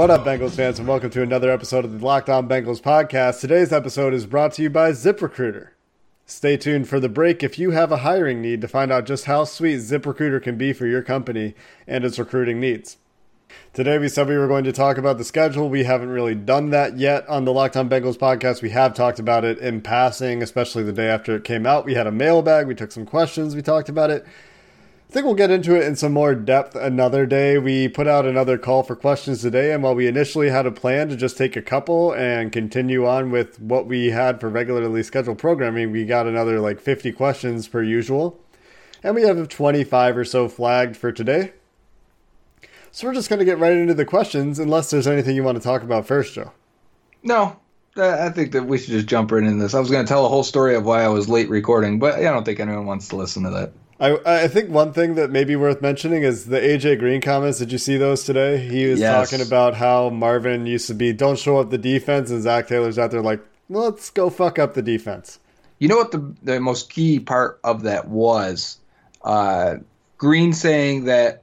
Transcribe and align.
What 0.00 0.08
up, 0.08 0.24
Bengals 0.24 0.56
fans, 0.56 0.78
and 0.78 0.88
welcome 0.88 1.10
to 1.10 1.20
another 1.20 1.50
episode 1.50 1.84
of 1.84 2.00
the 2.00 2.06
Locked 2.06 2.30
On 2.30 2.48
Bengals 2.48 2.80
podcast. 2.80 3.38
Today's 3.38 3.70
episode 3.70 4.14
is 4.14 4.24
brought 4.24 4.54
to 4.54 4.62
you 4.62 4.70
by 4.70 4.92
ZipRecruiter. 4.92 5.72
Stay 6.24 6.56
tuned 6.56 6.88
for 6.88 6.98
the 6.98 7.10
break 7.10 7.42
if 7.42 7.58
you 7.58 7.72
have 7.72 7.92
a 7.92 7.98
hiring 7.98 8.40
need 8.40 8.62
to 8.62 8.66
find 8.66 8.90
out 8.90 9.04
just 9.04 9.26
how 9.26 9.44
sweet 9.44 9.76
ZipRecruiter 9.76 10.42
can 10.42 10.56
be 10.56 10.72
for 10.72 10.86
your 10.86 11.02
company 11.02 11.54
and 11.86 12.02
its 12.02 12.18
recruiting 12.18 12.58
needs. 12.58 12.96
Today, 13.74 13.98
we 13.98 14.08
said 14.08 14.26
we 14.26 14.38
were 14.38 14.48
going 14.48 14.64
to 14.64 14.72
talk 14.72 14.96
about 14.96 15.18
the 15.18 15.22
schedule. 15.22 15.68
We 15.68 15.84
haven't 15.84 16.08
really 16.08 16.34
done 16.34 16.70
that 16.70 16.96
yet 16.96 17.28
on 17.28 17.44
the 17.44 17.52
Locked 17.52 17.76
On 17.76 17.90
Bengals 17.90 18.16
podcast. 18.16 18.62
We 18.62 18.70
have 18.70 18.94
talked 18.94 19.18
about 19.18 19.44
it 19.44 19.58
in 19.58 19.82
passing, 19.82 20.42
especially 20.42 20.82
the 20.82 20.94
day 20.94 21.08
after 21.08 21.36
it 21.36 21.44
came 21.44 21.66
out. 21.66 21.84
We 21.84 21.92
had 21.92 22.06
a 22.06 22.10
mailbag, 22.10 22.66
we 22.66 22.74
took 22.74 22.92
some 22.92 23.04
questions, 23.04 23.54
we 23.54 23.60
talked 23.60 23.90
about 23.90 24.08
it. 24.08 24.24
I 25.10 25.12
think 25.12 25.26
we'll 25.26 25.34
get 25.34 25.50
into 25.50 25.74
it 25.74 25.82
in 25.82 25.96
some 25.96 26.12
more 26.12 26.36
depth 26.36 26.76
another 26.76 27.26
day. 27.26 27.58
We 27.58 27.88
put 27.88 28.06
out 28.06 28.26
another 28.26 28.56
call 28.56 28.84
for 28.84 28.94
questions 28.94 29.42
today, 29.42 29.72
and 29.72 29.82
while 29.82 29.96
we 29.96 30.06
initially 30.06 30.50
had 30.50 30.66
a 30.66 30.70
plan 30.70 31.08
to 31.08 31.16
just 31.16 31.36
take 31.36 31.56
a 31.56 31.62
couple 31.62 32.12
and 32.12 32.52
continue 32.52 33.04
on 33.04 33.32
with 33.32 33.58
what 33.60 33.86
we 33.86 34.10
had 34.10 34.38
for 34.38 34.48
regularly 34.48 35.02
scheduled 35.02 35.38
programming, 35.38 35.90
we 35.90 36.04
got 36.04 36.28
another 36.28 36.60
like 36.60 36.78
50 36.78 37.10
questions 37.10 37.66
per 37.66 37.82
usual. 37.82 38.38
And 39.02 39.16
we 39.16 39.22
have 39.22 39.48
25 39.48 40.16
or 40.16 40.24
so 40.24 40.48
flagged 40.48 40.96
for 40.96 41.10
today. 41.10 41.54
So 42.92 43.08
we're 43.08 43.14
just 43.14 43.28
going 43.28 43.40
to 43.40 43.44
get 43.44 43.58
right 43.58 43.72
into 43.72 43.94
the 43.94 44.04
questions, 44.04 44.60
unless 44.60 44.90
there's 44.90 45.08
anything 45.08 45.34
you 45.34 45.42
want 45.42 45.58
to 45.58 45.64
talk 45.64 45.82
about 45.82 46.06
first, 46.06 46.34
Joe. 46.34 46.52
No, 47.24 47.58
I 47.96 48.26
I 48.26 48.28
think 48.28 48.52
that 48.52 48.66
we 48.66 48.78
should 48.78 48.92
just 48.92 49.08
jump 49.08 49.32
right 49.32 49.42
into 49.42 49.60
this. 49.60 49.74
I 49.74 49.80
was 49.80 49.90
going 49.90 50.06
to 50.06 50.08
tell 50.08 50.24
a 50.24 50.28
whole 50.28 50.44
story 50.44 50.76
of 50.76 50.84
why 50.84 51.02
I 51.02 51.08
was 51.08 51.28
late 51.28 51.50
recording, 51.50 51.98
but 51.98 52.14
I 52.14 52.22
don't 52.22 52.44
think 52.44 52.60
anyone 52.60 52.86
wants 52.86 53.08
to 53.08 53.16
listen 53.16 53.42
to 53.42 53.50
that. 53.50 53.72
I, 54.00 54.44
I 54.44 54.48
think 54.48 54.70
one 54.70 54.92
thing 54.92 55.14
that 55.16 55.30
may 55.30 55.44
be 55.44 55.56
worth 55.56 55.82
mentioning 55.82 56.22
is 56.22 56.46
the 56.46 56.58
AJ 56.58 56.98
Green 56.98 57.20
comments. 57.20 57.58
Did 57.58 57.70
you 57.70 57.78
see 57.78 57.96
those 57.96 58.24
today? 58.24 58.56
He 58.58 58.86
was 58.86 58.98
Yes. 59.00 59.30
talking 59.30 59.46
about 59.46 59.74
how 59.74 60.08
Marvin 60.08 60.64
used 60.66 60.86
to 60.86 60.94
be, 60.94 61.12
don't 61.12 61.38
show 61.38 61.58
up 61.58 61.70
the 61.70 61.78
defense, 61.78 62.30
and 62.30 62.42
Zac 62.42 62.66
Taylor's 62.68 62.98
out 62.98 63.10
there 63.10 63.20
like, 63.20 63.40
let's 63.68 64.08
go 64.10 64.30
fuck 64.30 64.58
up 64.58 64.74
the 64.74 64.82
defense. 64.82 65.38
You 65.78 65.88
know 65.88 65.96
what 65.96 66.12
the 66.12 66.34
the 66.42 66.60
most 66.60 66.90
key 66.90 67.20
part 67.20 67.58
of 67.64 67.82
that 67.82 68.08
was? 68.08 68.78
Uh, 69.22 69.76
Green 70.18 70.52
saying 70.52 71.04
that 71.04 71.42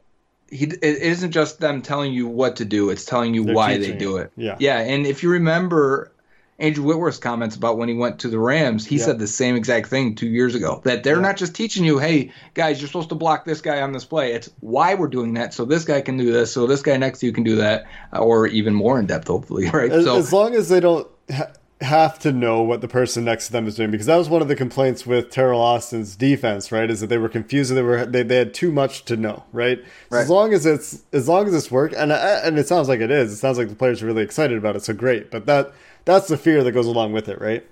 he 0.50 0.66
it 0.66 0.84
isn't 0.84 1.32
just 1.32 1.60
them 1.60 1.82
telling 1.82 2.14
you 2.14 2.28
what 2.28 2.56
to 2.58 2.66
do; 2.66 2.90
it's 2.92 3.04
telling 3.06 3.34
you 3.34 3.44
They're 3.46 3.56
why 3.56 3.78
they 3.78 3.94
do 3.94 4.18
it. 4.18 4.26
it. 4.26 4.32
Yeah. 4.38 4.56
yeah. 4.60 4.80
And 4.80 5.08
if 5.08 5.24
you 5.24 5.30
remember 5.32 6.12
Andrew 6.60 6.84
Whitworth's 6.84 7.20
comments 7.20 7.56
about 7.56 7.78
when 7.78 7.88
he 7.88 7.94
went 7.94 8.18
to 8.20 8.30
the 8.30 8.40
Rams, 8.40 8.84
he 8.86 8.98
Yeah. 8.98 9.06
said 9.06 9.20
the 9.20 9.28
same 9.28 9.56
exact 9.56 9.88
thing 9.90 10.16
two 10.16 10.28
years 10.28 10.56
ago. 10.56 10.82
That 10.86 11.04
they're 11.04 11.18
Yeah. 11.18 11.22
not 11.22 11.38
just 11.38 11.54
teaching 11.54 11.86
you, 11.86 12.00
"Hey 12.00 12.32
guys, 12.56 12.82
you're 12.82 12.88
supposed 12.88 13.10
to 13.10 13.16
block 13.16 13.46
this 13.46 13.62
guy 13.62 13.82
on 13.82 13.92
this 13.92 14.06
play." 14.06 14.34
It's 14.34 14.50
why 14.62 14.96
we're 14.96 15.08
doing 15.08 15.36
that, 15.36 15.54
so 15.54 15.66
this 15.66 15.86
guy 15.86 16.02
can 16.02 16.18
do 16.18 16.32
this, 16.32 16.52
so 16.52 16.66
this 16.66 16.82
guy 16.82 16.98
next 16.98 17.20
to 17.20 17.28
you 17.28 17.32
can 17.32 17.44
do 17.44 17.56
that, 17.58 17.86
uh, 18.14 18.20
or 18.20 18.48
even 18.48 18.74
more 18.74 19.00
in 19.00 19.06
depth, 19.06 19.28
hopefully, 19.28 19.70
right? 19.74 19.92
As, 19.92 20.06
so 20.06 20.18
as 20.18 20.34
long 20.34 20.56
as 20.56 20.70
they 20.70 20.80
don't 20.80 21.08
ha- 21.32 21.50
have 21.82 22.18
to 22.18 22.32
know 22.32 22.64
what 22.64 22.82
the 22.82 22.88
person 22.88 23.24
next 23.24 23.46
to 23.46 23.52
them 23.52 23.68
is 23.68 23.76
doing, 23.76 23.92
because 23.92 24.08
that 24.08 24.16
was 24.16 24.28
one 24.28 24.42
of 24.42 24.48
the 24.48 24.56
complaints 24.56 25.06
with 25.06 25.30
Teryl 25.30 25.60
Austin's 25.60 26.16
defense, 26.16 26.72
right? 26.72 26.90
Is 26.90 27.02
that 27.02 27.08
they 27.08 27.20
were 27.20 27.30
confused 27.30 27.70
and 27.70 27.78
they 27.78 27.84
were 27.84 28.04
they, 28.04 28.24
they 28.24 28.38
had 28.38 28.56
too 28.56 28.72
much 28.72 29.06
to 29.06 29.16
know, 29.16 29.44
right? 29.54 29.80
So 30.10 30.18
as 30.18 30.28
long 30.32 30.54
as 30.56 30.66
it's 30.66 31.04
as 31.14 31.28
long 31.28 31.46
as 31.48 31.54
it's 31.54 31.70
work, 31.70 31.94
and 31.96 32.12
uh, 32.12 32.40
and 32.44 32.58
it 32.58 32.68
sounds 32.68 32.90
like 32.90 33.00
it 33.00 33.12
is. 33.12 33.32
It 33.32 33.36
sounds 33.36 33.60
like 33.60 33.70
the 33.70 33.76
players 33.76 34.02
are 34.02 34.08
really 34.08 34.24
excited 34.24 34.58
about 34.58 34.76
it, 34.76 34.84
so 34.84 34.94
great. 34.94 35.30
But 35.30 35.46
that 35.46 35.72
that's 36.08 36.28
the 36.28 36.38
fear 36.38 36.64
that 36.64 36.72
goes 36.72 36.88
along 36.88 37.14
with 37.14 37.30
it, 37.30 37.40
right? 37.40 37.64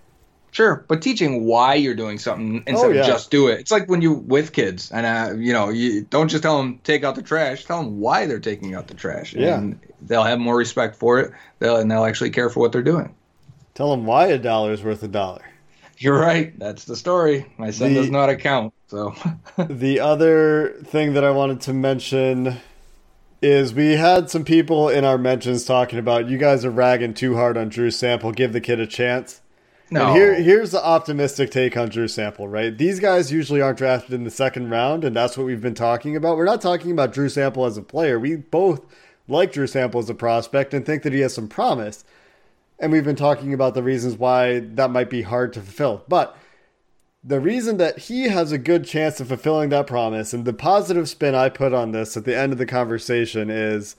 Sure, 0.52 0.86
but 0.88 1.02
teaching 1.02 1.44
why 1.46 1.74
you're 1.74 1.96
doing 1.96 2.18
something 2.20 2.64
instead 2.68 2.92
Oh, 2.92 2.94
yeah. 2.94 3.02
of 3.02 3.08
just 3.08 3.30
do 3.30 3.48
it. 3.50 3.60
It's 3.60 3.72
like 3.72 3.90
when 3.90 4.02
you 4.02 4.14
with 4.14 4.54
kids, 4.54 4.90
and 4.92 5.06
uh, 5.06 5.36
you 5.38 5.52
know, 5.52 5.68
you 5.70 6.04
don't 6.04 6.30
just 6.30 6.44
tell 6.44 6.58
them 6.58 6.80
take 6.86 7.04
out 7.04 7.16
the 7.16 7.22
trash. 7.22 7.66
Tell 7.66 7.84
them 7.84 8.00
why 8.00 8.26
they're 8.26 8.40
taking 8.40 8.74
out 8.74 8.88
the 8.88 8.94
trash, 8.94 9.34
Yeah. 9.34 9.58
and 9.58 9.78
they'll 10.04 10.24
have 10.24 10.40
more 10.40 10.56
respect 10.56 10.96
for 10.96 11.20
it. 11.20 11.32
They'll 11.60 11.76
and 11.78 11.92
they'll 11.92 12.06
actually 12.06 12.30
care 12.30 12.50
for 12.50 12.62
what 12.62 12.72
they're 12.72 12.84
doing. 12.84 13.14
Tell 13.74 13.92
them 13.92 14.06
why 14.06 14.28
a 14.28 14.38
dollar 14.38 14.72
is 14.72 14.82
worth 14.82 15.04
a 15.04 15.10
dollar. 15.10 15.42
You're 15.98 16.18
right. 16.20 16.58
That's 16.60 16.86
the 16.86 16.96
story. 16.96 17.46
My 17.58 17.72
son 17.72 17.94
The- 17.94 18.02
does 18.02 18.10
not 18.12 18.30
account, 18.30 18.74
so 18.88 19.14
The 19.58 20.00
other 20.00 20.76
thing 20.86 21.14
that 21.16 21.26
I 21.26 21.32
wanted 21.32 21.60
to 21.62 21.74
mention 21.74 22.56
is 23.46 23.76
we 23.76 23.92
had 23.92 24.30
some 24.30 24.44
people 24.44 24.90
in 24.90 25.06
our 25.06 25.20
mentions 25.20 25.66
talking 25.66 26.00
about 26.00 26.28
you 26.28 26.38
guys 26.38 26.66
are 26.66 26.72
ragging 26.72 27.14
too 27.14 27.36
hard 27.36 27.58
on 27.58 27.70
Drew 27.70 27.92
Sample. 27.92 28.32
Give 28.32 28.52
the 28.52 28.60
kid 28.60 28.80
a 28.80 28.88
chance. 28.88 29.42
no. 29.92 30.08
And 30.08 30.16
here, 30.16 30.34
here's 30.34 30.72
the 30.72 30.84
optimistic 30.84 31.52
take 31.52 31.78
on 31.78 31.90
Drew 31.90 32.08
Sample, 32.08 32.48
right? 32.48 32.76
These 32.76 33.00
guys 33.00 33.32
usually 33.32 33.62
aren't 33.62 33.78
drafted 33.78 34.14
in 34.14 34.24
the 34.24 34.32
second 34.32 34.72
round, 34.72 35.04
and 35.04 35.16
that's 35.16 35.38
what 35.38 35.46
we've 35.46 35.62
been 35.62 35.76
talking 35.76 36.16
about. 36.16 36.38
We're 36.38 36.46
not 36.46 36.60
talking 36.60 36.90
about 36.92 37.14
Drew 37.14 37.30
Sample 37.30 37.66
as 37.66 37.78
a 37.78 37.84
player. 37.84 38.20
We 38.20 38.36
both 38.36 38.82
like 39.28 39.52
Drew 39.52 39.68
Sample 39.68 40.00
as 40.00 40.10
a 40.10 40.16
prospect 40.16 40.74
and 40.74 40.84
think 40.84 41.04
that 41.04 41.14
he 41.14 41.20
has 41.20 41.36
some 41.36 41.48
promise. 41.48 42.04
And 42.80 42.92
we've 42.92 43.06
been 43.06 43.16
talking 43.16 43.54
about 43.54 43.76
the 43.76 43.84
reasons 43.84 44.18
why 44.18 44.60
that 44.60 44.90
might 44.90 45.10
be 45.10 45.22
hard 45.22 45.54
to 45.54 45.62
fulfill. 45.62 46.04
But 46.08 46.36
the 47.28 47.40
reason 47.40 47.78
that 47.78 47.98
he 47.98 48.26
has 48.26 48.52
a 48.52 48.58
good 48.58 48.86
chance 48.86 49.20
of 49.20 49.30
fulfilling 49.30 49.70
that 49.70 49.88
promise, 49.88 50.32
and 50.32 50.46
the 50.46 50.54
positive 50.54 51.10
spin 51.10 51.34
I 51.34 51.50
put 51.50 51.74
on 51.74 51.92
this 51.92 52.16
at 52.16 52.24
the 52.24 52.38
end 52.38 52.52
of 52.52 52.60
the 52.60 52.68
conversation 52.68 53.50
is 53.50 53.96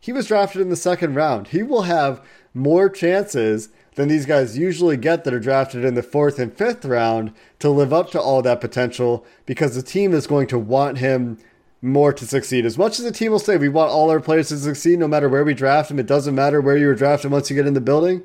he 0.00 0.12
was 0.12 0.26
drafted 0.26 0.60
in 0.60 0.70
the 0.70 0.76
second 0.76 1.14
round. 1.14 1.48
He 1.48 1.62
will 1.62 1.82
have 1.82 2.20
more 2.52 2.90
chances 2.90 3.68
than 3.94 4.08
these 4.08 4.26
guys 4.26 4.58
usually 4.58 4.96
get 4.96 5.22
that 5.22 5.32
are 5.32 5.38
drafted 5.38 5.84
in 5.84 5.94
the 5.94 6.02
fourth 6.02 6.40
and 6.40 6.52
fifth 6.52 6.84
round 6.84 7.32
to 7.60 7.70
live 7.70 7.92
up 7.92 8.10
to 8.10 8.20
all 8.20 8.42
that 8.42 8.60
potential 8.60 9.24
because 9.46 9.76
the 9.76 9.82
team 9.82 10.12
is 10.12 10.26
going 10.26 10.48
to 10.48 10.58
want 10.58 10.98
him 10.98 11.38
more 11.80 12.12
to 12.12 12.26
succeed. 12.26 12.66
As 12.66 12.76
much 12.76 12.98
as 12.98 13.04
the 13.04 13.12
team 13.12 13.30
will 13.30 13.38
say 13.38 13.56
we 13.56 13.68
want 13.68 13.92
all 13.92 14.10
our 14.10 14.18
players 14.18 14.48
to 14.48 14.56
succeed 14.56 14.98
no 14.98 15.06
matter 15.06 15.28
where 15.28 15.44
we 15.44 15.54
draft 15.54 15.90
them, 15.90 16.00
it 16.00 16.06
doesn't 16.06 16.34
matter 16.34 16.60
where 16.60 16.76
you 16.76 16.88
were 16.88 16.94
drafted 16.94 17.30
once 17.30 17.50
you 17.50 17.56
get 17.56 17.68
in 17.68 17.74
the 17.74 17.80
building. 17.80 18.24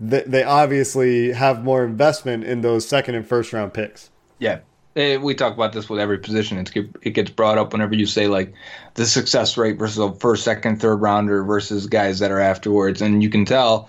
They, 0.00 0.22
they 0.26 0.42
obviously 0.42 1.32
have 1.32 1.62
more 1.62 1.84
investment 1.84 2.44
in 2.44 2.62
those 2.62 2.88
second 2.88 3.14
and 3.16 3.26
first 3.26 3.52
round 3.52 3.74
picks. 3.74 4.10
Yeah. 4.38 4.60
Eh, 4.96 5.18
we 5.18 5.34
talk 5.34 5.54
about 5.54 5.72
this 5.72 5.88
with 5.88 6.00
every 6.00 6.18
position. 6.18 6.58
It's, 6.58 6.72
it 7.02 7.10
gets 7.10 7.30
brought 7.30 7.58
up 7.58 7.72
whenever 7.72 7.94
you 7.94 8.06
say 8.06 8.26
like 8.26 8.54
the 8.94 9.06
success 9.06 9.56
rate 9.56 9.78
versus 9.78 9.98
a 9.98 10.12
first, 10.14 10.42
second, 10.42 10.80
third 10.80 10.96
rounder 10.96 11.44
versus 11.44 11.86
guys 11.86 12.18
that 12.18 12.30
are 12.32 12.40
afterwards, 12.40 13.00
and 13.00 13.22
you 13.22 13.30
can 13.30 13.44
tell 13.44 13.88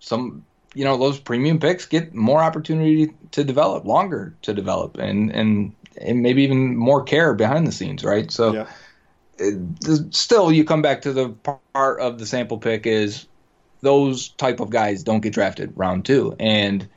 some 0.00 0.44
you 0.74 0.84
know 0.84 0.96
those 0.96 1.18
premium 1.18 1.58
picks 1.58 1.86
get 1.86 2.14
more 2.14 2.40
opportunity 2.42 3.12
to 3.32 3.44
develop, 3.44 3.84
longer 3.84 4.34
to 4.42 4.54
develop, 4.54 4.96
and 4.96 5.30
and 5.32 5.74
and 6.00 6.22
maybe 6.22 6.44
even 6.44 6.76
more 6.76 7.02
care 7.02 7.34
behind 7.34 7.66
the 7.66 7.72
scenes, 7.72 8.04
right? 8.04 8.30
So 8.30 8.52
Yeah. 8.54 8.66
it- 9.38 10.14
still, 10.14 10.50
you 10.52 10.64
come 10.64 10.82
back 10.82 11.02
to 11.02 11.12
the 11.12 11.30
part 11.74 12.00
of 12.00 12.18
the 12.18 12.26
sample 12.26 12.58
pick 12.58 12.86
is 12.86 13.26
those 13.80 14.28
type 14.30 14.60
of 14.60 14.70
guys 14.70 15.02
don't 15.02 15.20
get 15.20 15.32
drafted 15.32 15.72
round 15.76 16.04
two, 16.04 16.34
and 16.38 16.88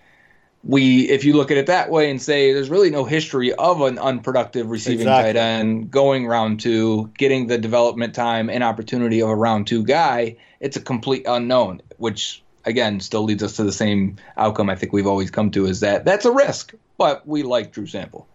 we, 0.63 1.09
if 1.09 1.23
you 1.23 1.33
look 1.33 1.49
at 1.49 1.57
it 1.57 1.65
that 1.67 1.89
way 1.89 2.11
and 2.11 2.21
say 2.21 2.53
there's 2.53 2.69
really 2.69 2.91
no 2.91 3.03
history 3.03 3.51
of 3.53 3.81
an 3.81 3.97
unproductive 3.97 4.69
receiving 4.69 5.07
Exactly. 5.07 5.33
tight 5.33 5.39
end 5.39 5.89
going 5.89 6.27
round 6.27 6.59
two, 6.59 7.11
getting 7.17 7.47
the 7.47 7.57
development 7.57 8.13
time 8.13 8.49
and 8.49 8.63
opportunity 8.63 9.21
of 9.21 9.29
a 9.29 9.35
round 9.35 9.65
two 9.65 9.83
guy, 9.83 10.37
it's 10.59 10.77
a 10.77 10.81
complete 10.81 11.25
unknown, 11.27 11.81
which 11.97 12.43
again, 12.65 12.99
still 12.99 13.23
leads 13.23 13.43
us 13.43 13.55
to 13.55 13.63
the 13.63 13.71
same 13.71 14.17
outcome 14.37 14.69
I 14.69 14.75
think 14.75 14.93
we've 14.93 15.07
always 15.07 15.31
come 15.31 15.51
to 15.51 15.65
is 15.65 15.79
that 15.79 16.05
that's 16.05 16.25
a 16.25 16.31
risk, 16.31 16.73
but 16.97 17.27
we 17.27 17.43
like 17.43 17.71
Drew 17.71 17.87
Sample. 17.87 18.27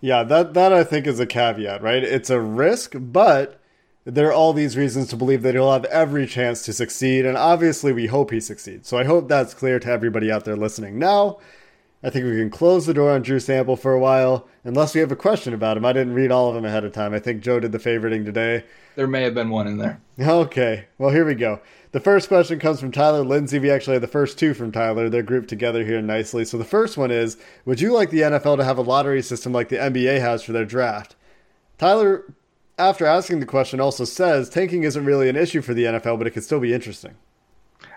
Yeah, 0.00 0.22
that 0.24 0.54
that 0.54 0.72
I 0.72 0.84
think 0.84 1.06
is 1.06 1.20
a 1.20 1.26
caveat, 1.26 1.82
right? 1.82 2.02
It's 2.02 2.30
a 2.30 2.40
risk, 2.40 2.94
but 2.96 3.57
there 4.14 4.28
are 4.28 4.32
all 4.32 4.54
these 4.54 4.76
reasons 4.76 5.08
to 5.08 5.16
believe 5.16 5.42
that 5.42 5.54
he'll 5.54 5.70
have 5.70 5.84
every 5.86 6.26
chance 6.26 6.62
to 6.62 6.72
succeed, 6.72 7.26
and 7.26 7.36
obviously 7.36 7.92
we 7.92 8.06
hope 8.06 8.30
he 8.30 8.40
succeeds. 8.40 8.88
So 8.88 8.96
I 8.96 9.04
hope 9.04 9.28
that's 9.28 9.52
clear 9.52 9.78
to 9.78 9.90
everybody 9.90 10.32
out 10.32 10.46
there 10.46 10.56
listening. 10.56 10.98
Now, 10.98 11.38
I 12.02 12.08
think 12.08 12.24
we 12.24 12.38
can 12.38 12.48
close 12.48 12.86
the 12.86 12.94
door 12.94 13.10
on 13.10 13.20
Drew 13.20 13.38
Sample 13.38 13.76
for 13.76 13.92
a 13.92 13.98
while, 13.98 14.48
unless 14.64 14.94
we 14.94 15.00
have 15.00 15.12
a 15.12 15.16
question 15.16 15.52
about 15.52 15.76
him. 15.76 15.84
I 15.84 15.92
didn't 15.92 16.14
read 16.14 16.30
all 16.30 16.48
of 16.48 16.54
them 16.54 16.64
ahead 16.64 16.84
of 16.84 16.92
time. 16.92 17.12
I 17.12 17.18
think 17.18 17.42
Joe 17.42 17.60
did 17.60 17.72
the 17.72 17.78
favoriting 17.78 18.24
today. 18.24 18.64
There 18.94 19.06
may 19.06 19.22
have 19.24 19.34
been 19.34 19.50
one 19.50 19.66
in 19.66 19.76
there. 19.76 20.00
Okay, 20.18 20.86
well, 20.96 21.10
here 21.10 21.26
we 21.26 21.34
go. 21.34 21.60
The 21.92 22.00
first 22.00 22.28
question 22.28 22.58
comes 22.58 22.80
from 22.80 22.92
Tyler 22.92 23.24
Lindsay. 23.24 23.58
We 23.58 23.70
actually 23.70 23.94
had 23.94 24.02
the 24.02 24.08
first 24.08 24.38
two 24.38 24.54
from 24.54 24.72
Tyler. 24.72 25.10
They're 25.10 25.22
grouped 25.22 25.48
together 25.48 25.84
here 25.84 26.00
nicely. 26.00 26.44
So 26.46 26.56
the 26.56 26.64
first 26.64 26.96
one 26.96 27.10
is 27.10 27.36
Would 27.66 27.80
you 27.80 27.92
like 27.92 28.10
the 28.10 28.22
NFL 28.22 28.56
to 28.56 28.64
have 28.64 28.78
a 28.78 28.82
lottery 28.82 29.22
system 29.22 29.52
like 29.52 29.68
the 29.68 29.76
NBA 29.76 30.20
has 30.20 30.42
for 30.42 30.52
their 30.52 30.64
draft? 30.64 31.14
Tyler, 31.78 32.24
after 32.78 33.04
asking 33.04 33.40
the 33.40 33.46
question, 33.46 33.80
also 33.80 34.04
says 34.04 34.48
tanking 34.48 34.84
isn't 34.84 35.04
really 35.04 35.28
an 35.28 35.36
issue 35.36 35.62
for 35.62 35.74
the 35.74 35.84
NFL, 35.84 36.18
but 36.18 36.26
it 36.26 36.30
could 36.30 36.44
still 36.44 36.60
be 36.60 36.72
interesting. 36.72 37.16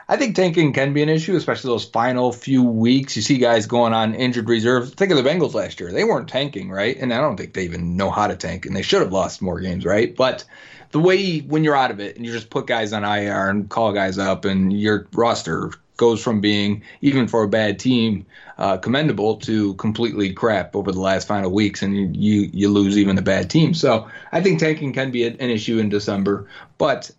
I 0.09 0.17
think 0.17 0.35
tanking 0.35 0.73
can 0.73 0.93
be 0.93 1.01
an 1.03 1.09
issue, 1.09 1.37
especially 1.37 1.69
those 1.69 1.85
final 1.85 2.33
few 2.33 2.63
weeks. 2.63 3.15
You 3.15 3.21
see 3.21 3.37
guys 3.37 3.65
going 3.65 3.93
on 3.93 4.13
injured 4.13 4.49
reserve. 4.49 4.93
Think 4.93 5.11
of 5.11 5.17
the 5.17 5.29
Bengals 5.29 5.53
last 5.53 5.79
year. 5.79 5.91
They 5.91 6.03
weren't 6.03 6.27
tanking, 6.27 6.69
right? 6.69 6.97
And 6.97 7.13
I 7.13 7.21
don't 7.21 7.37
think 7.37 7.53
they 7.53 7.63
even 7.63 7.95
know 7.95 8.11
how 8.11 8.27
to 8.27 8.35
tank, 8.35 8.65
and 8.65 8.75
they 8.75 8.81
should 8.81 9.01
have 9.01 9.13
lost 9.13 9.41
more 9.41 9.61
games, 9.61 9.85
right? 9.85 10.13
But 10.13 10.43
the 10.91 10.99
way 10.99 11.39
when 11.39 11.63
you're 11.63 11.77
out 11.77 11.91
of 11.91 12.01
it 12.01 12.17
and 12.17 12.25
you 12.25 12.31
just 12.33 12.49
put 12.49 12.67
guys 12.67 12.91
on 12.91 13.05
IR 13.05 13.49
and 13.49 13.69
call 13.69 13.93
guys 13.93 14.17
up, 14.17 14.43
and 14.43 14.77
your 14.77 15.07
roster 15.13 15.71
goes 16.01 16.23
from 16.23 16.41
being, 16.41 16.81
even 17.01 17.27
for 17.27 17.43
a 17.43 17.47
bad 17.47 17.77
team, 17.77 18.25
uh, 18.57 18.75
commendable 18.75 19.37
to 19.37 19.75
completely 19.75 20.33
crap 20.33 20.75
over 20.75 20.91
the 20.91 20.99
last 20.99 21.27
final 21.27 21.51
weeks, 21.51 21.83
and 21.83 22.17
you, 22.17 22.49
you, 22.51 22.69
lose 22.69 22.97
even 22.97 23.19
a 23.19 23.21
bad 23.21 23.51
team. 23.51 23.75
So 23.75 24.09
I 24.31 24.41
think 24.41 24.59
tanking 24.59 24.93
can 24.93 25.11
be 25.11 25.27
an 25.27 25.39
issue 25.39 25.77
in 25.77 25.89
December. 25.89 26.49
But 26.79 27.11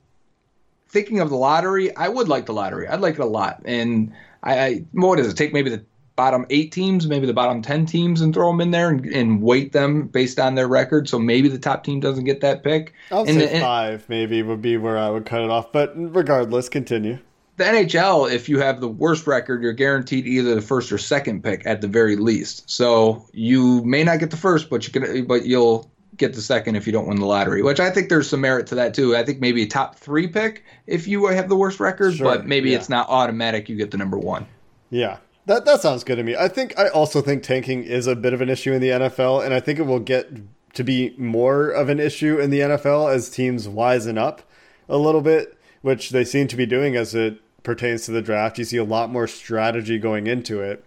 thinking 0.88 1.20
of 1.20 1.30
the 1.30 1.36
lottery, 1.36 1.94
I 1.96 2.08
would 2.08 2.26
like 2.26 2.46
the 2.46 2.52
lottery. 2.52 2.88
I'd 2.88 3.00
like 3.00 3.14
it 3.14 3.20
a 3.20 3.24
lot. 3.24 3.62
And 3.64 4.12
I, 4.42 4.64
I 4.64 4.84
what 4.90 5.16
does 5.16 5.28
it 5.28 5.36
take? 5.36 5.52
Maybe 5.52 5.70
the 5.70 5.84
bottom 6.16 6.44
eight 6.50 6.72
teams, 6.72 7.06
maybe 7.06 7.26
the 7.26 7.32
bottom 7.32 7.62
ten 7.62 7.86
teams, 7.86 8.20
and 8.20 8.34
throw 8.34 8.50
them 8.50 8.60
in 8.60 8.72
there 8.72 8.88
and, 8.88 9.06
and 9.06 9.42
weight 9.42 9.72
them 9.72 10.08
based 10.08 10.40
on 10.40 10.56
their 10.56 10.66
record. 10.66 11.08
So 11.08 11.20
maybe 11.20 11.48
the 11.48 11.60
top 11.60 11.84
team 11.84 12.00
doesn't 12.00 12.24
get 12.24 12.40
that 12.40 12.64
pick. 12.64 12.94
I'll 13.12 13.20
And 13.20 13.38
say 13.38 13.48
and 13.48 13.62
five 13.62 14.08
maybe 14.08 14.42
would 14.42 14.60
be 14.60 14.76
where 14.76 14.98
I 14.98 15.08
would 15.08 15.24
cut 15.24 15.40
it 15.40 15.50
off. 15.50 15.70
But 15.70 15.92
regardless, 15.94 16.68
continue. 16.68 17.20
The 17.56 17.64
NHL, 17.64 18.32
if 18.32 18.48
you 18.48 18.58
have 18.60 18.80
the 18.80 18.88
worst 18.88 19.26
record, 19.26 19.62
you're 19.62 19.72
guaranteed 19.72 20.26
either 20.26 20.54
the 20.54 20.62
first 20.62 20.90
or 20.90 20.98
second 20.98 21.42
pick 21.42 21.66
at 21.66 21.80
the 21.80 21.88
very 21.88 22.16
least. 22.16 22.68
So 22.70 23.26
you 23.32 23.84
may 23.84 24.04
not 24.04 24.18
get 24.20 24.30
the 24.30 24.36
first, 24.36 24.70
but 24.70 24.86
you 24.86 24.92
can, 24.92 25.26
but 25.26 25.44
you'll 25.44 25.90
get 26.16 26.34
the 26.34 26.42
second 26.42 26.76
if 26.76 26.86
you 26.86 26.92
don't 26.92 27.06
win 27.06 27.18
the 27.18 27.26
lottery. 27.26 27.62
Which 27.62 27.80
I 27.80 27.90
think 27.90 28.08
there's 28.08 28.28
some 28.28 28.40
merit 28.40 28.66
to 28.68 28.74
that 28.76 28.94
too. 28.94 29.16
I 29.16 29.24
think 29.24 29.40
maybe 29.40 29.62
a 29.62 29.66
top 29.66 29.96
three 29.96 30.28
pick 30.28 30.64
if 30.86 31.06
you 31.06 31.26
have 31.26 31.48
the 31.48 31.56
worst 31.56 31.80
record, 31.80 32.14
Sure, 32.14 32.24
but 32.24 32.46
maybe 32.46 32.70
yeah. 32.70 32.76
it's 32.76 32.88
not 32.88 33.08
automatic. 33.08 33.68
You 33.68 33.76
get 33.76 33.90
the 33.90 33.98
number 33.98 34.18
one. 34.18 34.46
Yeah. 34.90 35.18
That 35.46 35.64
that 35.64 35.82
sounds 35.82 36.04
good 36.04 36.16
to 36.16 36.22
me. 36.22 36.36
I 36.36 36.48
think 36.48 36.78
I 36.78 36.88
also 36.88 37.20
think 37.20 37.42
tanking 37.42 37.82
is 37.82 38.06
a 38.06 38.14
bit 38.14 38.32
of 38.32 38.40
an 38.40 38.48
issue 38.48 38.72
in 38.72 38.80
the 38.80 38.90
NFL, 38.90 39.44
and 39.44 39.52
I 39.52 39.60
think 39.60 39.78
it 39.78 39.82
will 39.82 39.98
get 39.98 40.30
to 40.74 40.84
be 40.84 41.14
more 41.18 41.68
of 41.68 41.88
an 41.88 41.98
issue 41.98 42.38
in 42.38 42.50
the 42.50 42.60
NFL 42.60 43.12
as 43.12 43.28
teams 43.28 43.66
wisen 43.66 44.16
up 44.16 44.42
a 44.88 44.96
little 44.96 45.20
bit, 45.20 45.58
which 45.82 46.10
they 46.10 46.24
seem 46.24 46.48
to 46.48 46.56
be 46.56 46.66
doing 46.66 46.96
as 46.96 47.14
it 47.14 47.40
pertains 47.62 48.06
to 48.06 48.12
the 48.12 48.22
draft. 48.22 48.58
You 48.58 48.64
see 48.64 48.76
a 48.76 48.84
lot 48.84 49.10
more 49.10 49.26
strategy 49.26 49.98
going 49.98 50.26
into 50.26 50.60
it. 50.60 50.84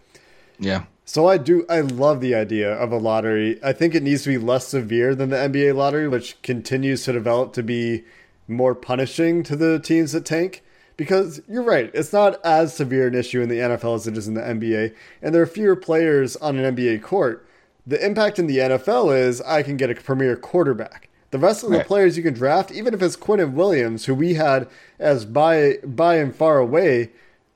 Yeah. 0.59 0.85
So 1.05 1.27
I 1.27 1.37
do 1.37 1.65
I 1.69 1.81
love 1.81 2.19
the 2.19 2.33
idea 2.33 2.73
of 2.73 2.91
a 2.91 2.97
lottery. 2.97 3.59
I 3.63 3.73
think 3.73 3.93
it 3.93 4.03
needs 4.03 4.23
to 4.23 4.29
be 4.29 4.37
less 4.37 4.67
severe 4.67 5.13
than 5.13 5.29
the 5.29 5.37
NBA 5.37 5.75
lottery, 5.75 6.07
which 6.07 6.41
continues 6.41 7.03
to 7.03 7.13
develop 7.13 7.53
to 7.53 7.63
be 7.63 8.03
more 8.47 8.73
punishing 8.73 9.43
to 9.43 9.55
the 9.55 9.79
teams 9.79 10.13
that 10.13 10.25
tank. 10.25 10.63
Because 10.97 11.41
you're 11.47 11.61
right, 11.61 11.91
it's 11.93 12.13
not 12.13 12.39
as 12.45 12.73
severe 12.73 13.07
an 13.07 13.15
issue 13.15 13.41
in 13.41 13.49
the 13.49 13.59
NFL 13.59 13.95
as 13.95 14.07
it 14.07 14.17
is 14.17 14.29
in 14.29 14.33
the 14.33 14.41
NBA, 14.41 14.95
and 15.21 15.35
there 15.35 15.41
are 15.41 15.47
fewer 15.47 15.75
players 15.75 16.37
on 16.37 16.57
an 16.57 16.73
NBA 16.73 17.03
court. 17.03 17.45
The 17.85 18.03
impact 18.03 18.39
in 18.39 18.47
the 18.47 18.59
NFL 18.59 19.15
is 19.15 19.41
I 19.41 19.61
can 19.61 19.75
get 19.75 19.89
a 19.89 19.95
premier 19.95 20.37
quarterback. 20.37 21.09
The 21.35 21.39
rest 21.39 21.65
of 21.65 21.69
the 21.69 21.79
Right. 21.79 21.85
players 21.85 22.15
you 22.15 22.23
can 22.23 22.33
draft, 22.33 22.71
even 22.71 22.93
if 22.93 23.01
it's 23.01 23.17
Quinnen 23.17 23.51
Williams, 23.55 24.05
who 24.05 24.15
we 24.15 24.35
had 24.35 24.67
as 24.99 25.25
by 25.25 25.79
by 25.85 26.15
and 26.15 26.33
far 26.33 26.59
away 26.59 27.09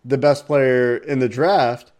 the 0.03 0.17
best 0.17 0.45
player 0.45 0.97
in 0.97 1.19
the 1.19 1.29
draft, 1.29 1.93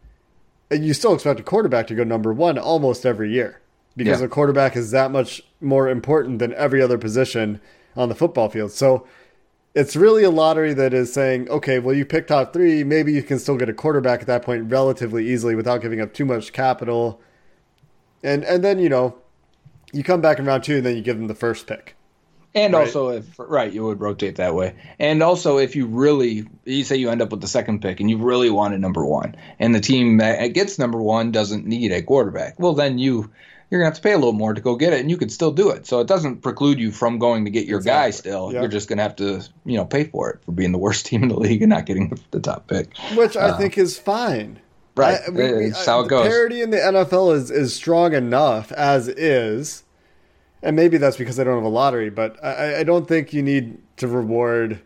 and 0.69 0.83
you 0.83 0.93
still 0.93 1.13
expect 1.13 1.39
a 1.39 1.43
quarterback 1.43 1.87
to 1.87 1.95
go 1.95 2.03
number 2.03 2.33
one 2.33 2.57
almost 2.57 3.05
every 3.05 3.31
year 3.31 3.61
because 3.95 4.19
Yeah. 4.19 4.25
a 4.25 4.29
quarterback 4.29 4.75
is 4.75 4.91
that 4.91 5.09
much 5.09 5.41
more 5.61 5.87
important 5.87 6.39
than 6.39 6.53
every 6.55 6.81
other 6.81 6.97
position 6.97 7.61
on 7.95 8.09
the 8.09 8.15
football 8.15 8.49
field. 8.49 8.73
So 8.73 9.05
it's 9.73 9.95
really 9.95 10.25
a 10.25 10.29
lottery 10.31 10.73
that 10.73 10.93
is 10.93 11.13
saying, 11.13 11.47
okay, 11.49 11.79
well, 11.79 11.95
you 11.95 12.03
pick 12.03 12.27
top 12.27 12.51
three, 12.51 12.83
maybe 12.83 13.13
you 13.13 13.23
can 13.23 13.39
still 13.39 13.55
get 13.55 13.69
a 13.69 13.73
quarterback 13.73 14.19
at 14.19 14.27
that 14.27 14.41
point 14.41 14.69
relatively 14.69 15.25
easily 15.29 15.55
without 15.55 15.79
giving 15.81 16.01
up 16.01 16.13
too 16.13 16.25
much 16.25 16.51
capital. 16.51 17.21
And 18.21 18.43
and 18.43 18.65
then 18.65 18.79
you 18.79 18.89
know, 18.89 19.15
you 19.93 20.03
come 20.03 20.21
back 20.21 20.39
in 20.39 20.45
round 20.45 20.63
two, 20.63 20.77
and 20.77 20.85
then 20.85 20.95
you 20.95 21.01
give 21.01 21.17
them 21.17 21.27
the 21.27 21.35
first 21.35 21.67
pick. 21.67 21.95
And 22.55 22.73
Right. 22.73 22.87
also, 22.87 23.09
if 23.09 23.25
right, 23.37 23.71
you 23.71 23.83
would 23.85 23.99
rotate 24.01 24.37
that 24.37 24.55
way. 24.55 24.73
And 24.97 25.21
also, 25.21 25.59
if 25.59 25.75
you 25.75 25.85
really, 25.85 26.47
you 26.65 26.83
say 26.83 26.95
you 26.95 27.11
end 27.11 27.21
up 27.21 27.29
with 27.29 27.41
the 27.41 27.47
second 27.47 27.81
pick, 27.81 27.99
and 27.99 28.09
you 28.09 28.17
really 28.17 28.49
wanted 28.49 28.81
number 28.81 29.05
one, 29.05 29.35
and 29.59 29.73
the 29.75 29.79
team 29.79 30.17
that 30.17 30.47
gets 30.53 30.79
number 30.79 30.99
one 30.99 31.31
doesn't 31.31 31.65
need 31.67 31.91
a 31.91 32.01
quarterback, 32.01 32.59
well, 32.59 32.73
then 32.73 32.97
you 32.97 33.29
you're 33.69 33.79
gonna 33.79 33.89
have 33.91 33.97
to 33.97 34.01
pay 34.01 34.13
a 34.13 34.17
little 34.17 34.33
more 34.33 34.55
to 34.55 34.61
go 34.61 34.75
get 34.75 34.93
it, 34.93 34.99
and 34.99 35.11
you 35.11 35.17
could 35.17 35.31
still 35.31 35.51
do 35.51 35.69
it. 35.69 35.85
So 35.85 35.99
it 35.99 36.07
doesn't 36.07 36.37
preclude 36.41 36.79
you 36.79 36.91
from 36.91 37.19
going 37.19 37.45
to 37.45 37.51
get 37.51 37.67
your 37.67 37.81
guy. 37.81 38.09
Still, 38.09 38.51
Yeah. 38.51 38.61
you're 38.61 38.67
just 38.69 38.89
gonna 38.89 39.03
have 39.03 39.15
to 39.17 39.43
you 39.63 39.77
know 39.77 39.85
pay 39.85 40.05
for 40.05 40.31
it 40.31 40.39
for 40.43 40.51
being 40.53 40.71
the 40.71 40.79
worst 40.79 41.05
team 41.05 41.21
in 41.21 41.29
the 41.29 41.37
league 41.39 41.61
and 41.61 41.69
not 41.69 41.85
getting 41.85 42.17
the 42.31 42.39
top 42.39 42.67
pick. 42.67 42.97
which 43.15 43.37
I 43.37 43.49
uh, 43.49 43.57
think 43.59 43.77
is 43.77 43.99
fine. 43.99 44.59
Right. 44.99 45.19
I- 45.27 45.29
we- 45.31 45.43
It's 45.67 45.85
how 45.85 45.99
uh, 45.99 46.01
it 46.01 46.03
the 46.03 46.09
goes. 46.09 46.27
Parity 46.27 46.61
in 46.61 46.69
the 46.71 46.77
NFL 46.77 47.35
is 47.35 47.49
is 47.51 47.73
strong 47.73 48.13
enough 48.13 48.71
as 48.73 49.07
is, 49.07 49.83
and 50.61 50.75
maybe 50.75 50.97
that's 50.97 51.17
because 51.17 51.39
I 51.39 51.43
don't 51.43 51.55
have 51.55 51.63
a 51.63 51.67
lottery. 51.69 52.09
But 52.09 52.43
I, 52.43 52.79
I 52.79 52.83
don't 52.83 53.07
think 53.07 53.33
you 53.33 53.41
need 53.41 53.77
to 53.97 54.07
reward. 54.07 54.79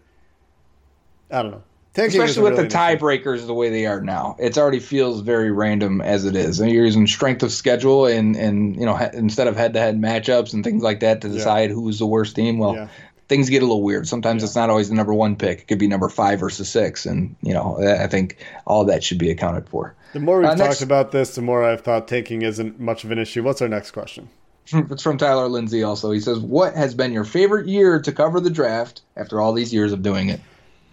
I 1.32 1.42
don't 1.42 1.52
know. 1.52 1.64
Tanking 1.94 2.22
Especially 2.22 2.42
with 2.44 2.54
really 2.54 2.68
the 2.70 2.76
tiebreakers 2.76 3.46
the 3.46 3.54
way 3.54 3.70
they 3.70 3.86
are 3.86 4.02
now, 4.02 4.36
it 4.40 4.58
already 4.58 4.80
feels 4.80 5.22
very 5.22 5.52
random 5.52 6.02
as 6.02 6.26
it 6.26 6.36
is. 6.36 6.60
And 6.60 6.72
you're 6.72 6.86
using 6.86 7.06
strength 7.06 7.44
of 7.44 7.52
schedule 7.52 8.08
and 8.08 8.36
and 8.36 8.76
you 8.76 8.86
know 8.86 8.96
he- 8.96 9.16
instead 9.16 9.46
of 9.48 9.56
head 9.56 9.74
to 9.74 9.80
head 9.80 10.02
matchups 10.02 10.54
and 10.54 10.64
things 10.64 10.82
like 10.82 11.02
that 11.02 11.22
to 11.22 11.30
decide 11.30 11.70
who's 11.70 12.00
the 12.00 12.08
worst 12.08 12.36
team. 12.36 12.58
Well, 12.58 12.74
Yeah. 12.74 12.88
Things 13.34 13.50
get 13.50 13.64
a 13.64 13.66
little 13.66 13.82
weird. 13.82 14.08
Sometimes 14.08 14.44
it's 14.44 14.56
not 14.56 14.70
always 14.70 14.90
the 14.90 14.96
number 14.96 15.14
one 15.14 15.36
pick; 15.36 15.62
it 15.62 15.68
could 15.68 15.80
be 15.80 15.88
number 15.88 16.08
five 16.08 16.40
versus 16.40 16.70
six, 16.70 17.06
and 17.08 17.36
you 17.42 17.52
know 17.54 17.78
I 17.82 18.04
I 18.04 18.08
think 18.08 18.38
all 18.68 18.86
that 18.86 19.04
should 19.04 19.18
be 19.18 19.32
accounted 19.32 19.68
for. 19.70 19.96
The 20.14 20.20
more 20.20 20.38
we've 20.40 20.50
Uh, 20.50 20.54
next- 20.56 20.78
talked 20.78 20.82
about 20.84 21.12
this, 21.12 21.34
the 21.34 21.42
more 21.42 21.64
I've 21.64 21.82
thought 21.82 22.08
tanking 22.08 22.44
isn't 22.44 22.80
much 22.80 23.04
of 23.04 23.10
an 23.10 23.18
issue. 23.18 23.42
What's 23.42 23.62
our 23.62 23.68
next 23.68 23.92
question? 23.92 24.30
It's 24.92 25.02
from 25.04 25.18
Tyler 25.18 25.48
Lindsay. 25.50 25.82
Also, 25.84 26.12
he 26.12 26.20
says, 26.20 26.40
"What 26.40 26.76
has 26.76 26.94
been 26.94 27.12
your 27.12 27.24
favorite 27.26 27.68
year 27.68 28.00
to 28.00 28.12
cover 28.12 28.40
the 28.40 28.52
draft 28.52 29.02
after 29.18 29.42
all 29.42 29.52
these 29.54 29.74
years 29.74 29.92
of 29.92 30.04
doing 30.04 30.30
it?" 30.30 30.40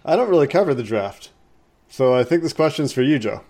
I 0.03 0.15
don't 0.15 0.29
really 0.29 0.47
cover 0.47 0.73
the 0.73 0.81
draft, 0.83 1.29
so 1.89 2.15
I 2.15 2.23
think 2.23 2.41
this 2.41 2.53
question's 2.53 2.91
for 2.91 3.03
you, 3.03 3.19
Joe. 3.19 3.41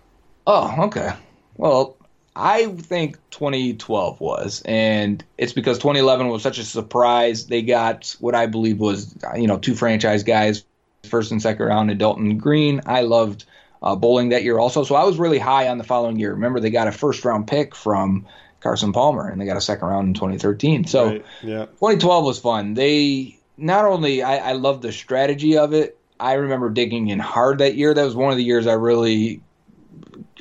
Oh, 0.45 0.75
okay. 0.88 1.13
Well, 1.55 1.95
I 2.36 2.68
think 2.68 3.18
2012 3.32 4.22
was, 4.22 4.62
and 4.66 5.24
it's 5.38 5.54
because 5.54 5.78
2011 5.80 6.30
was 6.30 6.42
such 6.42 6.60
a 6.60 6.64
surprise. 6.64 7.48
They 7.48 7.62
got 7.62 8.16
what 8.20 8.36
I 8.36 8.46
believe 8.46 8.80
was, 8.80 9.16
you 9.36 9.48
know, 9.48 9.58
two 9.58 9.76
franchise 9.76 10.24
guys, 10.24 10.64
first 11.04 11.32
and 11.32 11.42
second 11.42 11.66
round, 11.66 11.90
and 11.90 12.00
Dalton 12.00 12.38
Green. 12.38 12.82
I 12.86 13.02
loved 13.02 13.46
uh, 13.82 13.96
bowling 13.96 14.30
that 14.30 14.44
year 14.44 14.58
also, 14.58 14.84
so 14.84 14.96
I 14.96 15.04
was 15.04 15.18
really 15.18 15.40
high 15.40 15.68
on 15.68 15.78
the 15.78 15.84
following 15.84 16.20
year. 16.20 16.34
Remember, 16.34 16.60
they 16.60 16.70
got 16.70 16.88
a 16.88 16.92
first 16.92 17.26
round 17.26 17.48
pick 17.48 17.76
from 17.76 18.26
Carson 18.62 18.94
Palmer, 18.94 19.28
and 19.28 19.42
they 19.42 19.46
got 19.46 19.58
a 19.58 19.62
second 19.62 19.88
round 19.88 20.08
in 20.08 20.14
2013. 20.14 20.86
So. 20.86 21.08
Right, 21.08 21.26
yeah. 21.44 21.66
2012 21.66 22.26
was 22.26 22.40
fun. 22.40 22.76
They 22.76 23.40
not 23.58 23.86
only 23.86 24.24
I, 24.24 24.50
I 24.50 24.52
love 24.54 24.82
the 24.82 24.92
strategy 24.92 25.58
of 25.58 25.74
it. 25.74 25.98
I 26.20 26.34
remember 26.34 26.70
digging 26.70 27.10
in 27.10 27.20
hard 27.20 27.60
that 27.60 27.76
year. 27.76 27.94
That 27.94 28.04
was 28.04 28.16
one 28.16 28.32
of 28.32 28.38
the 28.38 28.44
years 28.44 28.68
I 28.68 28.74
really, 28.74 29.42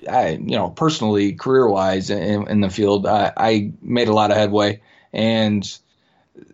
I 0.08 0.30
you 0.30 0.56
know 0.56 0.70
personally 0.70 1.32
career 1.32 1.68
wise 1.68 2.10
in, 2.10 2.48
in 2.48 2.60
the 2.60 2.70
field, 2.70 3.06
I, 3.06 3.32
I 3.36 3.72
made 3.82 4.08
a 4.08 4.12
lot 4.12 4.30
of 4.30 4.36
headway, 4.36 4.80
and 5.12 5.78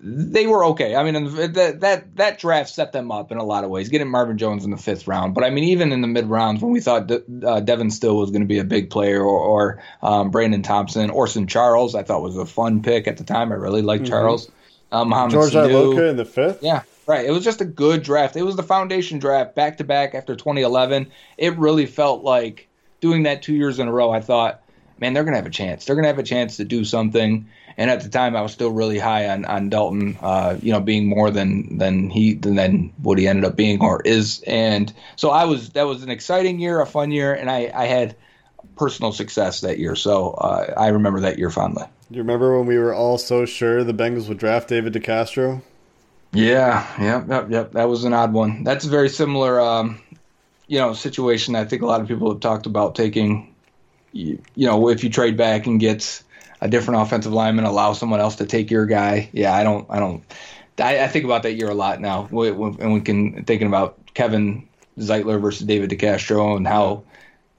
they 0.01 0.47
were 0.47 0.65
okay. 0.67 0.97
I 0.97 1.11
mean, 1.11 1.53
that 1.53 1.81
that 1.81 2.17
that 2.17 2.39
draft 2.39 2.71
set 2.71 2.93
them 2.93 3.13
up 3.13 3.33
in 3.33 3.39
a 3.39 3.45
lot 3.45 3.65
of 3.65 3.71
ways. 3.71 3.89
Getting 3.89 4.11
Marvin 4.11 4.39
Jones 4.39 4.65
in 4.65 4.71
the 4.71 4.77
fifth 4.77 5.07
round, 5.07 5.35
but 5.35 5.45
I 5.45 5.51
mean, 5.51 5.65
even 5.65 5.93
in 5.93 6.01
the 6.01 6.09
mid 6.09 6.27
rounds 6.27 6.63
when 6.63 6.73
we 6.73 6.81
thought 6.81 7.07
De, 7.07 7.23
uh, 7.47 7.61
Devin 7.61 7.91
Still 7.91 8.17
was 8.17 8.31
going 8.31 8.43
to 8.43 8.49
be 8.49 8.59
a 8.59 8.65
big 8.65 8.91
player, 8.91 9.23
or, 9.23 9.39
or 9.39 9.83
um, 10.03 10.31
Brandon 10.31 10.63
Thompson, 10.63 11.11
Orson 11.11 11.47
Charles, 11.47 11.95
I 11.95 12.03
thought 12.03 12.23
was 12.23 12.37
a 12.37 12.47
fun 12.47 12.83
pick 12.83 13.07
at 13.07 13.17
the 13.17 13.25
time. 13.25 13.53
I 13.53 13.57
really 13.57 13.83
liked 13.83 14.07
Charles. 14.07 14.51
Uh, 14.93 15.05
Mohamed 15.05 15.33
George. 15.33 15.53
Iloka 15.53 16.11
in 16.11 16.17
the 16.17 16.25
fifth. 16.25 16.63
Yeah, 16.63 16.83
Right. 17.07 17.25
It 17.25 17.31
was 17.31 17.45
just 17.45 17.61
a 17.61 17.65
good 17.65 18.03
draft. 18.03 18.35
It 18.35 18.43
was 18.43 18.57
the 18.57 18.65
foundation 18.65 19.21
draft 19.21 19.55
back 19.55 19.77
to 19.79 19.85
back 19.85 20.15
after 20.17 20.35
2011. 20.35 21.07
It 21.39 21.57
really 21.57 21.87
felt 21.87 22.25
like 22.25 22.66
doing 23.01 23.25
that 23.25 23.43
two 23.43 23.55
years 23.55 23.79
in 23.79 23.89
a 23.89 23.93
row. 23.93 24.11
I 24.11 24.21
thought, 24.21 24.63
man, 24.99 25.13
they're 25.13 25.25
going 25.25 25.33
to 25.33 25.39
have 25.39 25.47
a 25.47 25.51
chance. 25.51 25.85
They're 25.85 25.97
going 25.97 26.05
to 26.05 26.09
have 26.09 26.19
a 26.19 26.23
chance 26.23 26.57
to 26.57 26.65
do 26.65 26.85
something. 26.85 27.49
And 27.77 27.91
at 27.91 28.01
the 28.01 28.09
time, 28.09 28.35
I 28.35 28.41
was 28.41 28.53
still 28.53 28.71
really 28.71 28.99
high 28.99 29.29
on, 29.29 29.45
on 29.45 29.69
Dalton, 29.69 30.17
uh, 30.23 30.57
you 30.63 30.73
know, 30.73 30.81
being 30.81 31.09
more 31.09 31.31
than 31.31 31.77
than 31.77 32.09
he 32.09 32.33
than 32.35 32.93
what 33.03 33.19
he 33.19 33.29
ended 33.29 33.45
up 33.45 33.55
being 33.55 33.83
or 33.83 34.01
is. 34.03 34.43
And 34.47 34.93
so 35.17 35.31
I 35.31 35.45
was 35.45 35.71
that 35.71 35.83
was 35.87 36.03
an 36.03 36.09
exciting 36.09 36.59
year, 36.59 36.81
a 36.81 36.87
fun 36.87 37.11
year, 37.11 37.35
and 37.35 37.51
I, 37.51 37.71
I 37.75 37.85
had 37.85 38.17
personal 38.77 39.13
success 39.13 39.61
that 39.61 39.79
year. 39.79 39.95
So 39.95 40.31
uh, 40.31 40.73
I 40.77 40.89
remember 40.89 41.21
that 41.21 41.39
year 41.39 41.51
fondly. 41.51 41.85
Do 42.11 42.17
you 42.17 42.23
remember 42.23 42.57
when 42.57 42.67
we 42.67 42.79
were 42.79 42.95
all 42.95 43.19
so 43.19 43.45
sure 43.45 43.83
the 43.85 43.93
Bengals 43.93 44.29
would 44.29 44.39
draft 44.39 44.69
David 44.69 44.95
DeCastro? 44.95 45.63
Yeah, 46.33 46.87
yep, 47.01 47.29
yep, 47.29 47.51
yep. 47.51 47.73
That 47.73 47.89
was 47.89 48.05
an 48.05 48.13
odd 48.13 48.33
one. 48.33 48.63
That's 48.63 48.85
very 48.85 49.09
similar, 49.09 49.61
um, 49.61 50.01
you 50.67 50.79
know, 50.79 50.93
situation. 50.93 51.55
I 51.57 51.65
think 51.65 51.83
a 51.83 51.87
lot 51.87 52.01
of 52.01 52.09
people 52.09 52.31
have 52.33 52.41
talked 52.41 52.67
about 52.67 52.95
taking, 52.95 53.55
you, 54.13 54.43
you 54.55 54.67
know, 54.67 54.89
if 54.89 55.05
you 55.05 55.11
trade 55.11 55.37
back 55.37 55.67
and 55.67 55.79
get 55.81 56.23
a 56.61 56.69
different 56.69 57.03
offensive 57.03 57.33
lineman, 57.33 57.65
allow 57.65 57.93
someone 57.93 58.21
else 58.21 58.37
to 58.37 58.47
take 58.47 58.71
your 58.71 58.87
guy. 58.87 59.29
Yeah, 59.33 59.55
I 59.55 59.63
don't, 59.63 59.87
I 59.91 59.99
don't. 59.99 60.23
I, 60.79 61.05
I 61.05 61.09
think 61.09 61.25
about 61.25 61.43
that 61.45 61.55
year 61.55 61.69
a 61.69 61.75
lot 61.75 62.01
now, 62.01 62.29
We- 62.31 62.51
we- 62.51 62.77
and 62.81 62.93
we 62.93 63.01
can 63.01 63.45
thinking 63.45 63.67
about 63.69 63.99
Kevin 64.15 64.67
Zeitler 64.99 65.41
versus 65.41 65.67
David 65.67 65.91
DeCastro 65.91 66.57
and 66.57 66.67
how 66.67 67.03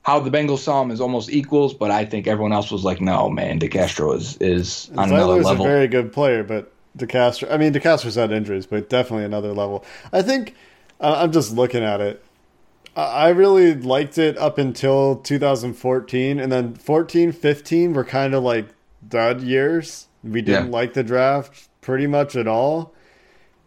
how 0.03 0.19
the 0.21 0.29
Bengals 0.29 0.59
saw 0.59 0.81
him 0.81 0.89
as 0.89 1.01
almost 1.01 1.29
equals, 1.29 1.73
but 1.73 1.91
I 1.91 2.05
think 2.05 2.27
everyone 2.27 2.53
else 2.53 2.71
was 2.71 2.83
like, 2.85 3.01
no, 3.01 3.29
man, 3.29 3.59
DeCastro 3.59 4.15
is 4.15 4.37
is 4.37 4.89
on 4.97 5.09
another 5.11 5.33
Zeitler's 5.41 5.45
a 5.45 5.63
very 5.63 5.87
good 5.87 6.13
player, 6.13 6.43
but 6.43 6.71
DeCastro. 6.97 7.51
I 7.51 7.57
mean, 7.57 7.73
DeCastro's 7.73 8.15
had 8.15 8.31
injuries, 8.31 8.65
but 8.65 8.89
definitely 8.89 9.25
another 9.25 9.53
level. 9.53 9.83
I 10.13 10.21
think 10.21 10.55
uh, 11.01 11.17
I'm 11.19 11.31
just 11.31 11.53
looking 11.53 11.83
at 11.83 12.01
it. 12.01 12.23
I 13.01 13.29
really 13.29 13.73
liked 13.75 14.17
it 14.17 14.37
up 14.37 14.57
until 14.57 15.17
2014, 15.17 16.39
and 16.39 16.51
then 16.51 16.73
14, 16.75 17.31
15 17.31 17.93
were 17.93 18.03
kind 18.03 18.33
of 18.33 18.43
like 18.43 18.67
dud 19.07 19.41
years. 19.41 20.07
We 20.23 20.41
didn't 20.41 20.65
Yeah. 20.67 20.71
like 20.71 20.93
the 20.93 21.03
draft 21.03 21.69
pretty 21.81 22.07
much 22.07 22.35
at 22.35 22.47
all. 22.47 22.93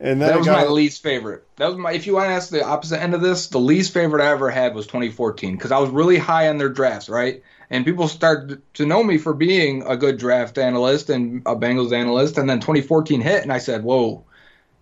And 0.02 0.20
then 0.20 0.30
That 0.30 0.38
was 0.38 0.46
got- 0.46 0.66
my 0.66 0.72
least 0.72 1.02
favorite. 1.02 1.44
That 1.58 1.68
was 1.68 1.76
my. 1.76 1.92
If 1.92 2.06
you 2.06 2.14
want 2.14 2.28
to 2.28 2.32
ask 2.32 2.49
the 2.49 2.64
opposite 2.64 3.02
end 3.02 3.14
of 3.14 3.20
this, 3.20 3.49
the 3.49 3.60
least 3.60 3.92
favorite 3.92 4.22
I 4.22 4.30
ever 4.30 4.49
had 4.50 4.75
was 4.75 4.87
2014 4.87 5.52
because 5.56 5.72
I 5.72 5.78
was 5.78 5.90
really 5.90 6.16
high 6.16 6.49
on 6.49 6.56
their 6.56 6.70
drafts, 6.70 7.08
right? 7.10 7.42
And 7.68 7.84
people 7.84 8.08
started 8.08 8.62
to 8.75 8.87
know 8.87 9.04
me 9.04 9.18
for 9.18 9.34
being 9.34 9.84
a 9.87 9.96
good 9.99 10.16
draft 10.16 10.56
analyst 10.58 11.10
and 11.10 11.42
a 11.44 11.54
Bengals 11.54 11.92
analyst. 11.92 12.38
And 12.38 12.49
then 12.49 12.60
2014 12.60 13.20
hit, 13.20 13.42
and 13.42 13.52
I 13.52 13.58
said, 13.58 13.84
"Whoa, 13.84 14.25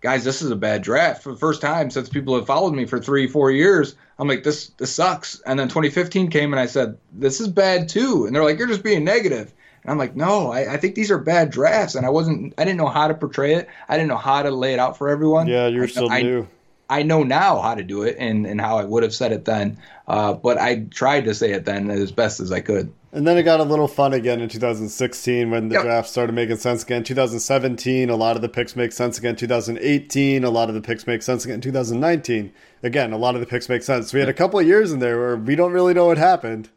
guys, 0.01 0.23
this 0.23 0.41
is 0.41 0.51
a 0.51 0.55
bad 0.55 0.81
draft 0.81 1.23
for 1.23 1.31
the 1.31 1.39
first 1.39 1.61
time 1.61 1.89
since 1.89 2.09
people 2.09 2.35
have 2.35 2.45
followed 2.45 2.73
me 2.73 2.85
for 2.85 2.99
three, 2.99 3.27
four 3.27 3.51
years." 3.51 3.95
I'm 4.17 4.27
like, 4.27 4.43
"This, 4.43 4.67
this 4.77 4.93
sucks." 4.93 5.39
And 5.45 5.59
then 5.59 5.67
2015 5.67 6.29
came, 6.29 6.53
and 6.53 6.59
I 6.59 6.65
said, 6.65 6.97
"This 7.13 7.39
is 7.39 7.47
bad 7.47 7.89
too." 7.89 8.25
And 8.25 8.35
they're 8.35 8.43
like, 8.43 8.57
"You're 8.57 8.67
just 8.67 8.83
being 8.83 9.03
negative." 9.03 9.53
And 9.83 9.91
I'm 9.91 9.97
like, 9.97 10.15
no, 10.15 10.51
I, 10.51 10.73
I 10.73 10.77
think 10.77 10.95
these 10.95 11.09
are 11.09 11.17
bad 11.17 11.51
drafts, 11.51 11.95
and 11.95 12.05
I 12.05 12.09
wasn't, 12.09 12.53
I 12.57 12.65
didn't 12.65 12.77
know 12.77 12.87
how 12.87 13.07
to 13.07 13.13
portray 13.13 13.55
it. 13.55 13.69
I 13.87 13.95
didn't 13.95 14.09
know 14.09 14.17
how 14.17 14.43
to 14.43 14.51
lay 14.51 14.73
it 14.73 14.79
out 14.79 14.97
for 14.97 15.09
everyone. 15.09 15.47
yeah, 15.47 15.67
you're 15.67 15.85
I- 15.85 15.87
still 15.87 16.11
I, 16.11 16.21
new. 16.21 16.47
I 16.91 17.03
know 17.03 17.23
now 17.23 17.61
how 17.61 17.75
to 17.75 17.83
do 17.83 18.01
it 18.01 18.15
and, 18.17 18.47
and 18.47 18.59
how 18.59 18.79
I 18.79 18.83
would 18.83 19.03
have 19.03 19.13
said 19.13 19.31
it 19.31 19.45
then, 19.45 19.77
uh, 20.07 20.33
but 20.33 20.57
I 20.57 20.85
tried 20.89 21.25
to 21.25 21.35
say 21.35 21.51
it 21.51 21.63
then 21.63 21.91
as 21.91 22.11
best 22.11 22.39
as 22.39 22.51
I 22.51 22.61
could. 22.61 22.91
And 23.11 23.25
then 23.25 23.37
it 23.39 23.43
got 23.43 23.59
a 23.59 23.63
little 23.63 23.87
fun 23.87 24.13
again 24.13 24.39
in 24.39 24.49
2016 24.49 25.49
when 25.49 25.69
the 25.69 25.75
Yep. 25.75 25.83
draft 25.83 26.09
started 26.09 26.33
making 26.33 26.57
sense 26.57 26.83
again. 26.83 27.03
2017, 27.03 28.07
a 28.09 28.15
lot 28.15 28.35
of 28.35 28.43
the 28.43 28.49
picks 28.49 28.75
make 28.75 28.91
sense 28.91 29.17
again. 29.17 29.35
2018, 29.35 30.43
a 30.43 30.49
lot 30.51 30.69
of 30.69 30.75
the 30.75 30.81
picks 30.81 31.07
make 31.07 31.23
sense 31.23 31.43
again. 31.43 31.59
2019, 31.59 32.51
again, 32.83 33.11
a 33.11 33.17
lot 33.17 33.33
of 33.33 33.41
the 33.41 33.47
picks 33.47 33.67
make 33.67 33.81
sense. 33.81 34.13
We 34.13 34.19
had 34.19 34.29
a 34.29 34.33
couple 34.33 34.59
of 34.59 34.67
years 34.67 34.91
in 34.91 34.99
there 34.99 35.17
where 35.17 35.35
we 35.37 35.55
don't 35.55 35.71
really 35.71 35.95
know 35.95 36.05
what 36.05 36.19
happened. 36.19 36.69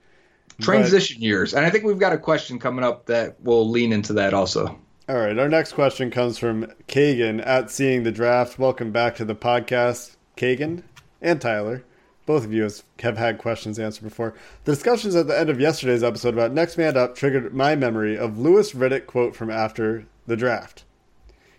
Transition 0.60 1.20
years, 1.20 1.54
and 1.54 1.66
I 1.66 1.70
think 1.70 1.84
we've 1.84 1.98
got 1.98 2.12
a 2.12 2.18
question 2.18 2.58
coming 2.58 2.84
up 2.84 3.06
that 3.06 3.36
will 3.42 3.68
lean 3.68 3.92
into 3.92 4.12
that 4.14 4.32
also. 4.32 4.78
All 5.08 5.16
right, 5.16 5.36
our 5.38 5.48
next 5.48 5.72
question 5.72 6.10
comes 6.10 6.38
from 6.38 6.66
Kagan 6.88 7.44
at 7.44 7.70
Seeing 7.70 8.04
the 8.04 8.12
Draft. 8.12 8.58
Welcome 8.58 8.92
back 8.92 9.16
to 9.16 9.24
the 9.24 9.34
podcast, 9.34 10.16
Kagan 10.36 10.82
and 11.20 11.40
Tyler. 11.40 11.84
Both 12.24 12.44
of 12.44 12.52
you 12.52 12.68
have 13.00 13.18
had 13.18 13.38
questions 13.38 13.78
answered 13.78 14.04
before. 14.04 14.34
The 14.64 14.72
discussions 14.72 15.16
at 15.16 15.26
the 15.26 15.38
end 15.38 15.50
of 15.50 15.60
yesterday's 15.60 16.04
episode 16.04 16.34
about 16.34 16.52
Next 16.52 16.78
Man 16.78 16.96
Up 16.96 17.16
triggered 17.16 17.52
my 17.52 17.74
memory 17.74 18.16
of 18.16 18.38
Louis 18.38 18.72
Riddick 18.72 19.06
quote 19.06 19.34
from 19.34 19.50
after 19.50 20.06
the 20.26 20.36
draft. 20.36 20.84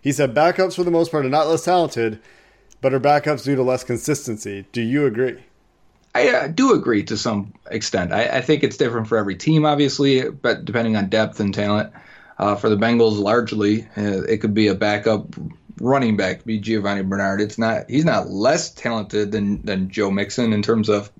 He 0.00 0.12
said, 0.12 0.34
Backups 0.34 0.76
for 0.76 0.84
the 0.84 0.90
most 0.90 1.10
part 1.10 1.26
are 1.26 1.30
not 1.30 1.48
less 1.48 1.64
talented, 1.64 2.20
but 2.80 2.94
are 2.94 3.00
backups 3.00 3.44
due 3.44 3.56
to 3.56 3.62
less 3.62 3.84
consistency. 3.84 4.66
Do 4.72 4.82
you 4.82 5.06
agree? 5.06 5.38
I 6.14 6.28
uh, 6.28 6.48
do 6.48 6.72
agree 6.72 7.02
to 7.04 7.16
some 7.16 7.54
extent. 7.70 8.12
I, 8.12 8.26
I 8.26 8.40
think 8.40 8.62
it's 8.62 8.76
different 8.76 9.08
for 9.08 9.18
every 9.18 9.34
team, 9.34 9.64
obviously, 9.64 10.30
but 10.30 10.64
depending 10.64 10.96
on 10.96 11.08
depth 11.08 11.40
and 11.40 11.52
talent. 11.52 11.92
Uh, 12.38 12.56
for 12.56 12.68
the 12.68 12.76
Bengals, 12.76 13.18
largely, 13.18 13.82
uh, 13.96 14.22
it 14.28 14.38
could 14.38 14.54
be 14.54 14.66
a 14.66 14.74
backup 14.74 15.34
running 15.80 16.16
back, 16.16 16.44
be 16.44 16.60
Giovani 16.60 17.02
Bernard. 17.02 17.40
It's 17.40 17.58
not. 17.58 17.88
He's 17.88 18.04
not 18.04 18.28
less 18.28 18.70
talented 18.70 19.32
than 19.32 19.62
than 19.62 19.90
Joe 19.90 20.10
Mixon 20.10 20.52
in 20.52 20.62
terms 20.62 20.88
of 20.88 21.10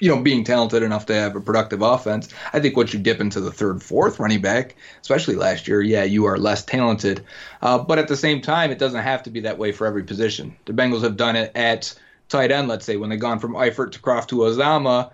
you 0.00 0.14
know, 0.14 0.20
being 0.20 0.44
talented 0.44 0.82
enough 0.82 1.06
to 1.06 1.14
have 1.14 1.36
a 1.36 1.40
productive 1.40 1.80
offense. 1.80 2.28
I 2.52 2.60
think 2.60 2.76
once 2.76 2.92
you 2.92 2.98
dip 2.98 3.20
into 3.20 3.40
the 3.40 3.52
third, 3.52 3.82
fourth 3.82 4.18
running 4.18 4.40
back, 4.40 4.74
especially 5.00 5.36
last 5.36 5.68
year, 5.68 5.80
yeah, 5.80 6.02
you 6.02 6.24
are 6.24 6.36
less 6.36 6.64
talented. 6.64 7.24
Uh, 7.62 7.78
but 7.78 7.98
at 7.98 8.08
the 8.08 8.16
same 8.16 8.40
time, 8.40 8.70
it 8.70 8.78
doesn't 8.78 9.02
have 9.02 9.22
to 9.22 9.30
be 9.30 9.40
that 9.40 9.58
way 9.58 9.72
for 9.72 9.86
every 9.86 10.02
position. 10.02 10.56
The 10.64 10.72
Bengals 10.72 11.02
have 11.02 11.16
done 11.16 11.36
it 11.36 11.52
at 11.54 11.94
tight 12.28 12.50
end, 12.50 12.68
let's 12.68 12.84
say, 12.84 12.96
when 12.96 13.10
they've 13.10 13.20
gone 13.20 13.38
from 13.38 13.54
Eifert 13.54 13.92
to 13.92 14.00
Kroft 14.00 14.28
to 14.28 14.36
Uzomah. 14.36 15.10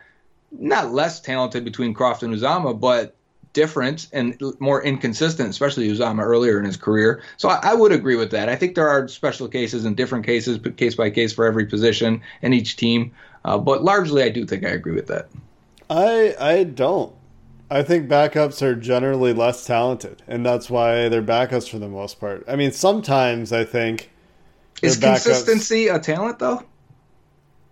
Not 0.51 0.93
less 0.93 1.21
talented 1.21 1.65
between 1.65 1.95
Kroft 1.95 2.23
and 2.23 2.35
Uzomah, 2.35 2.81
but 2.81 3.15
different 3.53 4.09
and 4.13 4.41
more 4.61 4.83
inconsistent, 4.83 5.51
especially 5.51 5.89
Uzomah 5.89 6.23
earlier 6.23 6.59
in 6.59 6.65
his 6.65 6.77
career. 6.77 7.23
So 7.37 7.49
I, 7.49 7.59
I 7.63 7.75
would 7.75 7.93
agree 7.93 8.17
with 8.17 8.31
that. 8.31 8.49
I 8.49 8.57
think 8.57 8.75
there 8.75 8.89
are 8.89 9.09
special 9.09 9.49
cases 9.49 9.85
and 9.85 9.97
different 9.97 10.25
cases, 10.25 10.59
but 10.59 10.77
case 10.77 10.95
by 10.95 11.11
case 11.11 11.33
for 11.33 11.45
every 11.45 11.67
position 11.67 12.23
and 12.43 12.55
each 12.55 12.77
team. 12.77 13.13
Uh, 13.45 13.59
but 13.59 13.83
largely, 13.83 14.23
I 14.23 14.29
do 14.29 14.45
think 14.47 14.65
I 14.65 14.71
agree 14.71 14.95
with 14.95 15.07
that. 15.09 15.29
I 15.89 16.35
I 16.39 16.65
don't. 16.65 17.13
I 17.73 17.83
think 17.83 18.09
backups 18.09 18.63
are 18.63 18.75
generally 18.75 19.33
less 19.33 19.65
talented, 19.65 20.23
and 20.27 20.45
that's 20.45 20.69
why 20.69 21.09
they're 21.09 21.23
backups 21.23 21.69
for 21.69 21.79
the 21.79 21.89
most 21.89 22.19
part. 22.19 22.45
I 22.49 22.57
mean, 22.57 22.73
sometimes 22.73 23.53
I 23.53 23.65
think 23.65 24.11
Is 24.83 24.99
backups. 24.99 25.03
consistency 25.25 25.87
a 25.89 25.99
talent, 26.01 26.41
though? 26.41 26.65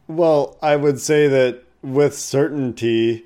Well, 0.06 0.56
I 0.62 0.76
would 0.76 1.00
say 1.00 1.28
that 1.28 1.64
with 1.82 2.16
certainty, 2.16 3.24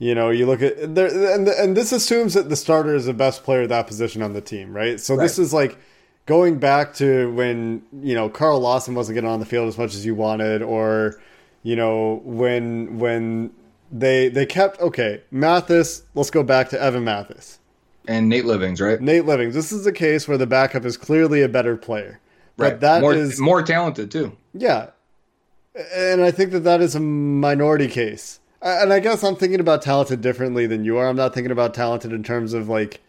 you 0.00 0.14
know, 0.16 0.30
you 0.30 0.46
look 0.46 0.62
at 0.62 0.94
there, 0.96 1.34
and 1.34 1.46
and 1.46 1.76
this 1.76 1.92
assumes 1.92 2.34
that 2.34 2.48
the 2.48 2.56
starter 2.56 2.94
is 2.96 3.04
the 3.06 3.14
best 3.14 3.44
player 3.44 3.62
at 3.62 3.68
that 3.68 3.86
position 3.86 4.22
on 4.22 4.32
the 4.32 4.40
team, 4.40 4.74
right? 4.74 4.98
So 4.98 5.16
this 5.16 5.38
is 5.38 5.52
like 5.52 5.78
going 6.26 6.58
back 6.58 6.94
to 6.94 7.32
when 7.34 7.82
you 8.02 8.14
know 8.14 8.28
Carl 8.28 8.58
Lawson 8.60 8.94
wasn't 8.96 9.14
getting 9.14 9.30
on 9.30 9.38
the 9.40 9.46
field 9.46 9.68
as 9.68 9.78
much 9.78 9.94
as 9.94 10.04
you 10.04 10.14
wanted, 10.16 10.62
or 10.62 11.20
you 11.62 11.76
know 11.76 12.20
when 12.24 12.98
when 12.98 13.52
they 13.92 14.28
they 14.30 14.46
kept 14.46 14.80
okay 14.80 15.22
Mathis. 15.30 16.02
Let's 16.14 16.30
go 16.30 16.42
back 16.42 16.70
to 16.70 16.80
Evan 16.80 17.04
Mathis, 17.04 17.58
And 18.08 18.28
Nate 18.28 18.46
Livings, 18.46 18.80
right? 18.80 19.00
Nate 19.00 19.26
Livings. 19.26 19.54
This 19.54 19.70
is 19.70 19.86
a 19.86 19.92
case 19.92 20.26
where 20.26 20.38
the 20.38 20.46
backup 20.46 20.84
is 20.86 20.96
clearly 20.96 21.42
a 21.42 21.48
better 21.48 21.76
player, 21.76 22.20
Right. 22.56 22.70
but 22.70 22.80
that 22.80 23.00
more, 23.02 23.12
is 23.14 23.38
more 23.38 23.62
talented, 23.62 24.10
too. 24.10 24.34
yeah. 24.54 24.90
And 25.94 26.20
I 26.22 26.32
think 26.32 26.50
that 26.50 26.60
that 26.64 26.80
is 26.80 26.94
a 26.96 27.00
minority 27.00 27.86
case. 27.86 28.39
And 28.62 28.92
I 28.92 29.00
guess 29.00 29.24
I'm 29.24 29.36
thinking 29.36 29.60
about 29.60 29.82
talented 29.82 30.20
differently 30.20 30.66
than 30.66 30.84
you 30.84 30.98
are. 30.98 31.08
I'm 31.08 31.16
not 31.16 31.32
thinking 31.32 31.50
about 31.50 31.72
talented 31.72 32.12
in 32.12 32.22
terms 32.22 32.52
of 32.52 32.68
like 32.68 33.00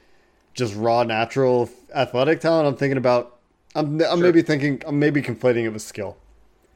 just 0.53 0.75
raw 0.75 1.03
natural 1.03 1.69
athletic 1.93 2.39
talent. 2.39 2.67
I'm 2.67 2.75
thinking 2.75 2.97
about 2.97 3.37
I'm 3.75 4.01
I'm 4.01 4.01
Sure. 4.01 4.17
maybe 4.17 4.41
thinking 4.41 4.81
I'm 4.85 4.99
maybe 4.99 5.21
conflating 5.21 5.65
it 5.65 5.69
with 5.69 5.81
skill. 5.81 6.17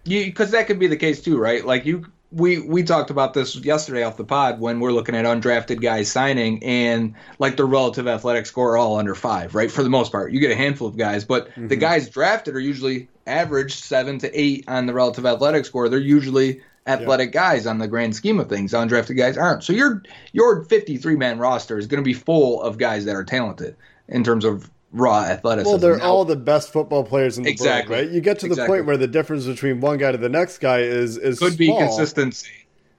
You 0.03 0.25
because 0.25 0.51
that 0.51 0.67
could 0.67 0.79
be 0.79 0.87
the 0.87 0.97
case 0.97 1.21
too, 1.21 1.37
right? 1.37 1.65
Like 1.65 1.85
you, 1.85 2.05
we 2.31 2.59
we 2.59 2.83
talked 2.83 3.09
about 3.09 3.33
this 3.33 3.55
yesterday 3.55 4.03
off 4.03 4.17
the 4.17 4.23
pod 4.23 4.59
when 4.59 4.79
we're 4.79 4.91
looking 4.91 5.15
at 5.15 5.25
undrafted 5.25 5.81
guys 5.81 6.11
signing 6.11 6.63
and 6.63 7.15
like 7.39 7.57
their 7.57 7.65
relative 7.65 8.07
athletic 8.07 8.45
score 8.45 8.73
are 8.73 8.77
all 8.77 8.97
under 8.97 9.15
five, 9.15 9.55
right? 9.55 9.71
For 9.71 9.83
the 9.83 9.89
most 9.89 10.11
part, 10.11 10.31
you 10.31 10.39
get 10.39 10.51
a 10.51 10.55
handful 10.55 10.87
of 10.87 10.97
guys, 10.97 11.23
but 11.25 11.47
the 11.55 11.61
mm-hmm. 11.61 11.79
guys 11.79 12.09
drafted 12.09 12.55
are 12.55 12.59
usually 12.59 13.07
average 13.25 13.75
seven 13.75 14.19
to 14.19 14.39
eight 14.39 14.65
on 14.67 14.85
the 14.85 14.93
relative 14.93 15.25
athletic 15.25 15.65
score. 15.65 15.89
They're 15.89 15.99
usually 15.99 16.61
athletic 16.87 17.31
guys 17.31 17.65
on 17.65 17.77
the 17.79 17.87
grand 17.87 18.15
scheme 18.15 18.39
of 18.39 18.49
things. 18.49 18.73
Undrafted 18.73 19.17
guys 19.17 19.37
aren't. 19.37 19.63
So 19.63 19.73
your 19.73 20.03
your 20.33 20.63
53 20.63 21.15
man 21.15 21.39
roster 21.39 21.77
is 21.77 21.87
going 21.87 22.01
to 22.01 22.05
be 22.05 22.13
full 22.13 22.61
of 22.61 22.77
guys 22.77 23.05
that 23.05 23.15
are 23.15 23.23
talented 23.23 23.75
in 24.07 24.23
terms 24.23 24.45
of 24.45 24.69
raw 24.91 25.23
athleticism. 25.23 25.69
Well, 25.69 25.77
they're 25.77 25.97
Now- 25.97 26.11
all 26.11 26.25
the 26.25 26.35
best 26.35 26.71
football 26.71 27.03
players 27.03 27.37
in 27.37 27.43
the 27.43 27.49
Exactly. 27.49 27.95
world, 27.95 28.05
right? 28.05 28.13
You 28.13 28.21
get 28.21 28.39
to 28.39 28.45
the 28.47 28.53
Exactly. 28.53 28.77
point 28.77 28.85
where 28.87 28.97
the 28.97 29.07
difference 29.07 29.45
between 29.45 29.81
one 29.81 29.97
guy 29.97 30.11
to 30.11 30.17
the 30.17 30.29
next 30.29 30.59
guy 30.59 30.79
is 30.79 31.17
is 31.17 31.39
could 31.39 31.57
be 31.57 31.67
consistency. 31.75 32.49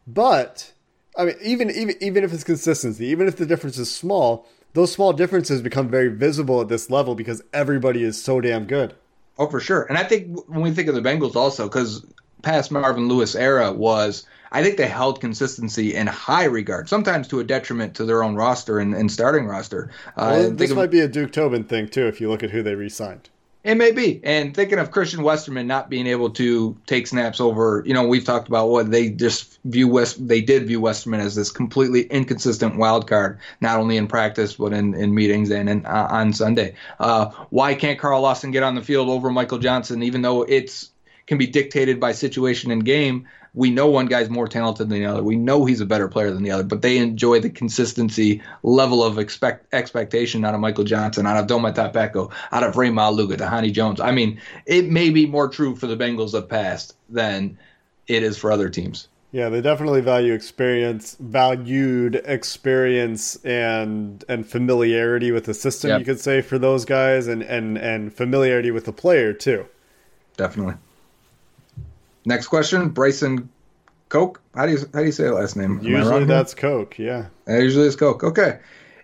But 0.07 0.73
I 1.17 1.27
mean, 1.27 1.37
even 1.43 1.71
even 1.71 1.95
even 2.01 2.25
if 2.25 2.33
it's 2.33 2.45
consistency, 2.45 3.07
even 3.07 3.29
if 3.29 3.37
the 3.37 3.47
difference 3.47 3.79
is 3.79 3.91
small, 3.91 4.47
those 4.75 4.93
small 4.93 5.13
differences 5.13 5.63
become 5.63 5.89
very 5.89 6.09
visible 6.09 6.61
at 6.61 6.69
this 6.69 6.91
level 6.91 7.15
because 7.15 7.41
everybody 7.53 8.03
is 8.03 8.23
so 8.23 8.41
damn 8.41 8.65
good. 8.67 8.95
Oh, 9.39 9.47
for 9.49 9.61
sure. 9.61 9.83
And 9.83 9.97
I 9.99 10.05
think 10.05 10.49
when 10.49 10.63
we 10.63 10.71
think 10.73 10.89
of 10.89 10.95
the 10.95 11.03
Bengals 11.03 11.37
also, 11.37 11.65
because 11.69 12.05
past 12.43 12.71
Marvin 12.71 13.09
Lewis 13.09 13.35
era 13.35 13.73
was, 13.73 14.25
I 14.53 14.63
think 14.63 14.77
they 14.77 14.87
held 14.87 15.21
consistency 15.21 15.95
in 15.95 16.07
high 16.07 16.45
regard, 16.45 16.89
sometimes 16.89 17.29
to 17.29 17.41
a 17.41 17.45
detriment 17.45 17.95
to 17.97 18.05
their 18.05 18.23
own 18.23 18.37
roster 18.37 18.79
and, 18.79 18.95
and 18.95 19.11
starting 19.11 19.47
roster. 19.47 19.91
Uh, 20.17 20.39
Well, 20.39 20.51
this 20.53 20.71
of- 20.71 20.77
might 20.77 20.91
be 20.91 21.01
a 21.01 21.09
Duke 21.09 21.33
Tobin 21.33 21.65
thing 21.65 21.89
too, 21.89 22.07
if 22.07 22.21
you 22.21 22.29
look 22.29 22.43
at 22.43 22.51
who 22.51 22.63
they 22.63 22.75
re-signed. 22.75 23.29
It 23.65 23.75
may 23.77 23.91
be. 23.91 24.21
And 24.23 24.55
thinking 24.55 24.79
of 24.79 24.93
Christian 24.93 25.25
Westerman 25.25 25.67
not 25.67 25.91
being 25.91 26.07
able 26.07 26.31
to 26.31 26.77
take 26.87 27.09
snaps 27.09 27.41
over, 27.41 27.83
you 27.85 27.93
know, 27.95 28.07
we've 28.07 28.25
talked 28.25 28.47
about 28.47 28.69
what 28.69 28.93
they 28.93 29.11
just 29.11 29.59
view 29.65 29.89
West. 29.89 30.29
They 30.29 30.41
did 30.41 30.69
view 30.69 30.81
Westerman 30.81 31.19
as 31.19 31.35
this 31.35 31.51
completely 31.51 32.03
inconsistent 32.03 32.77
wild 32.77 33.09
card, 33.09 33.41
not 33.61 33.81
only 33.81 33.97
in 33.97 34.07
practice 34.07 34.55
but 34.55 34.73
in, 34.73 34.95
in 34.95 35.13
meetings 35.17 35.51
and 35.51 35.69
in, 35.69 35.85
uh, 35.85 36.07
on 36.09 36.33
Sunday. 36.33 36.77
Uh, 37.01 37.31
why 37.51 37.75
can't 37.75 37.99
Carl 37.99 38.21
Lawson 38.21 38.53
get 38.53 38.63
on 38.63 38.77
the 38.77 38.83
field 38.83 39.09
over 39.09 39.31
Michael 39.31 39.59
Johnson, 39.59 40.05
even 40.05 40.23
though 40.23 40.45
it's 40.45 40.93
can 41.27 41.39
be 41.39 41.47
dictated 41.47 42.01
by 42.01 42.13
situation 42.13 42.71
and 42.71 42.85
game? 42.85 43.27
We 43.55 43.71
know 43.71 43.87
one 43.87 44.07
guy's 44.07 44.29
more 44.29 44.47
talented 44.47 44.91
than 44.91 45.01
the 45.01 45.07
other. 45.07 45.23
We 45.23 45.37
know 45.37 45.65
he's 45.65 45.81
a 45.81 45.87
better 45.87 46.09
player 46.09 46.31
than 46.31 46.43
the 46.43 46.51
other, 46.51 46.63
but 46.63 46.83
they 46.83 46.99
enjoy 46.99 47.41
the 47.41 47.49
consistency 47.49 48.43
level 48.63 49.03
of 49.03 49.19
expect 49.19 49.73
expectation 49.73 50.45
out 50.45 50.55
of 50.55 50.61
Michael 50.61 50.85
Johnson, 50.85 51.27
out 51.27 51.39
of 51.39 51.47
Domata 51.47 51.91
Peko, 51.91 52.31
out 52.53 52.63
of 52.63 52.77
Rey 52.77 52.91
Maualuga, 52.91 53.39
Tahani 53.39 53.73
Jones. 53.73 53.99
I 53.99 54.11
mean, 54.11 54.41
it 54.67 54.91
may 54.91 55.09
be 55.09 55.25
more 55.25 55.49
true 55.49 55.75
for 55.75 55.87
the 55.87 55.97
Bengals 55.97 56.35
of 56.35 56.49
past 56.49 56.95
than 57.09 57.59
it 58.07 58.23
is 58.23 58.37
for 58.37 58.53
other 58.53 58.69
teams. 58.69 59.09
Yeah, 59.33 59.49
they 59.49 59.61
definitely 59.61 60.01
value 60.01 60.33
experience, 60.33 61.17
valued 61.19 62.23
experience 62.25 63.37
and 63.45 64.25
and 64.29 64.47
familiarity 64.47 65.33
with 65.33 65.45
the 65.45 65.55
system. 65.55 65.91
Yep. 65.91 65.99
You 65.99 66.05
could 66.05 66.21
say 66.21 66.41
for 66.41 66.59
those 66.59 66.85
guys, 66.85 67.27
and 67.27 67.43
and 67.43 67.77
and 67.77 68.15
familiarity 68.15 68.71
with 68.71 68.85
the 68.85 68.93
player 68.93 69.33
too. 69.33 69.67
Definitely. 70.37 70.75
Next 72.27 72.49
question, 72.49 72.89
Bryson 72.91 73.49
Coke. 74.09 74.43
How 74.55 74.67
do 74.67 74.73
you 74.73 74.79
how 74.93 75.01
do 75.01 75.07
you 75.07 75.13
say 75.13 75.31
last 75.31 75.57
name? 75.57 75.79
Am 75.79 75.85
Usually 75.85 76.25
that's 76.25 76.55
Coke. 76.55 76.99
Yeah. 76.99 77.27
Uh, 77.49 77.59
usually 77.59 77.87
it's 77.87 77.97
Coke. 77.97 78.25
Okay. 78.25 78.59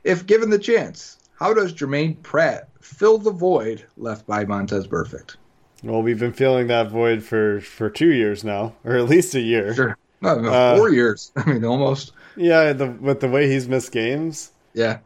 If 0.05 0.26
given 0.26 0.50
the 0.50 0.59
chance, 0.59 1.19
how 1.38 1.55
does 1.55 1.73
Jermaine 1.73 2.21
Pratt 2.23 2.69
fill 2.81 3.19
the 3.19 3.31
void 3.31 3.85
left 3.97 4.26
by 4.26 4.45
Vontaze 4.45 4.88
Burfict? 4.88 5.37
Well, 5.85 6.02
we've 6.02 6.19
been 6.19 6.33
feeling 6.33 6.67
that 6.67 6.91
void 6.91 7.23
for 7.23 7.61
for 7.61 7.88
two 7.88 8.12
years 8.12 8.43
now, 8.43 8.75
or 8.85 8.97
at 8.97 9.09
least 9.09 9.35
a 9.37 9.41
year. 9.41 9.73
Sure. 9.73 9.97
No, 10.21 10.41
no, 10.41 10.52
Uh, 10.52 10.76
four 10.76 10.91
years. 10.91 11.31
I 11.37 11.45
mean, 11.52 11.64
almost. 11.64 12.12
Yeah, 12.37 12.73
the, 12.73 12.88
with 12.88 13.21
the 13.21 13.29
way 13.29 13.49
he's 13.49 13.69
missed 13.69 13.93
games. 13.93 14.52
Yeah. 14.75 14.99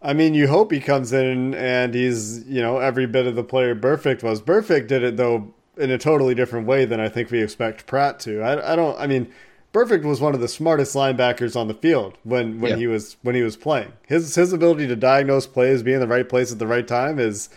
I 0.00 0.14
mean, 0.14 0.34
you 0.34 0.46
hope 0.48 0.72
he 0.72 0.80
comes 0.80 1.12
in 1.12 1.54
and 1.54 1.94
he's, 1.94 2.44
you 2.46 2.60
know, 2.60 2.78
every 2.78 3.06
bit 3.06 3.26
of 3.26 3.34
the 3.34 3.44
player 3.44 3.74
Burfict 3.74 4.22
was. 4.22 4.42
Burfict 4.42 4.88
did 4.88 5.02
it 5.02 5.16
though 5.16 5.54
in 5.76 5.90
a 5.90 5.98
totally 5.98 6.34
different 6.34 6.66
way 6.66 6.84
than 6.84 7.00
I 7.00 7.08
think 7.08 7.30
we 7.30 7.42
expect 7.42 7.86
Pratt 7.86 8.20
to. 8.20 8.40
I, 8.42 8.72
I 8.72 8.76
don't. 8.76 8.98
I 8.98 9.06
mean, 9.06 9.32
Burfict 9.72 10.04
was 10.04 10.20
one 10.20 10.34
of 10.34 10.40
the 10.40 10.48
smartest 10.48 10.94
linebackers 10.94 11.56
on 11.56 11.68
the 11.68 11.74
field 11.74 12.18
when 12.24 12.60
when 12.60 12.72
Yeah. 12.72 12.76
he 12.76 12.86
was 12.86 13.16
when 13.22 13.34
he 13.34 13.42
was 13.42 13.56
playing. 13.56 13.92
His 14.06 14.34
his 14.34 14.52
ability 14.52 14.86
to 14.88 14.96
diagnose 14.96 15.46
plays, 15.46 15.82
be 15.82 15.92
in 15.92 16.00
the 16.00 16.06
right 16.08 16.28
place 16.28 16.52
at 16.52 16.58
the 16.58 16.66
right 16.66 16.86
time 16.86 17.18
is 17.18 17.48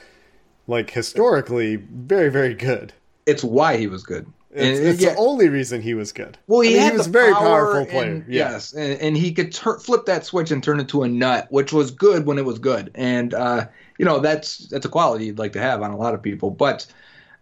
like 0.67 0.91
historically 0.91 1.75
very 1.75 2.29
very 2.29 2.53
good. 2.53 2.93
It's 3.25 3.43
why 3.43 3.77
he 3.77 3.87
was 3.87 4.03
good. 4.03 4.25
It's, 4.51 4.79
And- 4.79 4.87
it's 4.87 5.01
yeah. 5.01 5.09
the 5.13 5.17
only 5.17 5.49
reason 5.49 5.81
he 5.81 5.93
was 5.93 6.13
good. 6.13 6.37
Well, 6.47 6.61
he, 6.61 6.69
I 6.69 6.71
mean, 6.73 6.81
had 6.83 6.91
he 6.93 6.97
was 6.99 7.07
a 7.07 7.09
very 7.09 7.33
power 7.33 7.41
powerful 7.43 7.85
player. 7.87 8.11
and- 8.11 8.25
yeah. 8.29 8.51
Yes, 8.51 8.71
and, 8.73 9.01
and 9.01 9.17
he 9.17 9.33
could 9.33 9.51
tur 9.51 9.77
flip 9.79 10.05
that 10.05 10.25
switch 10.25 10.51
and 10.51 10.63
turn 10.63 10.79
it 10.79 10.87
to 10.89 11.03
a 11.03 11.07
nut, 11.09 11.47
which 11.49 11.73
was 11.73 11.91
good 11.91 12.25
when 12.25 12.37
it 12.37 12.45
was 12.45 12.59
good. 12.59 12.91
And 12.95 13.33
uh, 13.33 13.67
you 13.97 14.05
know 14.05 14.19
that's 14.19 14.59
that's 14.69 14.85
a 14.85 14.89
quality 14.89 15.25
you'd 15.25 15.39
like 15.39 15.51
to 15.53 15.59
have 15.61 15.81
on 15.81 15.91
a 15.91 15.97
lot 15.97 16.13
of 16.13 16.21
people. 16.23 16.49
But 16.51 16.85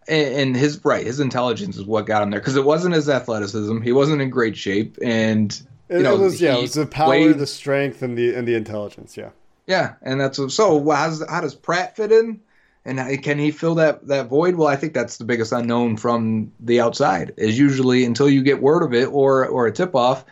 and, 0.08 0.36
and 0.36 0.58
his 0.58 0.84
right, 0.84 1.06
his 1.06 1.20
intelligence 1.20 1.78
is 1.78 1.86
what 1.86 2.06
got 2.06 2.22
him 2.24 2.30
there 2.32 2.40
because 2.40 2.56
it 2.56 2.66
wasn't 2.66 2.96
his 2.96 3.10
athleticism. 3.10 3.82
He 3.82 3.92
wasn't 3.92 4.22
in 4.22 4.30
great 4.30 4.58
shape, 4.58 4.98
and 5.02 5.52
It, 5.90 6.02
know 6.02 6.16
it 6.16 6.20
was 6.20 6.42
yeah, 6.42 6.58
it 6.58 6.62
was 6.62 6.74
the 6.74 6.86
power, 6.86 7.10
weighed- 7.10 7.38
the 7.38 7.48
strength, 7.48 8.02
and 8.02 8.18
the 8.18 8.34
and 8.36 8.48
the 8.48 8.56
intelligence. 8.56 9.16
Yeah. 9.18 9.30
yeah, 9.68 9.94
and 10.02 10.20
that's 10.20 10.38
so. 10.54 10.90
How 10.90 11.08
does 11.10 11.24
how 11.30 11.42
does 11.42 11.56
Pratt 11.56 11.96
fit 11.96 12.12
in? 12.12 12.40
And 12.86 13.24
can 13.24 13.40
he 13.40 13.50
fill 13.52 13.76
that 13.76 14.06
that 14.08 14.28
void? 14.28 14.56
Well, 14.56 14.68
I 14.68 14.76
think 14.76 14.94
that's 14.94 15.16
the 15.18 15.24
biggest 15.24 15.54
unknown 15.54 15.96
from 15.96 16.52
the 16.60 16.82
outside. 16.82 17.34
Is 17.38 17.58
usually 17.58 18.04
until 18.04 18.30
you 18.30 18.44
get 18.44 18.62
word 18.62 18.84
of 18.84 18.94
it 18.94 19.06
or 19.06 19.48
or 19.48 19.68
a 19.68 19.72
tip 19.72 19.96
off, 19.96 20.26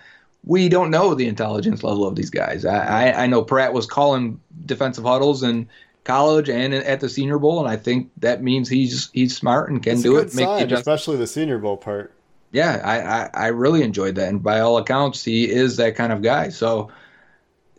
we 0.43 0.67
don't 0.67 0.91
know 0.91 1.15
the 1.15 1.27
intelligence 1.27 1.81
level 1.81 2.05
of 2.05 2.15
these 2.17 2.29
guys. 2.29 2.65
I 2.65 3.11
I, 3.11 3.23
I 3.23 3.27
know 3.27 3.41
Pratt 3.41 3.71
was 3.71 3.85
calling 3.85 4.37
defensive 4.65 5.05
huddles 5.05 5.43
in 5.43 5.65
college 6.03 6.49
and 6.49 6.73
at 6.73 6.99
the 6.99 7.09
Senior 7.09 7.37
Bowl, 7.39 7.59
and 7.59 7.69
I 7.69 7.75
think 7.77 8.11
that 8.17 8.41
means 8.41 8.69
he's 8.69 9.09
he's 9.11 9.35
smart 9.35 9.69
and 9.69 9.81
can 9.83 9.93
It's 9.93 10.03
do 10.03 10.17
it. 10.17 10.25
good 10.25 10.35
Make 10.35 10.45
the 10.47 10.59
sign, 10.59 10.73
especially 10.73 11.17
the 11.17 11.27
Senior 11.27 11.59
Bowl 11.59 11.77
part. 11.77 12.13
yeah, 12.51 12.81
I, 12.83 12.99
I, 13.01 13.45
I 13.45 13.47
really 13.49 13.83
enjoyed 13.83 14.15
that, 14.15 14.27
and 14.29 14.41
by 14.41 14.59
all 14.61 14.77
accounts, 14.77 15.23
he 15.23 15.49
is 15.49 15.77
that 15.77 15.95
kind 15.95 16.11
of 16.11 16.21
guy. 16.21 16.49
So 16.49 16.89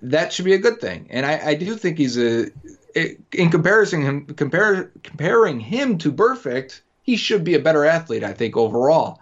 that 0.03 0.33
should 0.33 0.45
be 0.45 0.55
a 0.55 0.59
good 0.59 0.81
thing, 0.81 1.07
and 1.11 1.27
I, 1.27 1.49
I 1.51 1.55
do 1.55 1.75
think 1.77 1.99
he's 1.99 2.19
a 2.19 2.51
in 2.95 3.51
comparison 3.51 4.03
him 4.03 4.27
compare 4.27 4.91
comparing 5.03 5.59
him 5.61 5.97
to 5.99 6.13
Burfict, 6.13 6.81
he 7.03 7.17
should 7.17 7.43
be 7.43 7.55
a 7.55 7.59
better 7.59 7.85
athlete. 7.85 8.23
I 8.23 8.35
think 8.35 8.57
overall, 8.57 9.21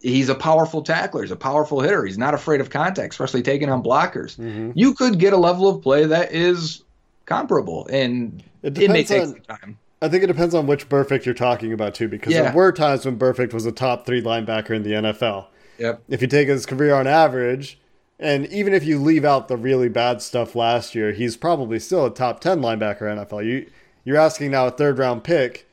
he's 0.00 0.28
a 0.28 0.34
powerful 0.34 0.82
tackler, 0.82 1.22
he's 1.22 1.30
a 1.30 1.36
powerful 1.36 1.80
hitter. 1.80 2.04
He's 2.04 2.18
not 2.18 2.34
afraid 2.34 2.60
of 2.60 2.70
contact, 2.70 3.12
especially 3.12 3.42
taking 3.42 3.68
on 3.68 3.82
blockers. 3.82 4.36
Mm-hmm. 4.36 4.72
You 4.74 4.94
could 4.94 5.18
get 5.18 5.32
a 5.32 5.36
level 5.36 5.68
of 5.68 5.82
play 5.82 6.06
that 6.06 6.32
is 6.32 6.81
comparable, 7.26 7.86
and 7.90 8.42
It 8.62 8.78
it, 8.78 8.90
may 8.90 9.04
take 9.04 9.22
on- 9.22 9.40
time. 9.48 9.78
I 10.00 10.08
think 10.08 10.24
it 10.24 10.26
depends 10.26 10.54
on 10.54 10.66
which 10.66 10.88
Burfict 10.88 11.24
you're 11.24 11.34
talking 11.34 11.72
about 11.72 11.94
too, 11.94 12.08
because 12.08 12.32
Yeah. 12.32 12.42
there 12.42 12.52
were 12.52 12.72
times 12.72 13.04
when 13.04 13.16
Burfict 13.18 13.52
was 13.54 13.66
a 13.66 13.72
top 13.72 14.04
three 14.04 14.20
linebacker 14.22 14.70
in 14.70 14.82
the 14.82 14.94
NFL. 14.94 15.46
Yep. 15.78 16.02
If 16.08 16.20
you 16.22 16.28
take 16.28 16.48
his 16.48 16.66
career 16.66 16.94
on 16.94 17.06
average, 17.06 17.78
and 18.18 18.46
even 18.46 18.74
if 18.74 18.84
you 18.84 18.98
leave 19.00 19.24
out 19.24 19.48
the 19.48 19.56
really 19.56 19.88
bad 19.88 20.20
stuff 20.22 20.54
last 20.56 20.94
year, 20.94 21.12
he's 21.12 21.36
probably 21.36 21.78
still 21.78 22.04
a 22.06 22.10
top 22.12 22.40
ten 22.40 22.60
linebacker 22.60 23.02
in 23.10 23.18
NFL. 23.18 23.42
You 23.42 23.66
you're 24.04 24.16
asking 24.16 24.50
now 24.50 24.66
a 24.66 24.70
third 24.72 24.98
round 24.98 25.22
pick 25.22 25.68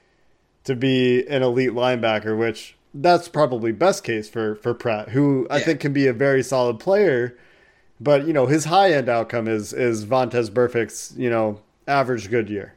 to 0.64 0.76
be 0.76 1.26
an 1.28 1.42
elite 1.42 1.72
linebacker, 1.72 2.38
which 2.38 2.76
that's 2.94 3.28
probably 3.28 3.72
best 3.72 4.04
case 4.04 4.30
for 4.30 4.56
for 4.56 4.74
Pratt, 4.76 5.10
who 5.10 5.48
I 5.50 5.58
Yeah. 5.58 5.64
think 5.66 5.80
can 5.80 5.94
be 5.94 6.06
a 6.08 6.14
very 6.14 6.44
solid 6.44 6.80
player. 6.80 7.36
But 8.02 8.26
you 8.28 8.34
know 8.34 8.46
his 8.46 8.66
high 8.66 8.94
end 8.94 9.10
outcome 9.10 9.48
is 9.48 9.74
is 9.74 10.06
Vontaze 10.06 10.50
Burfict's 10.50 11.14
you 11.18 11.30
know 11.30 11.60
average 11.88 12.30
good 12.30 12.50
year. 12.50 12.74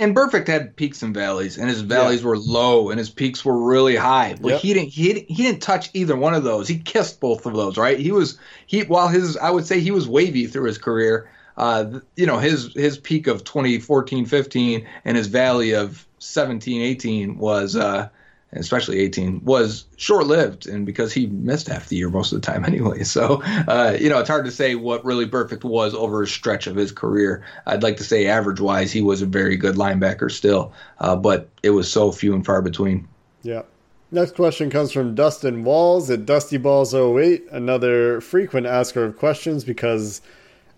And 0.00 0.14
Burfict 0.14 0.48
had 0.48 0.74
peaks 0.74 1.02
and 1.02 1.14
valleys, 1.14 1.56
and 1.56 1.68
his 1.68 1.82
valleys 1.82 2.24
were 2.24 2.36
low, 2.36 2.90
and 2.90 2.98
his 2.98 3.10
peaks 3.10 3.44
were 3.44 3.56
really 3.56 3.94
high. 3.94 4.34
But 4.40 4.48
Yep. 4.48 4.60
he 4.60 4.74
didn't 4.74 4.88
he 4.88 5.12
didn't, 5.12 5.30
he 5.30 5.42
didn't 5.44 5.62
touch 5.62 5.88
either 5.94 6.16
one 6.16 6.34
of 6.34 6.42
those. 6.42 6.66
He 6.66 6.78
kissed 6.78 7.20
both 7.20 7.46
of 7.46 7.54
those, 7.54 7.76
right? 7.78 7.98
He 7.98 8.10
was 8.10 8.36
he 8.66 8.82
while 8.82 9.08
his 9.08 9.36
I 9.36 9.50
would 9.50 9.66
say 9.66 9.78
he 9.80 9.92
was 9.92 10.08
wavy 10.08 10.46
through 10.46 10.64
his 10.66 10.78
career. 10.78 11.30
Uh, 11.56 12.00
you 12.16 12.26
know 12.26 12.38
his 12.38 12.72
his 12.74 12.98
peak 12.98 13.28
of 13.28 13.44
2014 13.44 14.26
15 14.26 14.84
and 15.04 15.16
his 15.16 15.28
valley 15.28 15.72
of 15.72 16.04
17 16.18 16.82
18 16.82 17.38
was 17.38 17.76
uh 17.76 18.08
especially 18.54 19.00
18 19.00 19.44
was 19.44 19.84
short 19.96 20.26
lived 20.26 20.66
and 20.66 20.86
because 20.86 21.12
he 21.12 21.26
missed 21.26 21.68
half 21.68 21.88
the 21.88 21.96
year 21.96 22.10
most 22.10 22.32
of 22.32 22.40
the 22.40 22.46
time 22.46 22.64
anyway 22.66 23.02
so 23.02 23.42
uh, 23.68 23.96
you 23.98 24.08
know 24.08 24.18
it's 24.18 24.28
hard 24.28 24.44
to 24.44 24.50
say 24.50 24.74
what 24.74 25.04
really 25.04 25.26
Burfict 25.26 25.64
was 25.64 25.94
over 25.94 26.22
a 26.22 26.26
stretch 26.26 26.66
of 26.66 26.76
his 26.76 26.92
career 26.92 27.44
i'd 27.66 27.82
like 27.82 27.96
to 27.96 28.04
say 28.04 28.26
average 28.26 28.60
wise 28.60 28.92
he 28.92 29.02
was 29.02 29.22
a 29.22 29.26
very 29.26 29.56
good 29.56 29.76
linebacker 29.76 30.30
still 30.30 30.72
uh, 31.00 31.16
but 31.16 31.48
it 31.62 31.70
was 31.70 31.90
so 31.90 32.12
few 32.12 32.34
and 32.34 32.44
far 32.44 32.62
between 32.62 33.08
Yeah. 33.42 33.62
Next 34.10 34.36
question 34.36 34.70
comes 34.70 34.92
from 34.92 35.16
Dustin 35.16 35.64
Walls 35.64 36.08
at 36.08 36.20
DustyBalls08, 36.20 37.50
another 37.52 38.20
frequent 38.20 38.64
asker 38.64 39.02
of 39.02 39.18
questions 39.18 39.64
because 39.64 40.20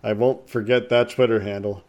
I 0.03 0.13
won't 0.13 0.49
forget 0.49 0.89
that 0.89 1.11
Twitter 1.11 1.41
handle. 1.41 1.83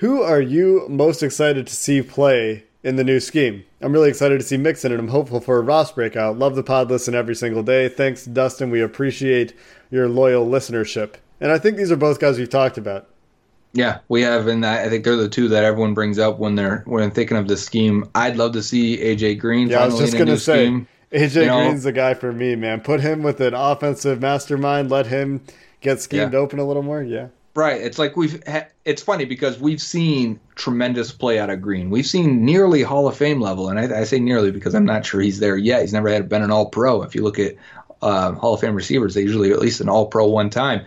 Who 0.00 0.22
are 0.22 0.40
you 0.40 0.86
most 0.88 1.22
excited 1.22 1.66
to 1.66 1.74
see 1.74 2.00
play 2.00 2.64
in 2.88 2.96
the 2.96 3.04
new 3.04 3.20
scheme? 3.20 3.64
I'm 3.80 3.92
really 3.92 4.08
excited 4.08 4.38
to 4.40 4.46
see 4.46 4.56
Mixon 4.56 4.90
and 4.92 5.00
I'm 5.00 5.08
hopeful 5.08 5.40
for 5.40 5.58
a 5.58 5.60
Ross 5.62 5.92
breakout. 5.92 6.38
Love 6.38 6.56
the 6.56 6.62
pod 6.62 6.90
listen 6.90 7.14
every 7.14 7.34
single 7.36 7.62
day. 7.62 7.88
Thanks, 7.88 8.24
Dustin. 8.24 8.70
We 8.70 8.80
appreciate 8.80 9.52
your 9.90 10.08
loyal 10.08 10.46
listenership. 10.46 11.14
And 11.40 11.52
I 11.52 11.58
think 11.58 11.76
these 11.76 11.92
are 11.92 11.96
both 11.96 12.18
guys 12.18 12.38
we've 12.38 12.50
talked 12.50 12.78
about. 12.78 13.06
yeah 13.74 13.98
we 14.08 14.22
have 14.22 14.46
and 14.48 14.64
I 14.64 14.84
I 14.84 14.88
think 14.88 15.04
they're 15.04 15.14
the 15.16 15.28
two 15.28 15.48
that 15.48 15.62
everyone 15.62 15.92
brings 15.94 16.18
up 16.18 16.38
when 16.38 16.54
they're 16.54 16.82
when 16.86 17.10
thinking 17.10 17.36
of 17.36 17.46
this 17.48 17.62
scheme 17.64 18.08
i'd 18.14 18.36
love 18.36 18.52
to 18.52 18.62
see 18.62 18.96
aj 18.96 19.38
green 19.38 19.68
Yeah, 19.68 19.82
I 19.82 19.86
was 19.86 19.98
just 19.98 20.14
gonna 20.14 20.32
new 20.32 20.36
say 20.38 20.64
scheme. 20.66 20.88
AJ 21.12 21.34
You 21.42 21.46
know- 21.46 21.60
Green's 21.60 21.84
the 21.84 21.92
guy 21.92 22.14
for 22.14 22.32
me, 22.32 22.54
man. 22.56 22.80
Put 22.80 23.00
him 23.00 23.22
with 23.22 23.40
an 23.40 23.52
offensive 23.54 24.20
mastermind. 24.22 24.90
Let 24.90 25.06
him 25.06 25.40
get 25.80 26.00
schemed 26.00 26.32
Yeah. 26.32 26.38
open 26.38 26.58
a 26.58 26.64
little 26.66 26.82
more. 26.82 27.02
Yeah. 27.02 27.28
Right. 27.58 27.80
It's 27.80 27.98
like 27.98 28.16
we've. 28.16 28.40
Ha- 28.46 28.68
it's 28.84 29.02
funny 29.02 29.24
because 29.24 29.58
we've 29.58 29.82
seen 29.82 30.38
tremendous 30.54 31.10
play 31.10 31.40
out 31.40 31.50
of 31.50 31.60
Green. 31.60 31.90
We've 31.90 32.06
seen 32.06 32.44
nearly 32.44 32.82
Hall 32.82 33.08
of 33.08 33.16
Fame 33.16 33.40
level, 33.40 33.68
and 33.68 33.80
I, 33.80 34.02
I 34.02 34.04
say 34.04 34.20
nearly 34.20 34.52
because 34.52 34.76
I'm 34.76 34.84
not 34.84 35.04
sure 35.04 35.20
he's 35.20 35.40
there 35.40 35.56
yet. 35.56 35.80
He's 35.80 35.92
never 35.92 36.08
had 36.08 36.28
been 36.28 36.44
an 36.44 36.52
All 36.52 36.66
Pro. 36.66 37.02
If 37.02 37.16
you 37.16 37.24
look 37.24 37.40
at 37.40 37.56
uh, 38.00 38.30
Hall 38.34 38.54
of 38.54 38.60
Fame 38.60 38.76
receivers, 38.76 39.14
they 39.14 39.22
usually 39.22 39.50
at 39.50 39.58
least 39.58 39.80
an 39.80 39.88
All 39.88 40.06
Pro 40.06 40.28
one 40.28 40.50
time. 40.50 40.86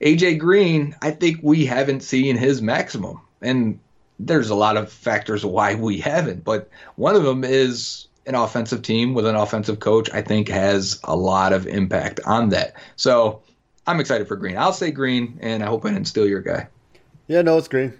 AJ 0.00 0.38
Green, 0.38 0.96
I 1.02 1.10
think 1.10 1.40
we 1.42 1.66
haven't 1.66 2.02
seen 2.02 2.38
his 2.38 2.62
maximum, 2.62 3.20
and 3.42 3.78
there's 4.18 4.48
a 4.48 4.54
lot 4.54 4.78
of 4.78 4.90
factors 4.90 5.44
why 5.44 5.74
we 5.74 5.98
haven't, 5.98 6.44
but 6.44 6.70
one 6.94 7.14
of 7.14 7.24
them 7.24 7.44
is 7.44 8.08
an 8.24 8.36
offensive 8.36 8.80
team 8.80 9.12
with 9.12 9.26
an 9.26 9.36
offensive 9.36 9.80
coach. 9.80 10.08
I 10.14 10.22
think 10.22 10.48
has 10.48 10.98
a 11.04 11.14
lot 11.14 11.52
of 11.52 11.66
impact 11.66 12.20
on 12.24 12.48
that. 12.48 12.72
So 12.96 13.42
I'm 13.86 14.00
excited 14.00 14.26
for 14.26 14.36
Green. 14.36 14.56
I'll 14.56 14.72
say 14.72 14.90
Green, 14.90 15.38
and 15.40 15.62
I 15.62 15.66
hope 15.66 15.84
I 15.84 15.90
didn't 15.90 16.08
steal 16.08 16.26
your 16.26 16.42
guy. 16.42 16.68
Yeah, 17.28 17.42
no, 17.42 17.58
it's 17.58 17.68
green. 17.68 17.92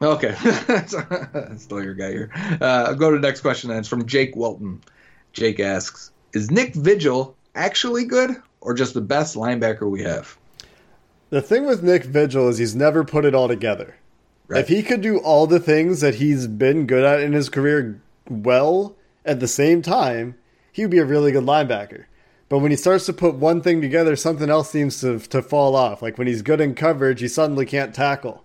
Okay, 0.00 0.34
still 1.56 1.82
your 1.82 1.94
guy 1.94 2.10
here. 2.10 2.30
Uh, 2.60 2.86
I'll 2.88 2.94
go 2.96 3.10
to 3.10 3.18
the 3.18 3.26
next 3.26 3.40
question. 3.40 3.70
Then 3.70 3.78
it's 3.78 3.88
from 3.88 4.06
Jake 4.06 4.34
Walton. 4.34 4.80
Jake 5.32 5.60
asks, 5.60 6.10
"Is 6.32 6.50
Nick 6.50 6.74
Vigil 6.74 7.36
actually 7.54 8.04
good, 8.04 8.30
or 8.60 8.74
just 8.74 8.94
the 8.94 9.00
best 9.00 9.36
linebacker 9.36 9.88
we 9.88 10.02
have?" 10.02 10.36
The 11.30 11.40
thing 11.40 11.66
with 11.66 11.82
Nick 11.82 12.04
Vigil 12.04 12.48
is 12.48 12.58
he's 12.58 12.74
never 12.74 13.04
put 13.04 13.24
it 13.24 13.34
all 13.34 13.48
together. 13.48 13.96
Right. 14.48 14.60
If 14.60 14.68
he 14.68 14.82
could 14.82 15.00
do 15.00 15.18
all 15.18 15.46
the 15.46 15.60
things 15.60 16.00
that 16.00 16.16
he's 16.16 16.46
been 16.46 16.86
good 16.86 17.04
at 17.04 17.20
in 17.20 17.32
his 17.32 17.48
career 17.48 18.00
well 18.28 18.96
at 19.24 19.40
the 19.40 19.48
same 19.48 19.82
time, 19.82 20.34
he 20.72 20.82
would 20.82 20.90
be 20.90 20.98
a 20.98 21.04
really 21.04 21.32
good 21.32 21.44
linebacker. 21.44 22.04
But 22.52 22.58
when 22.58 22.70
he 22.70 22.76
starts 22.76 23.06
to 23.06 23.14
put 23.14 23.36
one 23.36 23.62
thing 23.62 23.80
together, 23.80 24.14
something 24.14 24.50
else 24.50 24.68
seems 24.70 25.00
to 25.00 25.18
to 25.20 25.40
fall 25.40 25.74
off. 25.74 26.02
Like 26.02 26.18
when 26.18 26.26
he's 26.26 26.42
good 26.42 26.60
in 26.60 26.74
coverage, 26.74 27.22
he 27.22 27.28
suddenly 27.28 27.64
can't 27.64 27.94
tackle. 27.94 28.44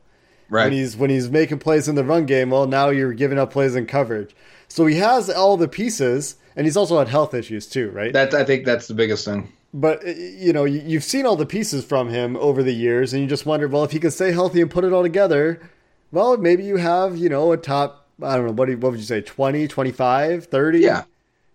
Right. 0.49 0.63
When 0.63 0.71
he's 0.71 0.95
when 0.95 1.09
he's 1.09 1.29
making 1.29 1.59
plays 1.59 1.89
in 1.89 1.95
the 1.95 2.05
run 2.05 2.25
game, 2.25 2.49
well, 2.51 2.67
now 2.67 2.87
you're 2.87 3.11
giving 3.11 3.37
up 3.37 3.51
plays 3.51 3.75
in 3.75 3.85
coverage. 3.85 4.33
So 4.69 4.85
he 4.85 4.95
has 4.95 5.29
all 5.29 5.57
the 5.57 5.67
pieces, 5.67 6.37
and 6.55 6.65
he's 6.65 6.77
also 6.77 6.97
had 6.99 7.09
health 7.09 7.33
issues 7.33 7.67
too, 7.67 7.89
right? 7.89 8.13
That 8.13 8.33
I 8.33 8.45
think 8.45 8.63
that's 8.65 8.87
the 8.87 8.93
biggest 8.93 9.25
thing. 9.25 9.51
but 9.73 10.07
you 10.07 10.53
know, 10.53 10.63
you- 10.63 10.83
you've 10.85 11.03
seen 11.03 11.25
all 11.25 11.35
the 11.35 11.45
pieces 11.45 11.83
from 11.83 12.07
him 12.07 12.37
over 12.37 12.63
the 12.63 12.71
years, 12.73 13.11
and 13.11 13.21
you 13.21 13.27
just 13.27 13.45
wonder, 13.45 13.67
well, 13.67 13.83
if 13.83 13.91
he 13.91 13.99
can 13.99 14.11
stay 14.11 14.31
healthy 14.31 14.61
and 14.61 14.71
put 14.71 14.85
it 14.85 14.93
all 14.93 15.03
together, 15.03 15.59
well, 16.13 16.37
maybe 16.37 16.63
you 16.63 16.77
have, 16.77 17.17
you 17.17 17.27
know, 17.27 17.51
a 17.51 17.57
top. 17.57 18.07
I 18.23 18.37
don't 18.37 18.45
know 18.45 18.53
what 18.53 18.67
do 18.67 18.71
you- 18.71 18.77
what 18.77 18.91
would 18.91 19.01
you 19.01 19.05
say, 19.05 19.19
20, 19.19 19.67
25, 19.67 20.45
30? 20.45 20.79
Yeah, 20.79 21.03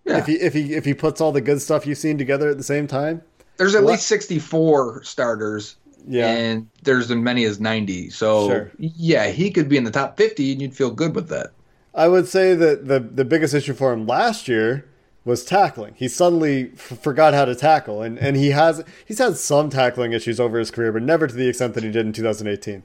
yeah. 0.05 0.19
If 0.19 0.27
he 0.27 0.35
if 0.35 0.53
he 0.55 0.75
if 0.75 0.85
he 0.85 0.95
puts 0.95 1.21
all 1.21 1.33
the 1.33 1.41
good 1.41 1.61
stuff 1.62 1.87
you've 1.87 1.99
seen 1.99 2.19
together 2.19 2.49
at 2.49 2.57
the 2.59 2.65
same 2.65 2.87
time, 2.87 3.23
there's 3.57 3.75
at 3.75 3.85
What- 3.85 3.93
least 3.93 4.07
64 4.09 5.03
starters. 5.05 5.77
Yeah. 6.09 6.27
and 6.33 6.67
there's 6.83 7.12
as 7.12 7.17
many 7.17 7.45
as 7.45 7.61
90. 7.61 8.11
So 8.11 8.49
Sure. 8.49 8.71
yeah, 8.79 9.29
he 9.29 9.53
could 9.53 9.69
be 9.69 9.77
in 9.77 9.85
the 9.85 9.91
top 9.93 10.17
50, 10.17 10.51
and 10.51 10.61
you'd 10.61 10.75
feel 10.75 10.91
good 10.91 11.15
with 11.15 11.29
that. 11.29 11.53
I 11.95 12.09
would 12.09 12.27
say 12.27 12.55
that 12.57 12.88
the 12.88 12.99
the 12.99 13.25
biggest 13.25 13.55
issue 13.55 13.73
for 13.75 13.93
him 13.93 14.05
last 14.07 14.49
year 14.49 14.85
was 15.25 15.45
tackling. 15.45 15.95
He 15.97 16.09
suddenly 16.09 16.73
f- 16.75 16.99
forgot 17.01 17.35
how 17.35 17.45
to 17.45 17.55
tackle, 17.55 18.03
and 18.03 18.19
and 18.19 18.37
he 18.37 18.51
has 18.51 18.83
he's 19.07 19.19
had 19.19 19.37
some 19.37 19.71
tackling 19.71 20.12
issues 20.12 20.41
over 20.41 20.59
his 20.59 20.73
career, 20.73 20.91
but 20.91 21.03
never 21.03 21.29
to 21.29 21.35
the 21.35 21.47
extent 21.49 21.75
that 21.75 21.85
he 21.85 21.91
did 21.93 22.05
in 22.05 22.12
2018. 22.12 22.83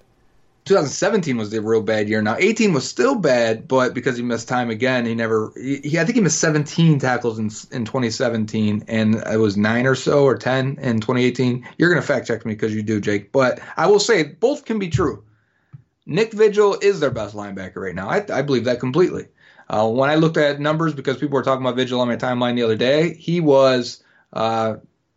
2017 0.67 1.38
was 1.38 1.49
the 1.49 1.62
real 1.62 1.82
bad 1.82 2.10
year. 2.10 2.21
Now 2.21 2.36
18 2.38 2.73
was 2.73 2.88
still 2.88 3.15
bad, 3.15 3.67
but 3.67 3.93
because 3.93 4.17
he 4.17 4.23
missed 4.23 4.47
time 4.47 4.69
again, 4.69 5.06
he 5.06 5.15
never. 5.15 5.51
He, 5.56 5.97
I 5.97 6.03
think 6.03 6.15
he 6.15 6.21
missed 6.21 6.39
17 6.39 6.99
tackles 6.99 7.39
in 7.39 7.45
in 7.75 7.86
2017, 7.86 8.84
and 8.88 9.15
it 9.15 9.39
was 9.39 9.58
nine 9.58 9.86
or 9.86 9.95
so 9.95 10.23
or 10.23 10.38
10 10.38 10.77
in 10.80 10.99
2018. 10.99 11.67
You're 11.77 11.89
gonna 11.89 12.01
fact 12.01 12.27
check 12.27 12.45
me 12.45 12.53
because 12.53 12.75
you 12.75 12.84
do, 12.84 12.99
Jake. 12.99 13.32
But 13.32 13.60
I 13.77 13.88
will 13.88 13.99
say 13.99 14.23
both 14.23 14.65
can 14.65 14.77
be 14.77 14.89
true. 14.89 15.23
Nick 16.06 16.34
Vigil 16.34 16.77
is 16.82 16.99
their 16.99 17.12
best 17.12 17.36
linebacker 17.36 17.77
right 17.77 17.95
now. 17.95 18.10
I, 18.10 18.25
I 18.32 18.41
believe 18.41 18.65
that 18.65 18.80
completely. 18.80 19.27
Uh, 19.69 19.89
when 19.89 20.10
I 20.10 20.15
looked 20.15 20.38
at 20.38 20.60
numbers, 20.62 20.93
because 20.93 21.17
people 21.17 21.36
were 21.36 21.43
talking 21.43 21.65
about 21.65 21.75
Vigil 21.75 21.99
on 21.99 22.08
my 22.08 22.15
timeline 22.15 22.56
the 22.56 22.63
other 22.63 22.77
day, 22.77 23.13
he 23.15 23.41
was 23.41 24.01
uh, 24.32 24.75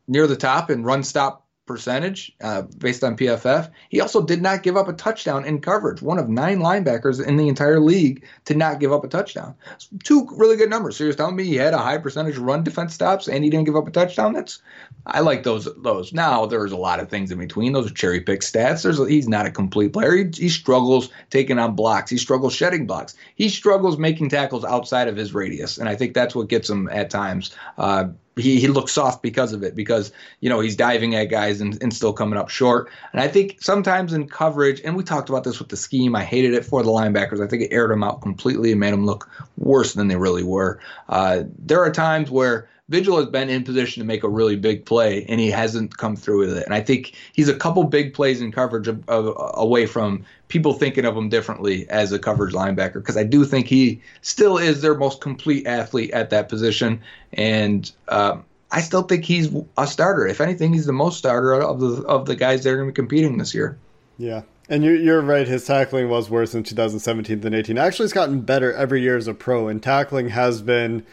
near 0.08 0.26
the 0.26 0.36
top 0.36 0.70
in 0.70 0.82
run 0.82 1.04
stop 1.04 1.46
percentage 1.70 2.32
uh, 2.42 2.62
based 2.62 3.04
on 3.04 3.16
PFF. 3.16 3.70
He 3.90 4.00
also 4.00 4.20
did 4.20 4.42
not 4.42 4.64
give 4.64 4.76
up 4.76 4.88
a 4.88 4.92
touchdown 4.92 5.44
in 5.44 5.60
coverage. 5.60 6.02
One 6.02 6.18
of 6.18 6.28
nine 6.28 6.58
linebackers 6.58 7.24
in 7.24 7.36
the 7.36 7.46
entire 7.46 7.78
league 7.78 8.24
to 8.46 8.56
not 8.56 8.80
give 8.80 8.92
up 8.92 9.04
a 9.04 9.08
touchdown. 9.08 9.54
Two 10.02 10.26
really 10.32 10.56
good 10.56 10.68
numbers. 10.68 10.96
So 10.96 11.04
you're 11.04 11.12
telling 11.12 11.36
me 11.36 11.44
he 11.44 11.54
had 11.54 11.72
a 11.72 11.78
high 11.78 11.98
percentage 11.98 12.38
run 12.38 12.64
defense 12.64 12.92
stops 12.92 13.28
and 13.28 13.44
he 13.44 13.50
didn't 13.50 13.66
give 13.66 13.76
up 13.76 13.86
a 13.86 13.92
touchdown? 13.92 14.32
That's 14.32 14.60
I 15.06 15.20
like 15.20 15.44
those. 15.44 15.68
Those 15.76 16.12
now 16.12 16.44
there's 16.44 16.72
a 16.72 16.76
lot 16.76 16.98
of 16.98 17.08
things 17.08 17.30
in 17.30 17.38
between. 17.38 17.72
Those 17.72 17.88
are 17.88 17.94
cherry 17.94 18.20
pick 18.20 18.40
stats. 18.40 18.82
There's 18.82 18.98
he's 19.06 19.28
not 19.28 19.46
a 19.46 19.52
complete 19.52 19.92
player. 19.92 20.16
He, 20.16 20.24
he 20.34 20.48
struggles 20.48 21.08
taking 21.30 21.60
on 21.60 21.76
blocks. 21.76 22.10
He 22.10 22.18
struggles 22.18 22.52
shedding 22.52 22.86
blocks. 22.86 23.14
He 23.36 23.48
struggles 23.48 23.96
making 23.96 24.30
tackles 24.30 24.64
outside 24.64 25.06
of 25.06 25.16
his 25.16 25.32
radius, 25.32 25.78
and 25.78 25.88
I 25.88 25.94
think 25.94 26.14
that's 26.14 26.34
what 26.34 26.48
gets 26.48 26.68
him 26.68 26.88
at 26.88 27.10
times. 27.10 27.54
Uh, 27.78 28.08
he, 28.36 28.60
he 28.60 28.68
looks 28.68 28.92
soft 28.92 29.22
because 29.22 29.52
of 29.52 29.62
it 29.62 29.74
because 29.74 30.12
you 30.40 30.48
know 30.48 30.60
he's 30.60 30.76
diving 30.76 31.14
at 31.14 31.24
guys 31.24 31.60
and, 31.60 31.80
and 31.82 31.92
still 31.92 32.12
coming 32.12 32.38
up 32.38 32.48
short. 32.48 32.90
And 33.12 33.20
i 33.20 33.28
think 33.28 33.58
sometimes 33.60 34.12
in 34.12 34.28
coverage 34.28 34.80
and 34.84 34.96
we 34.96 35.04
talked 35.04 35.28
about 35.28 35.44
this 35.44 35.58
with 35.58 35.68
the 35.68 35.76
scheme 35.76 36.14
i 36.14 36.24
hated 36.24 36.54
it 36.54 36.64
for 36.64 36.82
the 36.82 36.90
linebackers. 36.90 37.44
I 37.44 37.48
think 37.48 37.62
it 37.62 37.72
aired 37.72 37.90
them 37.90 38.04
out 38.04 38.22
completely 38.22 38.70
and 38.70 38.80
made 38.80 38.92
them 38.92 39.06
look 39.06 39.28
worse 39.56 39.94
than 39.94 40.08
they 40.08 40.16
really 40.16 40.44
were. 40.44 40.80
Uh, 41.08 41.44
there 41.58 41.80
are 41.80 41.90
times 41.90 42.30
where 42.30 42.68
Vigil 42.90 43.18
has 43.18 43.26
been 43.26 43.48
in 43.48 43.62
position 43.62 44.00
to 44.00 44.06
make 44.06 44.24
a 44.24 44.28
really 44.28 44.56
big 44.56 44.84
play, 44.84 45.24
and 45.28 45.40
he 45.40 45.48
hasn't 45.48 45.96
come 45.96 46.16
through 46.16 46.40
with 46.40 46.58
it. 46.58 46.64
And 46.64 46.74
I 46.74 46.80
think 46.80 47.14
he's 47.32 47.48
a 47.48 47.54
couple 47.54 47.84
big 47.84 48.12
plays 48.12 48.40
in 48.40 48.50
coverage 48.50 48.88
of, 48.88 49.08
of, 49.08 49.32
away 49.54 49.86
from 49.86 50.24
people 50.48 50.72
thinking 50.72 51.04
of 51.04 51.16
him 51.16 51.28
differently 51.28 51.88
as 51.88 52.10
a 52.10 52.18
coverage 52.18 52.52
linebacker, 52.52 52.94
because 52.94 53.16
I 53.16 53.22
do 53.22 53.44
think 53.44 53.68
he 53.68 54.02
still 54.22 54.58
is 54.58 54.82
their 54.82 54.96
most 54.96 55.20
complete 55.20 55.68
athlete 55.68 56.10
at 56.10 56.30
that 56.30 56.48
position. 56.48 57.00
And 57.32 57.90
um, 58.08 58.44
I 58.72 58.80
still 58.80 59.02
think 59.02 59.24
he's 59.24 59.54
a 59.78 59.86
starter. 59.86 60.26
If 60.26 60.40
anything, 60.40 60.72
he's 60.72 60.86
the 60.86 60.92
most 60.92 61.16
starter 61.16 61.62
of 61.62 61.78
the 61.78 62.02
of 62.02 62.26
the 62.26 62.34
guys 62.34 62.64
that 62.64 62.70
are 62.70 62.76
going 62.76 62.88
to 62.88 62.92
be 62.92 62.96
competing 62.96 63.38
this 63.38 63.54
year. 63.54 63.78
Yeah. 64.18 64.42
And 64.68 64.84
you're, 64.84 64.96
you're 64.96 65.22
right. 65.22 65.46
His 65.46 65.64
tackling 65.64 66.08
was 66.08 66.28
worse 66.28 66.54
in 66.54 66.62
2017 66.64 67.40
than 67.40 67.54
18. 67.54 67.78
Actually, 67.78 68.04
it's 68.04 68.12
gotten 68.12 68.40
better 68.40 68.72
every 68.72 69.00
year 69.00 69.16
as 69.16 69.28
a 69.28 69.34
pro, 69.34 69.68
and 69.68 69.80
tackling 69.80 70.28
has 70.28 70.60
been 70.60 71.04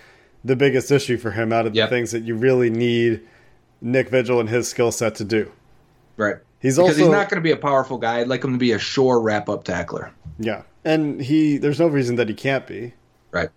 the 0.43 0.55
biggest 0.55 0.91
issue 0.91 1.17
for 1.17 1.31
him 1.31 1.51
out 1.51 1.65
of 1.65 1.73
the 1.73 1.87
things 1.87 2.11
that 2.11 2.23
you 2.23 2.35
really 2.35 2.69
need 2.69 3.21
Nick 3.81 4.09
Vigil 4.09 4.39
and 4.39 4.49
his 4.49 4.67
skill 4.67 4.91
set 4.91 5.15
to 5.15 5.23
do. 5.23 5.51
Right. 6.15 6.37
He's 6.59 6.75
because 6.77 6.89
also 6.89 7.01
he's 7.03 7.11
not 7.11 7.29
going 7.29 7.37
to 7.37 7.41
be 7.41 7.51
a 7.51 7.57
powerful 7.57 7.97
guy. 7.97 8.19
I'd 8.19 8.27
like 8.27 8.43
him 8.43 8.51
to 8.53 8.57
be 8.57 8.71
a 8.71 8.79
sure 8.79 9.19
wrap 9.19 9.47
up 9.49 9.63
tackler. 9.63 10.11
yeah, 10.39 10.63
and 10.83 11.21
he 11.21 11.57
there's 11.57 11.79
no 11.79 11.87
reason 11.87 12.15
that 12.15 12.29
he 12.29 12.33
can't 12.33 12.65
be. 12.65 12.93
Right. 13.31 13.49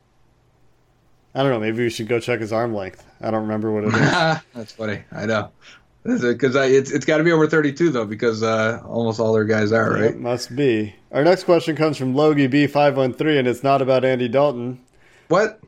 I 1.35 1.43
don't 1.43 1.53
know. 1.53 1.61
Maybe 1.61 1.83
we 1.83 1.91
should 1.91 2.09
go 2.09 2.21
check 2.21 2.41
his 2.41 2.53
arm 2.53 2.75
length. 2.75 3.07
I 3.21 3.31
don't 3.31 3.43
remember 3.43 3.71
what 3.73 3.85
it 3.85 3.95
is. 3.95 4.01
That's 4.55 4.73
funny. 4.73 5.03
I 5.13 5.27
know. 5.27 5.51
Because 6.03 6.55
it's 6.57 6.91
it's 6.91 7.05
got 7.05 7.19
to 7.19 7.25
be 7.25 7.33
over 7.33 7.47
32 7.47 7.91
though, 7.91 8.07
because 8.07 8.43
uh, 8.43 8.83
almost 8.87 9.21
all 9.21 9.33
their 9.33 9.45
guys 9.45 9.71
are 9.73 9.93
right. 9.93 10.03
It 10.05 10.19
must 10.21 10.55
be. 10.55 10.95
Our 11.13 11.25
next 11.25 11.45
question 11.45 11.77
comes 11.77 11.97
from 11.97 12.15
Logie 12.15 12.49
B513, 12.49 13.39
and 13.39 13.49
it's 13.49 13.63
not 13.63 13.81
about 13.83 14.05
Andy 14.05 14.29
Dalton. 14.29 14.81
What? 15.29 15.61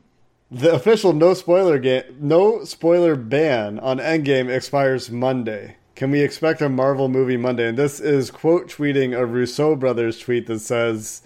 The 0.53 0.71
official 0.71 1.13
no 1.13 1.33
spoiler 1.33 1.79
game, 1.79 2.03
no 2.19 2.63
spoiler 2.63 3.15
ban 3.15 3.79
on 3.79 3.97
Endgame 3.97 4.55
expires 4.55 5.09
Monday. 5.09 5.77
Can 5.95 6.11
we 6.11 6.21
expect 6.21 6.61
a 6.61 6.69
Marvel 6.69 7.09
movie 7.09 7.37
Monday? 7.37 7.67
And 7.67 7.75
this 7.75 7.99
is 7.99 8.29
quote 8.29 8.67
tweeting 8.67 9.17
a 9.17 9.25
Russo 9.25 9.75
brothers 9.75 10.19
tweet 10.19 10.45
that 10.45 10.59
says 10.59 11.23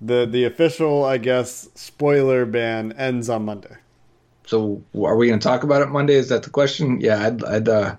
the 0.00 0.24
the 0.24 0.44
official, 0.44 1.04
I 1.04 1.18
guess, 1.18 1.68
spoiler 1.74 2.46
ban 2.46 2.92
ends 2.92 3.28
on 3.28 3.44
Monday. 3.44 3.76
So 4.46 4.82
are 4.94 5.16
we 5.16 5.28
going 5.28 5.40
to 5.40 5.46
talk 5.46 5.62
about 5.62 5.82
it 5.82 5.90
Monday? 5.90 6.14
Is 6.14 6.30
that 6.30 6.42
the 6.42 6.48
question? 6.50 7.02
Yeah, 7.02 7.26
I'd 7.26 7.44
I'd 7.44 7.68
uh, 7.68 7.96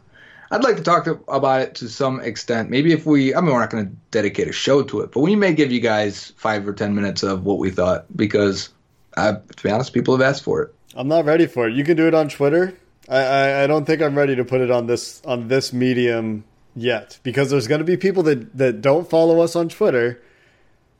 I'd 0.49 0.63
like 0.63 0.77
to 0.77 0.83
talk 0.83 1.05
to, 1.05 1.19
about 1.27 1.61
it 1.61 1.75
to 1.75 1.89
some 1.89 2.19
extent. 2.21 2.71
Maybe 2.71 2.91
if 2.91 3.05
we, 3.05 3.35
I 3.35 3.41
mean, 3.41 3.51
we're 3.53 3.59
not 3.59 3.69
going 3.69 3.85
to 3.85 3.95
dedicate 4.09 4.47
a 4.47 4.51
show 4.51 4.81
to 4.81 5.01
it, 5.01 5.11
but 5.11 5.19
we 5.19 5.35
may 5.35 5.53
give 5.53 5.71
you 5.71 5.79
guys 5.79 6.33
five 6.37 6.67
or 6.67 6.73
ten 6.73 6.95
minutes 6.95 7.21
of 7.21 7.43
what 7.43 7.59
we 7.59 7.69
thought 7.69 8.05
because, 8.17 8.69
uh, 9.17 9.33
to 9.55 9.63
be 9.63 9.69
honest, 9.69 9.93
people 9.93 10.15
have 10.17 10.21
asked 10.27 10.43
for 10.43 10.61
it. 10.63 10.73
I'm 10.95 11.07
not 11.07 11.25
ready 11.25 11.45
for 11.47 11.67
it. 11.67 11.73
You 11.75 11.83
can 11.83 11.97
do 11.97 12.07
it 12.07 12.13
on 12.13 12.29
Twitter. 12.29 12.77
I, 13.09 13.17
I, 13.17 13.63
I 13.63 13.67
don't 13.67 13.85
think 13.85 14.01
I'm 14.01 14.17
ready 14.17 14.35
to 14.35 14.45
put 14.45 14.61
it 14.61 14.71
on 14.71 14.87
this 14.87 15.21
on 15.25 15.47
this 15.47 15.71
medium 15.73 16.43
yet 16.75 17.19
because 17.23 17.49
there's 17.49 17.67
going 17.67 17.79
to 17.79 17.85
be 17.85 17.97
people 17.97 18.23
that 18.23 18.57
that 18.57 18.81
don't 18.81 19.09
follow 19.09 19.41
us 19.41 19.55
on 19.55 19.69
Twitter. 19.69 20.21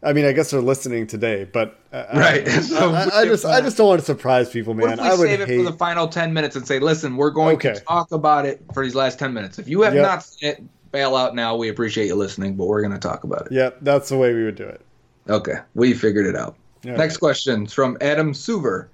I 0.04 0.14
mean, 0.14 0.26
I 0.26 0.34
guess 0.34 0.52
they're 0.52 0.62
listening 0.62 1.08
today, 1.08 1.46
but 1.46 1.80
uh, 1.92 2.06
Right. 2.14 2.48
I, 2.48 2.52
So 2.62 2.92
I, 2.92 3.22
I 3.22 3.26
just 3.26 3.44
I 3.46 3.62
just 3.62 3.78
don't 3.78 3.88
want 3.88 4.02
to 4.02 4.06
surprise 4.06 4.50
people, 4.52 4.76
What 4.76 4.90
man. 4.90 5.00
if 5.00 5.04
we 5.04 5.08
I 5.08 5.10
would 5.16 5.28
save 5.28 5.42
it 5.42 5.48
hate. 5.48 5.58
for 5.58 5.72
the 5.72 5.78
final 5.78 6.08
10 6.08 6.32
minutes 6.34 6.56
and 6.56 6.68
say, 6.68 6.80
listen, 6.80 7.18
we're 7.18 7.32
going 7.32 7.56
Okay. 7.56 7.74
to 7.74 7.80
talk 7.80 8.12
about 8.12 8.46
it 8.46 8.62
for 8.74 8.84
these 8.84 8.94
last 8.94 9.18
10 9.18 9.34
minutes. 9.34 9.58
If 9.58 9.68
you 9.68 9.82
have 9.82 9.96
Yep. 9.96 10.04
not 10.04 10.24
seen 10.24 10.50
it, 10.52 10.64
bail 10.92 11.16
out 11.16 11.34
now. 11.34 11.56
We 11.56 11.70
appreciate 11.70 12.06
you 12.06 12.16
listening, 12.16 12.56
but 12.56 12.66
we're 12.66 12.82
going 12.82 12.94
to 12.94 13.00
talk 13.00 13.24
about 13.24 13.48
it. 13.48 13.54
Yep, 13.54 13.78
that's 13.82 14.10
the 14.10 14.18
way 14.18 14.34
we 14.36 14.44
would 14.44 14.56
do 14.56 14.68
it. 14.68 14.82
Okay. 15.28 15.56
We 15.74 15.94
figured 15.96 16.28
it 16.28 16.36
out. 16.36 16.56
Yeah. 16.86 16.96
Next 16.96 17.18
question 17.18 17.66
is 17.66 17.74
from 17.74 17.98
Adam 18.00 18.32
Suver. 18.34 18.88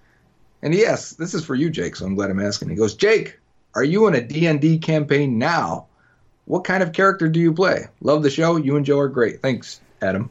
And 0.61 0.73
yes, 0.73 1.11
this 1.11 1.33
is 1.33 1.43
for 1.43 1.55
you, 1.55 1.69
Jake, 1.69 1.95
so 1.95 2.05
I'm 2.05 2.15
glad 2.15 2.29
I'm 2.29 2.39
asking. 2.39 2.69
He 2.69 2.75
goes, 2.75 2.95
Jake, 2.95 3.37
are 3.75 3.83
you 3.83 4.07
in 4.07 4.15
a 4.15 4.21
D&D 4.21 4.77
campaign 4.79 5.37
now? 5.37 5.87
What 6.45 6.63
kind 6.63 6.81
of 6.81 6.93
character 6.93 7.27
do 7.27 7.39
you 7.39 7.53
play? 7.53 7.87
Love 8.01 8.23
the 8.23 8.29
show. 8.29 8.55
You 8.55 8.77
and 8.77 8.85
Joe 8.85 8.99
are 8.99 9.09
great. 9.09 9.41
Thanks, 9.41 9.81
Adam. 10.01 10.29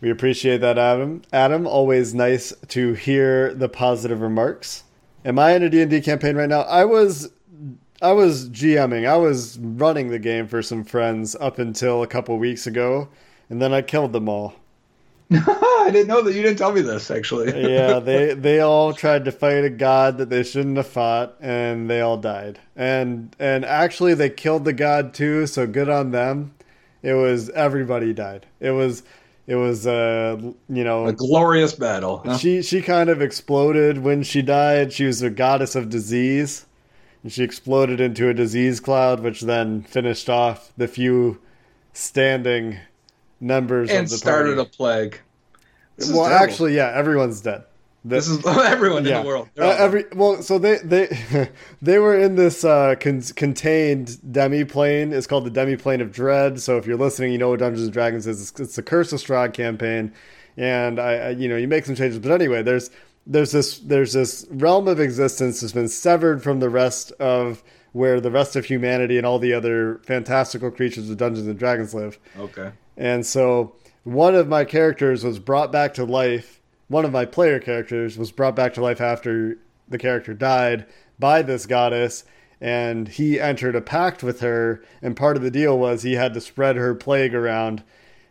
We 0.00 0.10
appreciate 0.10 0.58
that, 0.58 0.78
Adam. 0.78 1.22
Adam, 1.32 1.66
always 1.66 2.14
nice 2.14 2.52
to 2.68 2.94
hear 2.94 3.54
the 3.54 3.68
positive 3.68 4.20
remarks. 4.20 4.84
Am 5.24 5.38
I 5.38 5.52
in 5.52 5.62
a 5.62 5.70
D&D 5.70 6.00
campaign 6.00 6.36
right 6.36 6.48
now? 6.48 6.60
I 6.62 6.84
was 6.84 7.30
I 8.00 8.12
was 8.12 8.48
GMing. 8.50 9.08
I 9.08 9.16
was 9.16 9.58
running 9.58 10.08
the 10.08 10.20
game 10.20 10.46
for 10.46 10.62
some 10.62 10.84
friends 10.84 11.34
up 11.40 11.58
until 11.58 12.02
a 12.02 12.06
couple 12.06 12.38
weeks 12.38 12.66
ago, 12.66 13.08
and 13.50 13.60
then 13.60 13.72
I 13.72 13.82
killed 13.82 14.12
them 14.12 14.28
all. 14.28 14.54
I 15.30 15.90
didn't 15.92 16.08
know 16.08 16.22
that. 16.22 16.34
You 16.34 16.42
didn't 16.42 16.56
tell 16.56 16.72
me 16.72 16.80
this 16.80 17.10
actually. 17.10 17.48
yeah, 17.74 17.98
they 17.98 18.32
they 18.32 18.60
all 18.60 18.94
tried 18.94 19.26
to 19.26 19.32
fight 19.32 19.64
a 19.64 19.70
god 19.70 20.16
that 20.18 20.30
they 20.30 20.42
shouldn't 20.42 20.78
have 20.78 20.86
fought, 20.86 21.36
and 21.40 21.90
they 21.90 22.00
all 22.00 22.16
died. 22.16 22.58
And 22.74 23.34
and 23.38 23.64
actually, 23.64 24.14
they 24.14 24.30
killed 24.30 24.64
the 24.64 24.72
god 24.72 25.12
too. 25.12 25.46
So 25.46 25.66
good 25.66 25.90
on 25.90 26.12
them. 26.12 26.54
It 27.02 27.12
was 27.12 27.50
everybody 27.50 28.14
died. 28.14 28.46
It 28.58 28.70
was 28.70 29.02
it 29.46 29.56
was 29.56 29.86
uh 29.86 30.36
you 30.68 30.84
know 30.84 31.06
a 31.06 31.12
glorious 31.12 31.74
battle. 31.74 32.22
huh? 32.24 32.38
she 32.38 32.62
she 32.62 32.80
kind 32.80 33.10
of 33.10 33.20
exploded 33.20 33.98
when 33.98 34.22
she 34.22 34.40
died. 34.40 34.94
She 34.94 35.04
was 35.04 35.20
a 35.20 35.30
goddess 35.30 35.74
of 35.74 35.90
disease, 35.90 36.64
and 37.22 37.30
she 37.30 37.44
exploded 37.44 38.00
into 38.00 38.30
a 38.30 38.34
disease 38.34 38.80
cloud, 38.80 39.20
which 39.20 39.42
then 39.42 39.82
finished 39.82 40.30
off 40.30 40.72
the 40.78 40.88
few 40.88 41.38
standing 41.92 42.78
members 43.40 43.90
and 43.90 44.04
of 44.04 44.10
the 44.10 44.16
started 44.16 44.56
party. 44.56 44.68
a 44.68 44.76
plague. 44.76 45.20
This 45.96 46.12
well, 46.12 46.26
actually, 46.26 46.76
yeah, 46.76 46.92
everyone's 46.94 47.40
dead. 47.40 47.64
The- 48.04 48.14
this 48.16 48.28
is 48.28 48.46
everyone 48.46 49.06
in 49.06 49.12
the 49.12 49.22
world. 49.22 49.48
Uh, 49.58 49.64
every 49.78 50.04
well, 50.14 50.40
so 50.42 50.58
they 50.58 50.78
they 50.78 51.50
they 51.82 51.98
were 51.98 52.18
in 52.18 52.36
this 52.36 52.64
uh, 52.64 52.94
con- 53.00 53.22
contained 53.34 54.32
demi 54.32 54.64
plane. 54.64 55.12
It's 55.12 55.26
called 55.26 55.44
the 55.44 55.50
demi 55.50 55.76
plane 55.76 56.00
of 56.00 56.12
dread. 56.12 56.60
So 56.60 56.76
if 56.78 56.86
you're 56.86 56.96
listening, 56.96 57.32
you 57.32 57.38
know 57.38 57.50
what 57.50 57.58
Dungeons 57.58 57.84
and 57.84 57.92
Dragons 57.92 58.26
is. 58.26 58.50
It's, 58.50 58.60
it's 58.60 58.76
the 58.76 58.82
Curse 58.82 59.12
of 59.12 59.20
Strahd 59.20 59.52
campaign, 59.52 60.12
and 60.56 61.00
I, 61.00 61.12
I 61.14 61.30
you 61.30 61.48
know 61.48 61.56
you 61.56 61.66
make 61.68 61.84
some 61.86 61.96
changes. 61.96 62.18
But 62.20 62.30
anyway, 62.30 62.62
there's 62.62 62.90
there's 63.26 63.50
this 63.50 63.80
there's 63.80 64.12
this 64.12 64.46
realm 64.50 64.86
of 64.86 65.00
existence 65.00 65.60
that's 65.60 65.72
been 65.72 65.88
severed 65.88 66.42
from 66.42 66.60
the 66.60 66.70
rest 66.70 67.10
of 67.12 67.62
where 67.92 68.20
the 68.20 68.30
rest 68.30 68.54
of 68.54 68.64
humanity 68.64 69.16
and 69.16 69.26
all 69.26 69.38
the 69.40 69.52
other 69.52 70.00
fantastical 70.04 70.70
creatures 70.70 71.10
of 71.10 71.16
Dungeons 71.16 71.48
and 71.48 71.58
Dragons 71.58 71.94
live. 71.94 72.18
okay. 72.38 72.70
And 72.98 73.24
so 73.24 73.76
one 74.02 74.34
of 74.34 74.48
my 74.48 74.64
characters 74.64 75.24
was 75.24 75.38
brought 75.38 75.72
back 75.72 75.94
to 75.94 76.04
life. 76.04 76.60
One 76.88 77.04
of 77.04 77.12
my 77.12 77.24
player 77.24 77.60
characters 77.60 78.18
was 78.18 78.32
brought 78.32 78.56
back 78.56 78.74
to 78.74 78.82
life 78.82 79.00
after 79.00 79.56
the 79.88 79.98
character 79.98 80.34
died 80.34 80.84
by 81.18 81.42
this 81.42 81.64
goddess. 81.64 82.24
And 82.60 83.06
he 83.06 83.40
entered 83.40 83.76
a 83.76 83.80
pact 83.80 84.24
with 84.24 84.40
her. 84.40 84.82
And 85.00 85.16
part 85.16 85.36
of 85.36 85.42
the 85.44 85.50
deal 85.50 85.78
was 85.78 86.02
he 86.02 86.14
had 86.14 86.34
to 86.34 86.40
spread 86.40 86.74
her 86.74 86.94
plague 86.94 87.34
around. 87.34 87.84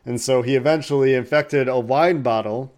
And 0.05 0.19
so 0.19 0.41
he 0.41 0.55
eventually 0.55 1.13
infected 1.13 1.69
a 1.69 1.79
wine 1.79 2.21
bottle. 2.21 2.73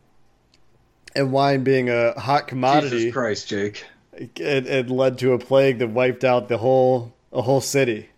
And 1.16 1.32
wine 1.32 1.64
being 1.64 1.90
a 1.90 2.18
hot 2.20 2.48
commodity, 2.48 2.90
Jesus 2.98 3.14
Christ, 3.14 3.48
Jake. 3.48 3.84
it, 4.14 4.68
it 4.68 4.90
led 4.92 5.18
to 5.20 5.34
a 5.34 5.40
plague 5.40 5.80
that 5.80 5.90
wiped 5.90 6.24
out 6.24 6.50
the 6.50 6.60
whole 6.60 7.16
a 7.34 7.42
whole 7.42 7.62
city. 7.62 8.10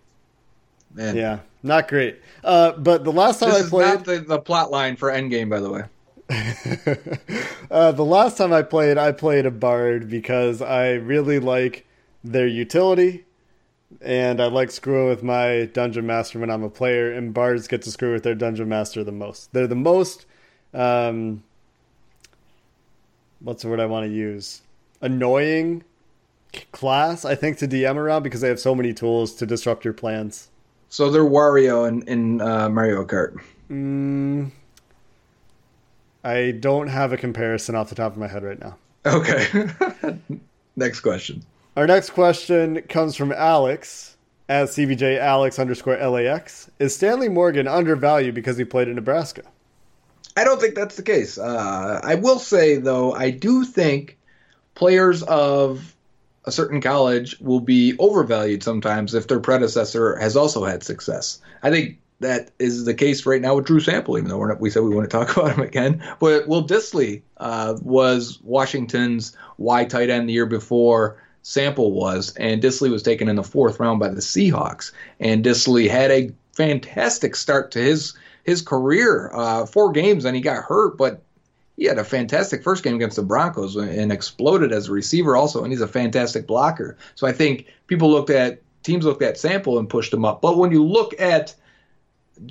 Man. 0.93 1.15
Yeah, 1.15 1.39
not 1.63 1.87
great. 1.87 2.19
Uh, 2.43 2.73
but 2.73 3.03
the 3.03 3.11
last 3.11 3.39
time 3.39 3.49
This 3.49 3.61
I 3.61 3.63
is 3.63 3.69
played, 3.69 3.85
not 3.85 4.05
the, 4.05 4.19
the 4.19 4.39
plot 4.39 4.71
line 4.71 4.95
for 4.95 5.11
Endgame, 5.11 5.49
by 5.49 5.59
the 5.59 5.69
way. 5.69 5.83
uh, 7.71 7.91
the 7.91 8.05
last 8.05 8.37
time 8.37 8.53
I 8.53 8.61
played, 8.61 8.97
I 8.97 9.11
played 9.11 9.45
a 9.45 9.51
bard 9.51 10.09
because 10.09 10.61
I 10.61 10.91
really 10.91 11.39
like 11.39 11.85
their 12.23 12.47
utility, 12.47 13.25
and 14.01 14.41
I 14.41 14.47
like 14.47 14.71
screwing 14.71 15.09
with 15.09 15.23
my 15.23 15.65
dungeon 15.73 16.05
master 16.05 16.39
when 16.39 16.49
I'm 16.49 16.63
a 16.63 16.69
player. 16.69 17.11
And 17.11 17.33
bards 17.33 17.67
get 17.67 17.81
to 17.83 17.91
screw 17.91 18.13
with 18.13 18.23
their 18.23 18.35
dungeon 18.35 18.69
master 18.69 19.03
the 19.03 19.11
most. 19.11 19.51
They're 19.53 19.67
the 19.67 19.75
most, 19.75 20.25
um, 20.73 21.43
what's 23.39 23.63
the 23.63 23.69
word 23.69 23.79
I 23.79 23.85
want 23.85 24.07
to 24.07 24.13
use? 24.13 24.61
Annoying 25.01 25.83
class, 26.71 27.25
I 27.25 27.35
think, 27.35 27.57
to 27.57 27.67
DM 27.67 27.95
around 27.95 28.23
because 28.23 28.41
they 28.41 28.47
have 28.47 28.59
so 28.59 28.75
many 28.75 28.93
tools 28.93 29.33
to 29.35 29.45
disrupt 29.45 29.83
your 29.83 29.93
plans. 29.93 30.49
So 30.91 31.09
they're 31.09 31.23
Wario 31.23 31.87
in, 31.87 32.01
in 32.03 32.41
uh, 32.41 32.67
Mario 32.67 33.05
Kart. 33.05 33.41
Mm, 33.69 34.51
I 36.21 36.51
don't 36.51 36.87
have 36.87 37.13
a 37.13 37.17
comparison 37.17 37.75
off 37.75 37.87
the 37.87 37.95
top 37.95 38.11
of 38.11 38.17
my 38.17 38.27
head 38.27 38.43
right 38.43 38.59
now. 38.59 38.75
Okay. 39.05 39.69
Next 40.75 40.99
question. 40.99 41.43
Our 41.77 41.87
next 41.87 42.09
question 42.09 42.81
comes 42.89 43.15
from 43.15 43.31
Alex 43.31 44.17
at 44.49 44.67
CBJ 44.67 45.17
Alex 45.17 45.57
underscore 45.57 45.95
LAX. 45.95 46.69
Is 46.79 46.93
Stanley 46.93 47.29
Morgan 47.29 47.69
undervalued 47.69 48.35
because 48.35 48.57
he 48.57 48.65
played 48.65 48.89
in 48.89 48.95
Nebraska? 48.95 49.43
I 50.35 50.43
don't 50.43 50.59
think 50.59 50.75
that's 50.75 50.97
the 50.97 51.03
case. 51.03 51.37
Uh, 51.37 52.01
I 52.03 52.15
will 52.15 52.39
say, 52.39 52.75
though, 52.75 53.13
I 53.13 53.29
do 53.29 53.63
think 53.63 54.17
players 54.75 55.23
of 55.23 55.95
a 56.45 56.51
certain 56.51 56.81
college 56.81 57.39
will 57.39 57.59
be 57.59 57.95
overvalued 57.99 58.63
sometimes 58.63 59.13
if 59.13 59.27
their 59.27 59.39
predecessor 59.39 60.15
has 60.17 60.35
also 60.35 60.63
had 60.63 60.83
success. 60.83 61.39
I 61.63 61.69
think 61.69 61.99
that 62.19 62.51
is 62.59 62.85
the 62.85 62.93
case 62.93 63.25
right 63.25 63.41
now 63.41 63.55
with 63.55 63.65
Drew 63.65 63.79
Sample, 63.79 64.17
even 64.17 64.29
though 64.29 64.37
we're 64.37 64.49
not, 64.49 64.59
we 64.59 64.69
said 64.69 64.83
we 64.83 64.89
wouldn't 64.89 65.11
talk 65.11 65.35
about 65.37 65.55
him 65.55 65.63
again. 65.63 66.03
But 66.19 66.47
Will 66.47 66.65
Dissly 66.65 67.21
uh, 67.37 67.77
was 67.81 68.39
Washington's 68.43 69.35
Y 69.57 69.85
tight 69.85 70.09
end 70.09 70.29
the 70.29 70.33
year 70.33 70.45
before 70.45 71.21
Sample 71.43 71.91
was, 71.91 72.35
and 72.37 72.61
Dissly 72.61 72.89
was 72.89 73.03
taken 73.03 73.27
in 73.27 73.35
the 73.35 73.43
fourth 73.43 73.79
round 73.79 73.99
by 73.99 74.09
the 74.09 74.21
Seahawks. 74.21 74.91
And 75.19 75.43
Dissly 75.43 75.89
had 75.89 76.11
a 76.11 76.31
fantastic 76.53 77.35
start 77.35 77.71
to 77.71 77.79
his 77.79 78.13
his 78.43 78.61
career, 78.61 79.29
uh, 79.33 79.65
four 79.67 79.91
games, 79.91 80.25
and 80.25 80.35
he 80.35 80.41
got 80.41 80.63
hurt, 80.63 80.97
but 80.97 81.21
he 81.81 81.87
had 81.87 81.97
a 81.97 82.03
fantastic 82.03 82.61
first 82.61 82.83
game 82.83 82.93
against 82.93 83.15
the 83.15 83.23
Broncos 83.23 83.75
and 83.75 84.11
exploded 84.11 84.71
as 84.71 84.87
a 84.87 84.91
receiver 84.91 85.35
also, 85.35 85.63
and 85.63 85.73
he's 85.73 85.81
a 85.81 85.87
fantastic 85.87 86.45
blocker. 86.45 86.95
So 87.15 87.25
I 87.25 87.31
think 87.31 87.65
people 87.87 88.11
looked 88.11 88.29
at 88.29 88.61
teams 88.83 89.03
looked 89.03 89.23
at 89.23 89.35
Sample 89.35 89.79
and 89.79 89.89
pushed 89.89 90.13
him 90.13 90.23
up. 90.23 90.43
But 90.43 90.59
when 90.59 90.71
you 90.71 90.85
look 90.85 91.19
at 91.19 91.55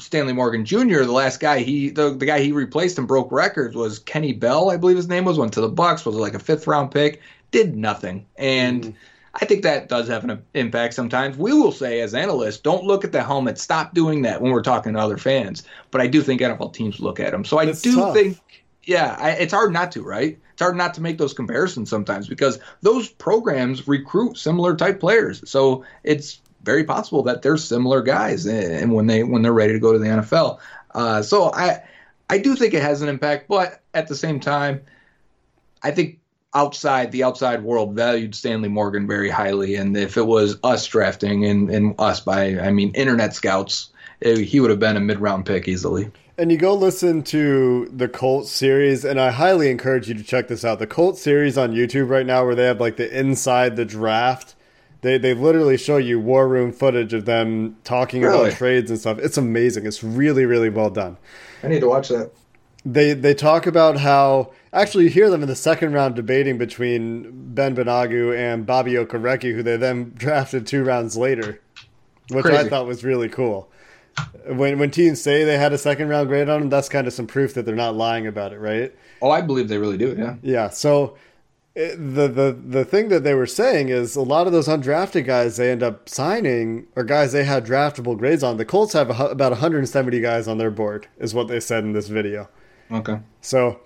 Stanley 0.01 0.33
Morgan 0.33 0.65
Jr., 0.65 1.05
the 1.05 1.13
last 1.13 1.39
guy 1.39 1.61
he 1.61 1.91
the, 1.91 2.13
the 2.13 2.27
guy 2.27 2.41
he 2.41 2.51
replaced 2.51 2.99
and 2.99 3.07
broke 3.07 3.31
records 3.31 3.77
was 3.77 4.01
Kenny 4.01 4.33
Bell, 4.33 4.69
I 4.69 4.77
believe 4.77 4.97
his 4.97 5.07
name 5.07 5.25
was, 5.25 5.39
went 5.39 5.53
to 5.53 5.61
the 5.61 5.69
Bucks, 5.69 6.05
was 6.05 6.17
like 6.17 6.35
a 6.35 6.41
fifth 6.41 6.67
round 6.67 6.91
pick, 6.91 7.21
did 7.53 7.77
nothing. 7.77 8.27
And 8.37 8.83
mm-hmm. 8.83 8.97
I 9.35 9.45
think 9.45 9.63
that 9.63 9.89
does 9.89 10.09
have 10.09 10.25
an 10.25 10.43
impact 10.55 10.95
sometimes. 10.95 11.37
We 11.37 11.53
will 11.53 11.71
say 11.71 12.01
as 12.01 12.15
analysts, 12.15 12.59
don't 12.59 12.83
look 12.83 13.05
at 13.05 13.13
the 13.13 13.23
helmet. 13.23 13.59
Stop 13.59 13.95
doing 13.95 14.23
that 14.23 14.43
when 14.43 14.51
we're 14.51 14.63
talking 14.63 14.95
to 14.95 14.99
other 14.99 15.19
fans. 15.19 15.63
But 15.93 16.01
I 16.01 16.09
do 16.09 16.21
think 16.21 16.41
NFL 16.41 16.73
teams 16.73 16.99
look 16.99 17.21
at 17.21 17.31
them. 17.31 17.45
So 17.45 17.59
I 17.59 17.67
It's 17.67 17.81
do 17.81 17.95
tough. 17.95 18.15
think, 18.15 18.39
yeah, 18.91 19.17
I, 19.21 19.31
it's 19.31 19.53
hard 19.53 19.73
not 19.73 19.93
to, 19.93 20.03
right? 20.03 20.37
It's 20.53 20.61
hard 20.61 20.77
not 20.77 20.95
to 20.95 21.01
make 21.01 21.17
those 21.17 21.33
comparisons 21.33 21.89
sometimes 21.89 22.27
because 22.27 22.59
those 22.83 23.09
programs 23.09 23.87
recruit 23.87 24.37
similar 24.37 24.75
type 24.75 24.99
players. 24.99 25.49
So 25.49 25.85
it's 26.03 26.41
very 26.65 26.83
possible 26.83 27.23
that 27.23 27.43
they're 27.43 27.57
similar 27.57 28.03
guys, 28.03 28.47
and 28.47 28.93
when 28.93 29.07
they 29.07 29.23
when 29.23 29.43
they're 29.43 29.53
ready 29.53 29.75
to 29.75 29.79
go 29.79 29.93
to 29.93 29.99
the 30.01 30.07
NFL. 30.07 30.59
Uh, 30.93 31.23
so 31.23 31.53
I 31.53 31.85
I 32.29 32.39
do 32.39 32.57
think 32.57 32.75
it 32.75 32.83
has 32.83 33.01
an 33.01 33.09
impact, 33.09 33.47
but 33.47 33.81
at 33.95 34.09
the 34.09 34.17
same 34.17 34.41
time, 34.41 34.81
I 35.85 35.93
think 35.93 36.19
outside 36.53 37.13
the 37.13 37.23
outside 37.23 37.63
world 37.63 37.95
valued 37.95 38.35
Stanley 38.35 38.69
Morgan 38.69 39.07
very 39.07 39.31
highly, 39.31 39.77
and 39.77 39.97
if 39.97 40.17
it 40.17 40.27
was 40.27 40.59
us 40.65 40.85
drafting 40.85 41.45
and, 41.45 41.71
and 41.71 41.95
us 42.01 42.19
by 42.19 42.59
I 42.59 42.73
mean 42.73 42.91
internet 42.97 43.35
scouts, 43.35 43.91
eh, 44.23 44.41
he 44.41 44.59
would 44.59 44.71
have 44.71 44.81
been 44.81 44.97
a 44.97 45.01
mid 45.01 45.21
round 45.21 45.47
pick 45.47 45.69
easily. 45.69 46.11
And 46.41 46.51
you 46.51 46.57
go 46.57 46.73
listen 46.73 47.23
to 47.25 47.91
the 47.95 48.09
Colt 48.09 48.47
series, 48.49 49.05
and 49.05 49.21
I 49.21 49.31
highly 49.31 49.69
encourage 49.71 50.09
you 50.09 50.15
to 50.15 50.23
check 50.23 50.49
this 50.49 50.65
out. 50.65 50.79
The 50.79 50.87
Colt 50.87 51.19
series 51.19 51.59
on 51.59 51.75
YouTube 51.75 52.09
right 52.09 52.25
now, 52.25 52.47
where 52.47 52.55
they 52.55 52.65
have 52.65 52.81
like 52.81 52.97
the 52.97 53.15
inside 53.15 53.77
the 53.77 53.85
draft. 53.85 54.55
They 55.03 55.19
they 55.19 55.35
literally 55.35 55.77
show 55.77 55.99
you 55.99 56.19
war 56.19 56.49
room 56.49 56.73
footage 56.73 57.13
of 57.13 57.27
them 57.27 57.77
talking 57.85 58.23
Really? 58.23 58.47
about 58.49 58.57
trades 58.57 58.91
and 58.91 58.99
stuff. 58.99 59.19
It's 59.19 59.37
amazing. 59.37 59.85
It's 59.85 60.03
really 60.03 60.47
really 60.47 60.71
well 60.71 60.89
done. 60.89 61.19
I 61.63 61.69
need 61.69 61.81
to 61.81 61.89
watch 61.89 62.09
that. 62.09 62.31
They 62.87 63.13
they 63.13 63.35
talk 63.35 63.67
about 63.67 63.99
how 63.99 64.51
actually 64.73 65.05
you 65.05 65.11
hear 65.11 65.29
them 65.29 65.43
in 65.43 65.49
the 65.49 65.55
second 65.55 65.93
round 65.93 66.15
debating 66.17 66.57
between 66.57 67.53
Ben 67.53 67.77
Banogu 67.77 68.35
and 68.35 68.65
Bobby 68.65 68.95
Okereke, 68.95 69.55
who 69.55 69.63
they 69.63 69.77
then 69.77 70.15
drafted 70.17 70.67
two 70.67 70.85
rounds 70.85 71.19
later, 71.19 71.61
which 72.31 72.47
I 72.47 72.67
thought 72.67 72.87
was 72.87 73.05
really 73.05 73.29
cool. 73.29 73.71
When 74.47 74.79
when 74.79 74.91
teams 74.91 75.21
say 75.21 75.45
they 75.45 75.59
had 75.59 75.73
a 75.73 75.79
second 75.79 76.09
round 76.09 76.29
grade 76.29 76.49
on 76.49 76.61
them, 76.61 76.71
that's 76.71 76.89
kind 76.89 77.07
of 77.07 77.13
some 77.13 77.27
proof 77.27 77.55
that 77.55 77.65
they're 77.67 77.75
not 77.75 77.95
lying 77.95 78.27
about 78.27 78.53
it, 78.53 78.59
right? 78.59 78.95
Oh, 79.23 79.31
I 79.31 79.41
believe 79.43 79.69
they 79.69 79.79
really 79.79 79.99
do. 79.99 80.15
Yeah. 80.19 80.37
Yeah. 80.43 80.69
So 80.71 81.17
it, 81.75 81.97
the 81.97 82.27
the 82.27 82.53
the 82.53 82.85
thing 82.85 83.09
that 83.09 83.23
they 83.23 83.35
were 83.35 83.47
saying 83.47 83.91
is 83.91 84.17
a 84.17 84.23
lot 84.23 84.47
of 84.47 84.53
those 84.53 84.67
undrafted 84.67 85.25
guys 85.25 85.57
they 85.57 85.71
end 85.71 85.83
up 85.83 86.09
signing 86.09 86.87
are 86.97 87.05
guys 87.05 87.33
they 87.33 87.45
had 87.45 87.65
draftable 87.65 88.19
grades 88.19 88.43
on. 88.43 88.57
The 88.57 88.65
Colts 88.65 88.93
have 88.95 89.09
a, 89.11 89.27
about 89.27 89.53
170 89.53 90.21
guys 90.21 90.49
on 90.49 90.59
their 90.59 90.71
board, 90.71 91.07
is 91.19 91.33
what 91.33 91.49
they 91.49 91.61
said 91.61 91.85
in 91.85 91.93
this 91.93 92.09
video. 92.09 92.49
Okay. 92.91 93.21
So, 93.41 93.81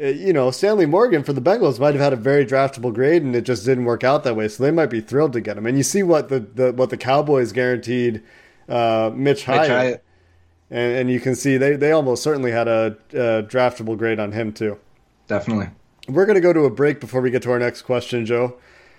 uh, 0.00 0.08
you 0.08 0.34
know, 0.34 0.50
Stanley 0.50 0.84
Morgan 0.84 1.24
for 1.24 1.32
the 1.32 1.40
Bengals 1.40 1.80
might 1.80 1.94
have 1.94 2.02
had 2.02 2.12
a 2.12 2.16
very 2.16 2.44
draftable 2.44 2.92
grade, 2.92 3.22
and 3.22 3.34
it 3.34 3.42
just 3.42 3.64
didn't 3.64 3.86
work 3.86 4.04
out 4.04 4.22
that 4.24 4.36
way. 4.36 4.46
So 4.48 4.62
they 4.62 4.70
might 4.70 4.90
be 4.90 5.00
thrilled 5.00 5.32
to 5.32 5.40
get 5.40 5.56
him. 5.56 5.66
And 5.66 5.78
you 5.78 5.82
see 5.82 6.02
what 6.02 6.28
the, 6.28 6.40
the 6.40 6.72
what 6.72 6.90
the 6.90 6.98
Cowboys 6.98 7.52
guaranteed 7.52 8.22
uh, 8.68 9.10
Mitch, 9.14 9.38
Mitch 9.38 9.44
Hyatt, 9.44 9.70
Hyatt. 9.70 10.04
and 10.70 10.96
and 10.98 11.10
you 11.10 11.20
can 11.20 11.34
see 11.34 11.56
they 11.56 11.76
they 11.76 11.92
almost 11.92 12.22
certainly 12.22 12.52
had 12.52 12.68
a, 12.68 12.96
a 13.12 13.42
draftable 13.42 13.96
grade 13.96 14.20
on 14.20 14.32
him 14.32 14.52
too. 14.52 14.78
Definitely. 15.26 15.68
We're 16.08 16.26
going 16.26 16.34
to 16.34 16.40
go 16.40 16.52
to 16.52 16.64
a 16.64 16.70
break 16.70 17.00
before 17.00 17.20
we 17.20 17.30
get 17.30 17.42
to 17.42 17.52
our 17.52 17.58
next 17.58 17.82
question, 17.82 18.26
Joe. 18.26 18.56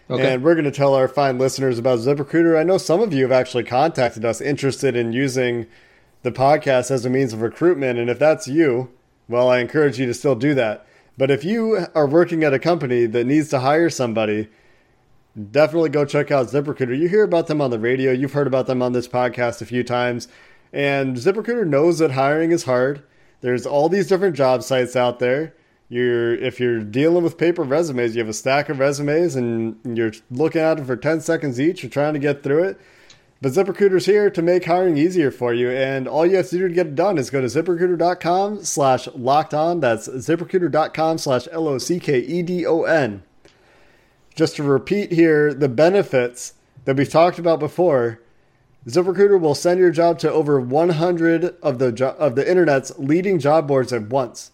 Okay. 0.09 0.33
And 0.33 0.43
we're 0.43 0.55
going 0.55 0.65
to 0.65 0.71
tell 0.71 0.93
our 0.93 1.07
fine 1.07 1.37
listeners 1.37 1.79
about 1.79 1.99
ZipRecruiter. 1.99 2.59
I 2.59 2.63
know 2.63 2.77
some 2.77 3.01
of 3.01 3.13
you 3.13 3.23
have 3.23 3.31
actually 3.31 3.63
contacted 3.63 4.25
us 4.25 4.41
interested 4.41 4.95
in 4.95 5.13
using 5.13 5.67
the 6.23 6.31
podcast 6.31 6.91
as 6.91 7.05
a 7.05 7.09
means 7.09 7.33
of 7.33 7.41
recruitment. 7.41 7.97
And 7.97 8.09
if 8.09 8.19
that's 8.19 8.47
you, 8.47 8.89
well, 9.27 9.49
I 9.49 9.59
encourage 9.59 9.99
you 9.99 10.05
to 10.05 10.13
still 10.13 10.35
do 10.35 10.53
that. 10.55 10.85
But 11.17 11.31
if 11.31 11.43
you 11.43 11.85
are 11.95 12.07
working 12.07 12.43
at 12.43 12.53
a 12.53 12.59
company 12.59 13.05
that 13.05 13.25
needs 13.25 13.49
to 13.49 13.59
hire 13.59 13.89
somebody, 13.89 14.49
definitely 15.51 15.89
go 15.89 16.05
check 16.05 16.31
out 16.31 16.47
ZipRecruiter. 16.47 16.97
You 16.97 17.07
hear 17.07 17.23
about 17.23 17.47
them 17.47 17.61
on 17.61 17.71
the 17.71 17.79
radio, 17.79 18.11
you've 18.11 18.33
heard 18.33 18.47
about 18.47 18.67
them 18.67 18.81
on 18.81 18.93
this 18.93 19.07
podcast 19.07 19.61
a 19.61 19.65
few 19.65 19.83
times. 19.83 20.27
And 20.73 21.17
ZipRecruiter 21.17 21.67
knows 21.67 21.99
that 21.99 22.11
hiring 22.11 22.51
is 22.51 22.63
hard. 22.63 23.03
There's 23.41 23.65
all 23.65 23.89
these 23.89 24.07
different 24.07 24.35
job 24.35 24.63
sites 24.63 24.95
out 24.95 25.19
there. 25.19 25.53
You're 25.89 26.33
if 26.35 26.59
you're 26.59 26.79
dealing 26.79 27.23
with 27.23 27.37
paper 27.37 27.63
resumes, 27.63 28.15
you 28.15 28.21
have 28.21 28.29
a 28.29 28.33
stack 28.33 28.69
of 28.69 28.79
resumes 28.79 29.35
and 29.35 29.75
you're 29.83 30.13
looking 30.29 30.61
at 30.61 30.75
them 30.75 30.85
for 30.85 30.95
10 30.95 31.19
seconds 31.19 31.59
each, 31.59 31.83
you're 31.83 31.89
trying 31.89 32.13
to 32.13 32.19
get 32.19 32.43
through 32.43 32.63
it. 32.63 32.79
But 33.41 33.53
ZipRecruiter's 33.53 34.05
here 34.05 34.29
to 34.29 34.41
make 34.43 34.65
hiring 34.65 34.97
easier 34.97 35.31
for 35.31 35.51
you, 35.51 35.71
and 35.71 36.07
all 36.07 36.27
you 36.27 36.37
have 36.37 36.47
to 36.49 36.57
do 36.59 36.67
to 36.67 36.73
get 36.73 36.85
it 36.85 36.95
done 36.95 37.17
is 37.17 37.31
go 37.31 37.41
to 37.41 37.47
ziprecruiter.com 37.47 38.63
slash 38.63 39.07
locked 39.15 39.55
on. 39.55 39.79
That's 39.79 40.07
ziprecruiter.com 40.07 41.17
slash 41.17 41.47
L 41.51 41.67
O 41.67 41.79
C 41.79 41.99
K 41.99 42.19
E 42.19 42.43
D 42.43 42.67
O 42.67 42.83
N. 42.83 43.23
Just 44.35 44.55
to 44.55 44.63
repeat 44.63 45.11
here, 45.11 45.53
the 45.53 45.69
benefits 45.69 46.53
that 46.85 46.95
we've 46.95 47.09
talked 47.09 47.37
about 47.37 47.59
before, 47.59 48.19
ZipRecruiter 48.87 49.39
will 49.39 49.55
send 49.55 49.79
your 49.79 49.91
job 49.91 50.17
to 50.19 50.31
over 50.31 50.59
100 50.59 51.55
of 51.61 51.79
the 51.79 51.91
jo- 51.91 52.15
of 52.17 52.35
the 52.35 52.49
internet's 52.49 52.91
leading 52.97 53.39
job 53.39 53.67
boards 53.67 53.93
at 53.93 54.09
once. 54.09 54.51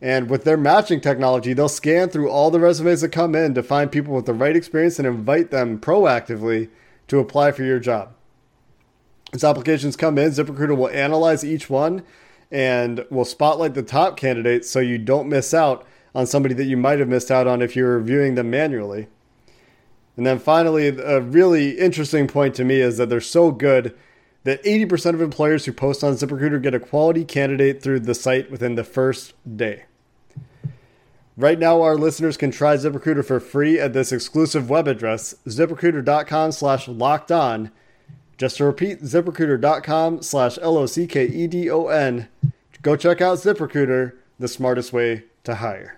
And 0.00 0.28
with 0.28 0.44
their 0.44 0.56
matching 0.56 1.00
technology, 1.00 1.52
they'll 1.52 1.68
scan 1.68 2.08
through 2.08 2.30
all 2.30 2.50
the 2.50 2.60
resumes 2.60 3.00
that 3.00 3.08
come 3.08 3.34
in 3.34 3.54
to 3.54 3.62
find 3.62 3.90
people 3.90 4.14
with 4.14 4.26
the 4.26 4.34
right 4.34 4.54
experience 4.54 4.98
and 4.98 5.08
invite 5.08 5.50
them 5.50 5.80
proactively 5.80 6.68
to 7.08 7.18
apply 7.18 7.52
for 7.52 7.64
your 7.64 7.80
job. 7.80 8.14
As 9.32 9.44
applications 9.44 9.96
come 9.96 10.18
in, 10.18 10.30
ZipRecruiter 10.30 10.76
will 10.76 10.88
analyze 10.88 11.44
each 11.44 11.68
one 11.68 12.02
and 12.50 13.04
will 13.10 13.24
spotlight 13.24 13.74
the 13.74 13.82
top 13.82 14.16
candidates 14.16 14.70
so 14.70 14.78
you 14.78 14.98
don't 14.98 15.28
miss 15.28 15.52
out 15.52 15.86
on 16.14 16.26
somebody 16.26 16.54
that 16.54 16.64
you 16.64 16.76
might 16.76 16.98
have 16.98 17.08
missed 17.08 17.30
out 17.30 17.46
on 17.46 17.62
if 17.62 17.76
you 17.76 17.84
were 17.84 17.98
reviewing 17.98 18.34
them 18.34 18.50
manually. 18.50 19.08
And 20.16 20.26
then 20.26 20.38
finally, 20.38 20.88
a 20.88 21.20
really 21.20 21.78
interesting 21.78 22.26
point 22.26 22.54
to 22.56 22.64
me 22.64 22.80
is 22.80 22.96
that 22.96 23.08
they're 23.08 23.20
so 23.20 23.52
good 23.52 23.96
that 24.44 24.62
80% 24.64 25.14
of 25.14 25.20
employers 25.20 25.64
who 25.64 25.72
post 25.72 26.02
on 26.02 26.14
ZipRecruiter 26.14 26.62
get 26.62 26.74
a 26.74 26.80
quality 26.80 27.24
candidate 27.24 27.82
through 27.82 28.00
the 28.00 28.14
site 28.14 28.50
within 28.50 28.74
the 28.74 28.84
first 28.84 29.34
day. 29.56 29.84
Right 31.36 31.58
now, 31.58 31.82
our 31.82 31.96
listeners 31.96 32.36
can 32.36 32.50
try 32.50 32.74
ZipRecruiter 32.74 33.24
for 33.24 33.38
free 33.38 33.78
at 33.78 33.92
this 33.92 34.10
exclusive 34.10 34.68
web 34.68 34.88
address, 34.88 35.36
ziprecruiter.com 35.46 36.50
slash 36.50 36.88
locked 36.88 37.30
on. 37.30 37.70
Just 38.36 38.56
to 38.56 38.64
repeat, 38.64 39.02
ziprecruiter.com 39.02 40.22
slash 40.22 40.58
L 40.60 40.76
O 40.78 40.86
C 40.86 41.06
K 41.06 41.26
E 41.26 41.46
D 41.46 41.70
O 41.70 41.86
N. 41.86 42.28
Go 42.82 42.96
check 42.96 43.20
out 43.20 43.38
ZipRecruiter, 43.38 44.14
the 44.38 44.48
smartest 44.48 44.92
way 44.92 45.24
to 45.44 45.56
hire. 45.56 45.97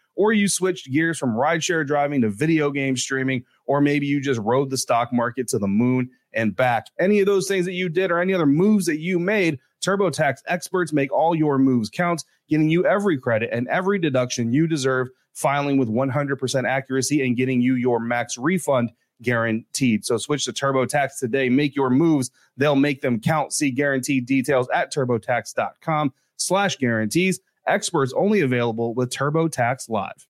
or 0.15 0.33
you 0.33 0.47
switched 0.47 0.91
gears 0.91 1.17
from 1.17 1.35
rideshare 1.35 1.85
driving 1.85 2.21
to 2.21 2.29
video 2.29 2.71
game 2.71 2.97
streaming, 2.97 3.43
or 3.65 3.81
maybe 3.81 4.05
you 4.05 4.21
just 4.21 4.39
rode 4.41 4.69
the 4.69 4.77
stock 4.77 5.11
market 5.11 5.47
to 5.49 5.59
the 5.59 5.67
moon 5.67 6.09
and 6.33 6.55
back. 6.55 6.87
Any 6.99 7.19
of 7.19 7.25
those 7.25 7.47
things 7.47 7.65
that 7.65 7.73
you 7.73 7.89
did 7.89 8.11
or 8.11 8.19
any 8.19 8.33
other 8.33 8.45
moves 8.45 8.85
that 8.85 8.99
you 8.99 9.19
made, 9.19 9.59
TurboTax 9.81 10.39
experts 10.47 10.93
make 10.93 11.11
all 11.11 11.35
your 11.35 11.57
moves 11.57 11.89
count, 11.89 12.23
getting 12.49 12.69
you 12.69 12.85
every 12.85 13.17
credit 13.17 13.49
and 13.51 13.67
every 13.67 13.99
deduction 13.99 14.53
you 14.53 14.67
deserve, 14.67 15.09
filing 15.33 15.77
with 15.77 15.89
100% 15.89 16.67
accuracy 16.67 17.25
and 17.25 17.35
getting 17.35 17.61
you 17.61 17.75
your 17.75 17.99
max 17.99 18.37
refund 18.37 18.91
guaranteed. 19.21 20.05
So 20.05 20.17
switch 20.17 20.45
to 20.45 20.53
TurboTax 20.53 21.19
today. 21.19 21.49
Make 21.49 21.75
your 21.75 21.89
moves. 21.89 22.31
They'll 22.57 22.75
make 22.75 23.01
them 23.01 23.19
count. 23.19 23.53
See 23.53 23.71
guaranteed 23.71 24.25
details 24.25 24.67
at 24.73 24.93
turbotax.com 24.93 26.13
slash 26.37 26.77
guarantees. 26.77 27.39
Experts 27.71 28.13
only 28.15 28.41
available 28.41 28.93
with 28.93 29.09
TurboTax 29.11 29.89
Live. 29.89 30.27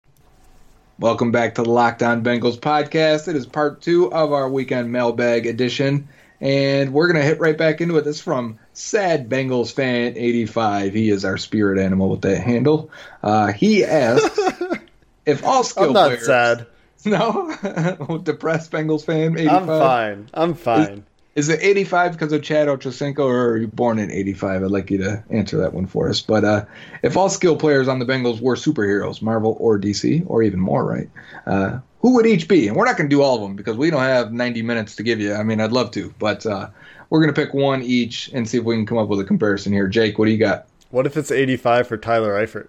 Welcome 0.99 1.31
back 1.31 1.55
to 1.55 1.63
the 1.63 1.69
Locked 1.69 2.03
On 2.03 2.23
Bengals 2.23 2.59
podcast. 2.59 3.27
It 3.27 3.35
is 3.35 3.45
part 3.45 3.81
two 3.81 4.11
of 4.13 4.33
our 4.33 4.49
weekend 4.49 4.91
mailbag 4.91 5.47
edition, 5.47 6.09
and 6.39 6.93
we're 6.93 7.07
gonna 7.07 7.23
hit 7.23 7.39
right 7.39 7.57
back 7.57 7.81
into 7.81 7.97
it. 7.97 8.03
This 8.03 8.17
is 8.17 8.21
from 8.21 8.59
Sad 8.73 9.29
Bengals 9.29 9.73
Fan 9.73 10.13
85. 10.17 10.93
He 10.93 11.09
is 11.09 11.25
our 11.25 11.37
spirit 11.37 11.79
animal 11.79 12.09
with 12.09 12.21
that 12.21 12.39
handle. 12.41 12.91
Uh, 13.23 13.51
he 13.53 13.85
asks 13.85 14.39
if 15.25 15.43
all 15.45 15.63
skill 15.63 15.85
I'm 15.87 15.93
not 15.93 16.07
players. 16.09 16.25
sad. 16.25 16.67
No, 17.03 18.19
depressed 18.23 18.69
Bengals 18.71 19.03
fan 19.03 19.35
85. 19.35 19.61
I'm 19.61 19.65
fine. 19.67 20.29
I'm 20.35 20.53
fine. 20.53 20.81
Is 20.81 20.99
it 21.35 21.59
85 21.61 22.11
because 22.13 22.33
of 22.33 22.43
Chad 22.43 22.67
Ochocinco, 22.67 23.19
or 23.19 23.51
are 23.51 23.57
you 23.57 23.67
born 23.67 23.99
in 23.99 24.11
85? 24.11 24.63
I'd 24.63 24.71
like 24.71 24.91
you 24.91 24.97
to 24.99 25.23
answer 25.29 25.57
that 25.59 25.73
one 25.73 25.87
for 25.87 26.09
us. 26.09 26.19
But 26.19 26.43
uh, 26.43 26.65
if 27.03 27.15
all 27.15 27.29
skill 27.29 27.55
players 27.55 27.87
on 27.87 27.99
the 27.99 28.05
Bengals 28.05 28.41
were 28.41 28.55
superheroes, 28.55 29.21
Marvel 29.21 29.55
or 29.59 29.79
DC, 29.79 30.23
or 30.27 30.43
even 30.43 30.59
more, 30.59 30.83
right? 30.83 31.09
Uh, 31.45 31.79
who 32.01 32.15
would 32.15 32.25
each 32.25 32.47
be? 32.47 32.67
And 32.67 32.75
we're 32.75 32.85
not 32.85 32.97
going 32.97 33.09
to 33.09 33.15
do 33.15 33.21
all 33.21 33.35
of 33.35 33.41
them 33.41 33.55
because 33.55 33.77
we 33.77 33.89
don't 33.89 34.01
have 34.01 34.33
90 34.33 34.61
minutes 34.63 34.95
to 34.97 35.03
give 35.03 35.19
you. 35.19 35.33
I 35.33 35.43
mean, 35.43 35.61
I'd 35.61 35.71
love 35.71 35.91
to, 35.91 36.13
but 36.19 36.45
uh, 36.45 36.69
we're 37.09 37.21
going 37.21 37.33
to 37.33 37.41
pick 37.41 37.53
one 37.53 37.81
each 37.81 38.29
and 38.33 38.47
see 38.49 38.57
if 38.57 38.63
we 38.63 38.75
can 38.75 38.85
come 38.85 38.97
up 38.97 39.07
with 39.07 39.19
a 39.19 39.25
comparison 39.25 39.71
here. 39.71 39.87
Jake, 39.87 40.19
what 40.19 40.25
do 40.25 40.31
you 40.31 40.37
got? 40.37 40.67
What 40.89 41.05
if 41.05 41.15
it's 41.15 41.31
85 41.31 41.87
for 41.87 41.97
Tyler 41.97 42.33
Eifert? 42.33 42.67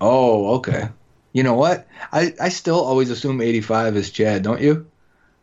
Oh, 0.00 0.56
okay. 0.56 0.88
You 1.32 1.42
know 1.42 1.54
what? 1.54 1.86
I, 2.12 2.34
I 2.40 2.48
still 2.48 2.80
always 2.80 3.10
assume 3.10 3.40
85 3.40 3.96
is 3.96 4.10
Chad, 4.10 4.42
don't 4.42 4.60
you? 4.60 4.86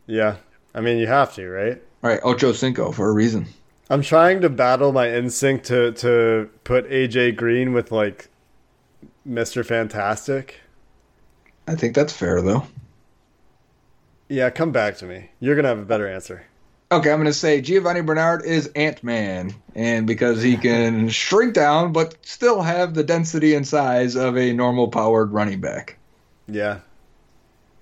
Yeah. 0.07 0.37
I 0.73 0.81
mean, 0.81 0.97
you 0.97 1.07
have 1.07 1.33
to, 1.35 1.47
right? 1.47 1.81
All 2.05 2.11
right, 2.11 2.19
Ocho 2.21 2.51
Cinco 2.51 2.91
for 2.91 3.09
a 3.09 3.11
reason. 3.11 3.47
I'm 3.89 4.03
trying 4.03 4.41
to 4.41 4.49
battle 4.49 4.91
my 4.91 5.11
instinct 5.11 5.65
to 5.65 5.91
to 5.93 6.51
put 6.63 6.87
AJ 6.87 7.35
Green 7.35 7.73
with 7.73 7.91
like 7.91 8.29
Mr. 9.27 9.65
Fantastic. 9.65 10.59
I 11.67 11.73
think 11.73 11.95
that's 11.95 12.13
fair, 12.13 12.43
though. 12.43 12.67
Yeah, 14.29 14.51
come 14.51 14.71
back 14.71 14.97
to 14.97 15.07
me. 15.07 15.31
You're 15.39 15.55
gonna 15.55 15.69
have 15.69 15.79
a 15.79 15.85
better 15.85 16.07
answer. 16.07 16.45
Okay, 16.91 17.11
I'm 17.11 17.17
going 17.17 17.25
to 17.25 17.33
say 17.33 17.59
Giovani 17.59 18.05
Bernard 18.05 18.45
is 18.45 18.67
Ant 18.75 19.03
Man, 19.03 19.55
and 19.73 20.05
because 20.05 20.43
he 20.43 20.55
can 20.57 21.09
shrink 21.09 21.55
down 21.55 21.91
but 21.91 22.15
still 22.23 22.61
have 22.61 22.93
the 22.93 23.03
density 23.03 23.55
and 23.55 23.67
size 23.67 24.15
of 24.15 24.37
a 24.37 24.53
normal 24.53 24.89
powered 24.89 25.31
running 25.31 25.59
back. 25.59 25.97
Yeah. 26.47 26.81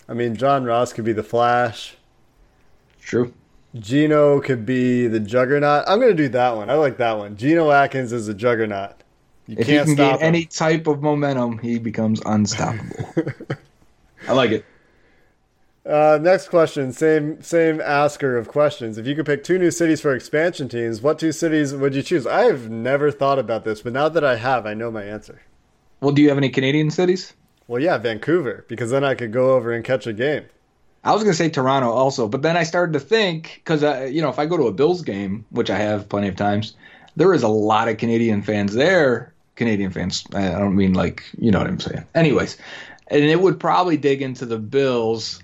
I 0.08 0.14
mean, 0.14 0.38
John 0.38 0.64
Ross 0.64 0.94
could 0.94 1.04
be 1.04 1.12
the 1.12 1.24
Flash. 1.24 1.98
True. 3.02 3.34
Geno 3.80 4.40
could 4.40 4.66
be 4.66 5.08
the 5.08 5.20
Juggernaut. 5.20 5.84
I'm 5.88 6.00
gonna 6.00 6.14
do 6.14 6.30
that 6.30 6.56
one. 6.56 6.70
I 6.70 6.76
like 6.76 6.98
that 6.98 7.18
one. 7.18 7.36
Geno 7.38 7.72
Atkins 7.72 8.14
is 8.14 8.28
a 8.28 8.34
Juggernaut. 8.34 8.94
You 9.48 9.58
If 9.58 9.68
he 9.68 9.74
can't 9.74 9.86
can 9.88 9.96
stop 9.96 10.20
gain 10.20 10.20
him. 10.20 10.28
any 10.28 10.46
type 10.46 10.88
of 10.88 11.02
momentum, 11.02 11.58
he 11.58 11.80
becomes 11.80 12.22
unstoppable. 12.26 13.14
I 14.28 14.34
like 14.34 14.52
it. 14.52 14.66
Uh, 15.86 16.18
next 16.22 16.48
question, 16.48 16.94
same 16.94 17.42
same 17.42 17.82
asker 17.82 18.38
of 18.38 18.48
questions. 18.48 18.98
If 18.98 19.06
you 19.06 19.16
could 19.16 19.26
pick 19.26 19.44
two 19.44 19.60
new 19.60 19.70
cities 19.72 20.00
for 20.00 20.14
expansion 20.16 20.70
teams, 20.70 21.02
what 21.02 21.20
two 21.20 21.34
cities 21.34 21.74
would 21.74 21.94
you 21.94 22.02
choose? 22.02 22.26
I've 22.26 22.70
never 22.70 23.12
thought 23.12 23.38
about 23.38 23.66
this, 23.66 23.82
but 23.82 23.92
now 23.92 24.08
that 24.08 24.24
I 24.24 24.38
have, 24.38 24.66
I 24.66 24.76
know 24.76 24.92
my 24.92 25.04
answer. 25.04 25.42
Well, 26.00 26.14
do 26.14 26.22
you 26.22 26.30
have 26.30 26.38
any 26.38 26.50
Canadian 26.50 26.90
cities? 26.90 27.34
Well, 27.68 27.82
yeah, 27.82 27.98
Vancouver, 27.98 28.66
because 28.70 28.92
then 28.92 29.04
I 29.04 29.16
could 29.16 29.34
go 29.34 29.56
over 29.56 29.74
and 29.74 29.84
catch 29.84 30.08
a 30.08 30.14
game. 30.14 30.46
I 31.04 31.12
was 31.14 31.22
going 31.24 31.34
to 31.34 31.38
say 31.38 31.50
Toronto 31.50 31.90
also, 31.92 32.28
but 32.28 32.42
then 32.44 32.56
I 32.56 32.64
started 32.64 32.94
to 32.94 33.00
think 33.00 33.62
because 33.64 33.82
you 34.12 34.22
know 34.22 34.30
if 34.30 34.40
I 34.40 34.46
go 34.46 34.58
to 34.58 34.68
a 34.68 34.72
Bills 34.72 35.02
game, 35.02 35.46
which 35.50 35.70
I 35.70 35.78
have 35.78 36.08
plenty 36.10 36.28
of 36.30 36.36
times, 36.36 36.76
there 37.16 37.34
is 37.34 37.44
a 37.44 37.48
lot 37.50 37.88
of 37.88 37.98
Canadian 37.98 38.42
fans 38.42 38.74
there. 38.74 39.34
Canadian 39.56 39.92
fans. 39.92 40.24
I 40.34 40.50
don't 40.50 40.76
mean 40.76 40.94
like 40.94 41.24
you 41.38 41.52
know 41.52 41.60
what 41.60 41.68
I'm 41.68 41.80
saying. 41.80 42.06
Anyways, 42.16 42.58
and 43.10 43.24
it 43.24 43.40
would 43.42 43.60
probably 43.60 43.98
dig 43.98 44.22
into 44.22 44.46
the 44.46 44.58
Bills 44.58 45.42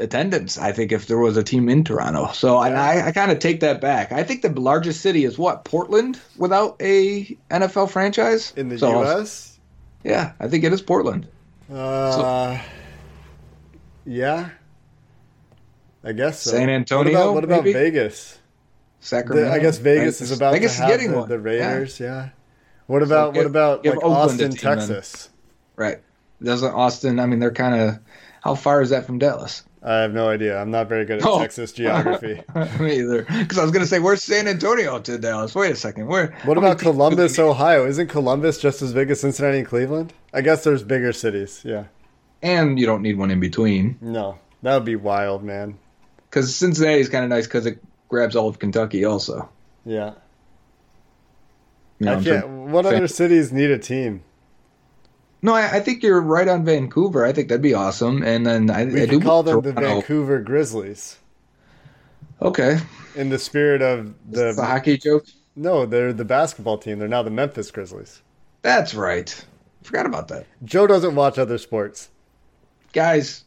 attendance. 0.00 0.58
I 0.58 0.72
think 0.72 0.92
if 0.92 1.06
there 1.08 1.18
was 1.18 1.36
a 1.36 1.42
team 1.42 1.68
in 1.68 1.82
Toronto, 1.84 2.30
so 2.32 2.60
and 2.60 2.76
I, 2.76 3.08
I 3.08 3.12
kind 3.12 3.30
of 3.32 3.38
take 3.40 3.60
that 3.60 3.80
back. 3.80 4.12
I 4.12 4.22
think 4.22 4.42
the 4.42 4.50
largest 4.60 5.00
city 5.00 5.24
is 5.24 5.38
what 5.38 5.64
Portland 5.64 6.20
without 6.36 6.76
a 6.80 7.24
NFL 7.50 7.90
franchise 7.90 8.52
In 8.56 8.68
the 8.68 8.78
So, 8.78 9.02
U.S., 9.02 9.58
Yeah, 10.04 10.32
I 10.38 10.48
think 10.48 10.64
it 10.64 10.72
is 10.72 10.80
Portland. 10.82 11.26
uh, 11.72 12.58
yeah, 14.08 14.50
I 16.04 16.12
guess 16.12 16.40
so. 16.40 16.50
San 16.50 16.70
Antonio, 16.70 17.32
What 17.34 17.44
about, 17.44 17.58
what 17.58 17.64
about? 17.64 17.64
Vegas? 17.64 18.38
Sacramento. 19.00 19.48
The- 19.50 19.54
I 19.54 19.58
guess 19.60 19.78
Vegas 19.78 20.20
is 20.20 20.30
about 20.32 20.52
Vegas 20.54 20.76
to 20.76 20.84
is 20.84 20.88
getting 20.88 21.10
the, 21.12 21.18
one. 21.18 21.28
the 21.28 21.38
Raiders. 21.38 22.00
Yeah. 22.00 22.30
What 22.86 23.02
about 23.02 23.34
give- 23.34 23.44
what 23.44 23.46
about 23.46 23.84
like 23.84 23.96
Oakland 23.96 24.14
Austin. 24.42 24.50
Texas? 24.52 25.30
Right. 25.76 25.98
Doesn't 26.42 26.72
Austin? 26.72 27.20
I 27.20 27.26
mean, 27.26 27.38
they're 27.38 27.52
kind 27.52 27.80
of. 27.80 27.98
How 28.42 28.54
far 28.54 28.80
is 28.82 28.90
that 28.90 29.04
from 29.04 29.18
Dallas? 29.18 29.64
I 29.82 29.98
have 29.98 30.12
no 30.12 30.28
idea. 30.28 30.56
I'm 30.60 30.70
not 30.70 30.88
very 30.88 31.04
good 31.04 31.18
at 31.20 31.26
Oh. 31.26 31.38
Texas 31.40 31.70
geography. 31.72 32.42
Me 32.80 32.98
either. 33.00 33.22
Because 33.22 33.58
I 33.58 33.62
was 33.62 33.70
going 33.70 33.82
to 33.82 33.86
say, 33.86 33.98
where's 34.00 34.22
San 34.24 34.48
Antonio 34.48 34.98
to 35.00 35.18
Dallas? 35.18 35.54
Wait 35.54 35.70
a 35.70 35.76
second. 35.76 36.06
Where? 36.06 36.36
What 36.44 36.58
about 36.58 36.78
Columbus, 36.78 37.38
Ohio? 37.38 37.86
Isn't 37.86 38.08
Columbus 38.08 38.58
just 38.58 38.82
as 38.82 38.92
big 38.92 39.10
as 39.10 39.20
Cincinnati 39.20 39.58
and 39.58 39.66
Cleveland? 39.66 40.12
I 40.34 40.40
guess 40.40 40.64
there's 40.64 40.82
bigger 40.82 41.12
cities. 41.12 41.62
Yeah. 41.64 41.84
And 42.42 42.78
you 42.78 42.86
don't 42.86 43.02
need 43.02 43.18
one 43.18 43.30
in 43.30 43.40
between. 43.40 43.98
No, 44.00 44.38
that 44.62 44.74
would 44.74 44.84
be 44.84 44.96
wild, 44.96 45.42
man. 45.42 45.78
Because 46.28 46.54
Cincinnati 46.54 47.00
is 47.00 47.08
kind 47.08 47.24
of 47.24 47.30
nice 47.30 47.46
because 47.46 47.66
it 47.66 47.78
grabs 48.08 48.36
all 48.36 48.48
of 48.48 48.58
Kentucky 48.58 49.04
also. 49.04 49.48
Yeah. 49.84 50.14
You 51.98 52.06
know, 52.06 52.18
I 52.18 52.22
can't. 52.22 52.48
What 52.48 52.86
other 52.86 53.08
cities 53.08 53.52
need 53.52 53.70
a 53.70 53.78
team? 53.78 54.22
No, 55.42 55.54
I, 55.54 55.76
I 55.76 55.80
think 55.80 56.02
you're 56.02 56.20
right 56.20 56.48
on 56.48 56.64
Vancouver. 56.64 57.24
I 57.24 57.32
think 57.32 57.48
that'd 57.48 57.62
be 57.62 57.74
awesome. 57.74 58.22
And 58.22 58.46
then 58.46 58.70
I, 58.70 58.84
We 58.84 59.02
I 59.02 59.06
could 59.06 59.10
do 59.10 59.20
call 59.20 59.42
them 59.42 59.60
the 59.62 59.72
Vancouver 59.72 60.40
Grizzlies 60.40 61.18
Okay, 62.40 62.78
in 63.16 63.30
the 63.30 63.38
spirit 63.38 63.82
of 63.82 64.14
the, 64.30 64.52
the. 64.52 64.64
hockey 64.64 64.96
joke. 64.96 65.26
No, 65.56 65.86
they're 65.86 66.12
the 66.12 66.24
basketball 66.24 66.78
team. 66.78 66.98
They're 67.00 67.08
now 67.08 67.22
the 67.24 67.30
Memphis 67.30 67.70
Grizzlies. 67.72 68.22
That's 68.62 68.94
right. 68.94 69.44
Forgot 69.82 70.06
about 70.06 70.28
that, 70.28 70.46
Joe 70.64 70.86
doesn't 70.86 71.14
watch 71.16 71.38
other 71.38 71.58
sports. 71.58 72.10
Guys. 72.98 73.44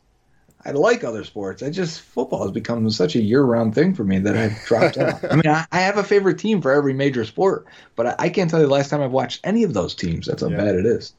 I 0.64 0.72
like 0.72 1.04
other 1.04 1.24
sports. 1.24 1.64
I 1.64 1.72
just 1.72 2.02
football 2.02 2.44
has 2.44 2.52
become 2.52 2.88
such 2.92 3.16
a 3.16 3.20
year-round 3.22 3.74
thing 3.74 3.96
for 3.96 4.04
me 4.04 4.20
that 4.20 4.38
I've 4.38 4.56
dropped 4.66 4.96
out. 4.98 5.24
I 5.32 5.36
mean, 5.36 5.48
I, 5.48 5.66
I 5.72 5.80
have 5.82 5.98
a 5.98 6.04
favorite 6.04 6.38
team 6.38 6.62
for 6.62 6.72
every 6.72 6.94
major 6.94 7.26
sport, 7.26 7.66
but 7.96 8.06
I, 8.06 8.16
I 8.20 8.30
can't 8.30 8.48
tell 8.50 8.60
you 8.60 8.68
the 8.68 8.72
last 8.72 8.90
time 8.90 9.02
I've 9.02 9.12
watched 9.12 9.40
any 9.44 9.64
of 9.64 9.74
those 9.74 9.96
teams. 9.96 10.28
That's 10.28 10.44
how 10.44 10.50
Yeah. 10.50 10.58
bad 10.58 10.76
it 10.76 10.86
is. 10.86 11.14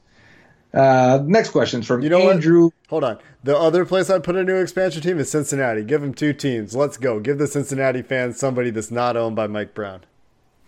Uh, 0.72 1.22
next 1.26 1.50
question 1.50 1.82
from 1.82 2.02
You 2.02 2.08
know 2.08 2.20
what? 2.20 2.34
Andrew. 2.36 2.70
Hold 2.88 3.02
on. 3.04 3.18
The 3.44 3.58
other 3.58 3.84
place 3.84 4.08
I'd 4.08 4.22
put 4.22 4.36
a 4.36 4.44
new 4.44 4.56
expansion 4.56 5.02
team 5.02 5.18
is 5.18 5.28
Cincinnati. 5.30 5.82
Give 5.82 6.00
them 6.00 6.14
two 6.14 6.32
teams. 6.32 6.76
Let's 6.76 6.96
go. 6.96 7.18
Give 7.18 7.36
the 7.36 7.48
Cincinnati 7.48 8.00
fans 8.02 8.38
somebody 8.38 8.70
that's 8.70 8.92
not 8.92 9.16
owned 9.16 9.34
by 9.36 9.48
Mike 9.48 9.74
Brown. 9.74 10.02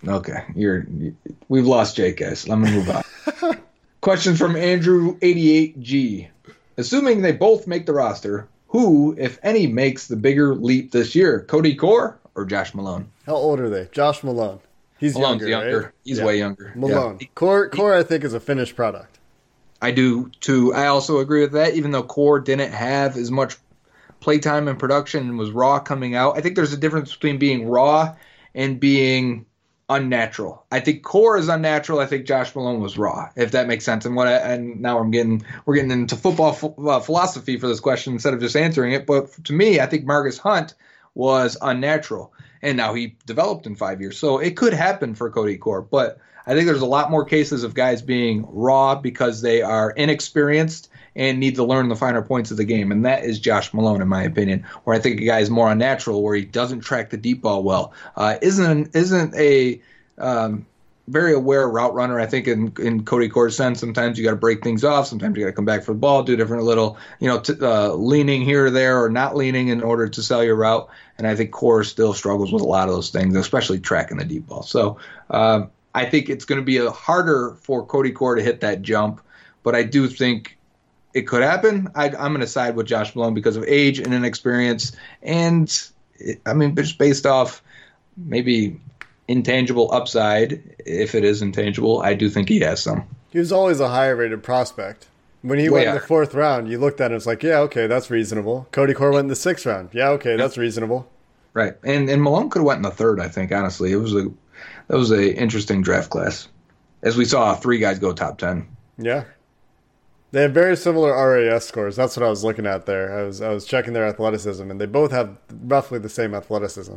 Okay, 0.06 0.44
you're 0.54 0.84
you, 0.98 1.16
we've 1.48 1.64
lost 1.66 1.96
Jake, 1.96 2.18
guys. 2.18 2.46
Let 2.48 2.58
me 2.58 2.70
move 2.72 2.90
on. 2.90 3.56
Question 4.02 4.34
from 4.36 4.56
Andrew 4.56 5.16
eighty 5.22 5.56
eight 5.56 5.80
G. 5.80 6.28
Assuming 6.76 7.22
they 7.22 7.32
both 7.32 7.66
make 7.66 7.86
the 7.86 7.92
roster, 7.92 8.48
who, 8.68 9.14
if 9.18 9.38
any, 9.42 9.66
makes 9.66 10.08
the 10.08 10.16
bigger 10.16 10.54
leap 10.54 10.90
this 10.92 11.14
year? 11.14 11.40
Cody 11.48 11.74
Core 11.74 12.18
or 12.34 12.44
Josh 12.44 12.74
Malone? 12.74 13.10
How 13.26 13.34
old 13.34 13.60
are 13.60 13.70
they? 13.70 13.88
Josh 13.92 14.22
Malone. 14.24 14.60
He's 14.98 15.14
Malone's 15.14 15.42
younger, 15.42 15.48
younger. 15.48 15.80
right? 15.82 15.90
He's 16.04 16.18
Yeah. 16.18 16.24
way 16.24 16.38
younger. 16.38 16.72
Malone. 16.74 17.18
Yeah. 17.20 17.26
Core, 17.34 17.68
Core, 17.68 17.94
I 17.94 18.02
think, 18.02 18.24
is 18.24 18.34
a 18.34 18.40
finished 18.40 18.74
product. 18.74 19.18
I 19.82 19.90
do 19.90 20.30
too. 20.40 20.72
I 20.72 20.86
also 20.86 21.18
agree 21.18 21.42
with 21.42 21.52
that. 21.52 21.74
Even 21.74 21.90
though 21.90 22.02
Core 22.02 22.40
didn't 22.40 22.72
have 22.72 23.16
as 23.16 23.30
much 23.30 23.56
playtime 24.20 24.66
and 24.66 24.78
production 24.78 25.28
and 25.28 25.38
was 25.38 25.50
raw 25.50 25.78
coming 25.78 26.14
out, 26.14 26.38
I 26.38 26.40
think 26.40 26.56
there's 26.56 26.72
a 26.72 26.76
difference 26.78 27.12
between 27.12 27.38
being 27.38 27.68
raw 27.68 28.14
and 28.54 28.80
being 28.80 29.44
unnatural. 29.88 30.64
I 30.70 30.80
think 30.80 31.02
Core 31.02 31.36
is 31.36 31.48
unnatural. 31.48 32.00
I 32.00 32.06
think 32.06 32.26
Josh 32.26 32.54
Malone 32.54 32.80
was 32.80 32.96
raw, 32.96 33.30
if 33.36 33.52
that 33.52 33.66
makes 33.66 33.84
sense. 33.84 34.04
And 34.04 34.16
what? 34.16 34.26
I, 34.26 34.32
and 34.32 34.80
now 34.80 34.98
I'm 34.98 35.10
getting 35.10 35.44
we're 35.66 35.74
getting 35.74 35.90
into 35.90 36.16
football 36.16 36.74
uh, 36.88 37.00
philosophy 37.00 37.58
for 37.58 37.68
this 37.68 37.80
question 37.80 38.14
instead 38.14 38.34
of 38.34 38.40
just 38.40 38.56
answering 38.56 38.92
it. 38.92 39.06
But 39.06 39.32
to 39.44 39.52
me, 39.52 39.80
I 39.80 39.86
think 39.86 40.04
Marcus 40.04 40.38
Hunt 40.38 40.74
was 41.14 41.56
unnatural, 41.60 42.32
and 42.64 42.76
now 42.76 42.94
he 42.94 43.14
developed 43.26 43.66
in 43.66 43.76
five 43.76 44.00
years. 44.00 44.18
So 44.18 44.38
it 44.38 44.56
could 44.56 44.72
happen 44.72 45.14
for 45.14 45.30
Cody 45.30 45.56
Core, 45.56 45.82
but 45.82 46.18
I 46.46 46.54
think 46.54 46.66
there's 46.66 46.80
a 46.80 46.86
lot 46.86 47.10
more 47.10 47.24
cases 47.24 47.62
of 47.62 47.74
guys 47.74 48.02
being 48.02 48.44
raw 48.48 48.94
because 48.94 49.42
they 49.42 49.62
are 49.62 49.90
inexperienced 49.92 50.88
and 51.14 51.38
need 51.38 51.54
to 51.54 51.64
learn 51.64 51.88
the 51.88 51.96
finer 51.96 52.22
points 52.22 52.50
of 52.50 52.56
the 52.56 52.64
game, 52.64 52.90
and 52.90 53.04
that 53.04 53.24
is 53.24 53.38
Josh 53.38 53.72
Malone, 53.72 54.02
in 54.02 54.08
my 54.08 54.22
opinion. 54.24 54.66
Where 54.82 54.96
I 54.96 54.98
think 54.98 55.20
a 55.20 55.24
guy 55.24 55.38
is 55.38 55.48
more 55.48 55.70
unnatural, 55.70 56.22
where 56.22 56.34
he 56.34 56.44
doesn't 56.44 56.80
track 56.80 57.10
the 57.10 57.16
deep 57.16 57.42
ball 57.42 57.62
well, 57.62 57.92
uh, 58.16 58.36
isn't 58.42 58.96
isn't 58.96 59.34
a 59.36 59.80
um, 60.18 60.66
very 61.08 61.34
aware 61.34 61.68
route 61.68 61.92
runner. 61.94 62.18
I 62.18 62.26
think 62.26 62.48
in 62.48 62.72
in 62.80 63.04
Cody 63.04 63.28
Core's 63.28 63.56
sense, 63.56 63.80
sometimes 63.80 64.18
you 64.18 64.24
got 64.24 64.30
to 64.30 64.36
break 64.36 64.62
things 64.62 64.84
off, 64.84 65.06
sometimes 65.06 65.36
you 65.36 65.44
got 65.44 65.50
to 65.50 65.56
come 65.56 65.64
back 65.64 65.82
for 65.82 65.92
the 65.92 65.98
ball, 65.98 66.22
do 66.22 66.36
different 66.36 66.64
little, 66.64 66.96
you 67.20 67.28
know, 67.28 67.40
t- 67.40 67.54
uh, 67.60 67.92
leaning 67.92 68.42
here 68.42 68.66
or 68.66 68.70
there 68.70 69.02
or 69.02 69.10
not 69.10 69.36
leaning 69.36 69.68
in 69.68 69.82
order 69.82 70.08
to 70.08 70.22
sell 70.22 70.42
your 70.42 70.56
route. 70.56 70.88
And 71.18 71.26
I 71.26 71.36
think 71.36 71.50
Core 71.50 71.84
still 71.84 72.14
struggles 72.14 72.52
with 72.52 72.62
a 72.62 72.66
lot 72.66 72.88
of 72.88 72.94
those 72.94 73.10
things, 73.10 73.36
especially 73.36 73.80
tracking 73.80 74.16
the 74.16 74.24
deep 74.24 74.46
ball. 74.46 74.62
So 74.62 74.98
um, 75.30 75.70
I 75.94 76.06
think 76.06 76.28
it's 76.28 76.44
going 76.44 76.60
to 76.60 76.64
be 76.64 76.78
a 76.78 76.90
harder 76.90 77.56
for 77.60 77.84
Cody 77.84 78.10
Core 78.10 78.34
to 78.34 78.42
hit 78.42 78.60
that 78.62 78.82
jump, 78.82 79.20
but 79.62 79.74
I 79.74 79.82
do 79.82 80.08
think 80.08 80.56
it 81.12 81.28
could 81.28 81.42
happen. 81.42 81.88
I, 81.94 82.06
I'm 82.08 82.32
going 82.32 82.40
to 82.40 82.46
side 82.46 82.76
with 82.76 82.86
Josh 82.86 83.14
Malone 83.14 83.34
because 83.34 83.56
of 83.56 83.64
age 83.64 84.00
and 84.00 84.12
inexperience, 84.12 84.92
and 85.22 85.70
I 86.46 86.54
mean 86.54 86.74
just 86.74 86.98
based 86.98 87.26
off 87.26 87.62
maybe 88.16 88.80
intangible 89.28 89.92
upside. 89.92 90.62
If 90.84 91.14
it 91.14 91.24
is 91.24 91.42
intangible, 91.42 92.00
I 92.02 92.14
do 92.14 92.28
think 92.28 92.48
he 92.48 92.60
has 92.60 92.82
some. 92.82 93.06
He 93.30 93.38
was 93.38 93.52
always 93.52 93.80
a 93.80 93.88
higher 93.88 94.16
rated 94.16 94.42
prospect. 94.42 95.08
When 95.42 95.58
he 95.58 95.68
Way 95.68 95.84
went 95.84 95.88
in 95.88 95.94
the 95.96 96.00
fourth 96.00 96.32
round, 96.34 96.70
you 96.70 96.78
looked 96.78 97.00
at 97.00 97.12
it, 97.12 97.16
it's 97.16 97.26
like, 97.26 97.42
yeah, 97.42 97.58
okay, 97.60 97.86
that's 97.86 98.10
reasonable. 98.10 98.66
Cody 98.72 98.94
Core 98.94 99.10
went 99.10 99.24
in 99.24 99.28
the 99.28 99.36
sixth 99.36 99.66
round. 99.66 99.90
Yeah, 99.92 100.08
okay, 100.10 100.36
that's 100.36 100.56
reasonable. 100.56 101.10
Right, 101.52 101.74
and 101.84 102.08
and 102.08 102.22
Malone 102.22 102.48
could 102.48 102.60
have 102.60 102.66
went 102.66 102.78
in 102.78 102.82
the 102.82 102.90
third. 102.90 103.20
I 103.20 103.28
think 103.28 103.52
honestly, 103.52 103.92
it 103.92 103.96
was 103.96 104.14
a 104.14 104.30
that 104.88 104.96
was 104.96 105.10
a 105.10 105.34
interesting 105.38 105.82
draft 105.82 106.10
class, 106.10 106.48
as 107.02 107.16
we 107.16 107.24
saw 107.24 107.54
three 107.54 107.78
guys 107.78 107.98
go 107.98 108.12
top 108.12 108.38
ten. 108.38 108.66
Yeah. 108.98 109.24
They 110.32 110.42
have 110.42 110.52
very 110.52 110.76
similar 110.76 111.12
RAS 111.12 111.64
scores. 111.64 111.94
That's 111.94 112.16
what 112.16 112.26
I 112.26 112.28
was 112.28 112.42
looking 112.42 112.66
at 112.66 112.86
there. 112.86 113.16
I 113.16 113.22
was 113.22 113.40
I 113.40 113.50
was 113.50 113.64
checking 113.64 113.92
their 113.92 114.06
athleticism, 114.06 114.68
and 114.68 114.80
they 114.80 114.86
both 114.86 115.12
have 115.12 115.36
roughly 115.48 116.00
the 116.00 116.08
same 116.08 116.34
athleticism. 116.34 116.96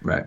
Right. 0.00 0.26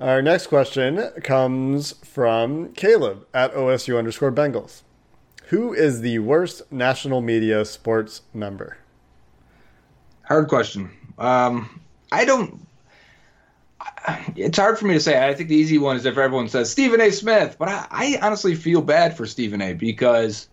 Our 0.00 0.22
next 0.22 0.46
question 0.46 1.10
comes 1.22 1.92
from 2.02 2.72
Caleb 2.72 3.26
at 3.34 3.52
OSU 3.52 3.98
underscore 3.98 4.32
Bengals. 4.32 4.80
Who 5.48 5.74
is 5.74 6.00
the 6.00 6.20
worst 6.20 6.62
national 6.72 7.20
media 7.20 7.66
sports 7.66 8.22
member? 8.32 8.78
Hard 10.22 10.48
question. 10.48 10.90
Um, 11.18 11.82
I 12.10 12.24
don't. 12.24 12.66
It's 14.36 14.56
hard 14.56 14.78
for 14.78 14.86
me 14.86 14.94
to 14.94 15.00
say. 15.00 15.22
I 15.28 15.34
think 15.34 15.50
the 15.50 15.56
easy 15.56 15.76
one 15.76 15.96
is 15.96 16.06
if 16.06 16.16
everyone 16.16 16.48
says 16.48 16.70
Stephen 16.70 17.02
A. 17.02 17.10
Smith, 17.10 17.56
but 17.58 17.68
I, 17.68 17.86
I 17.90 18.18
honestly 18.22 18.54
feel 18.54 18.80
bad 18.80 19.14
for 19.14 19.26
Stephen 19.26 19.60
A. 19.60 19.74
because 19.74 20.48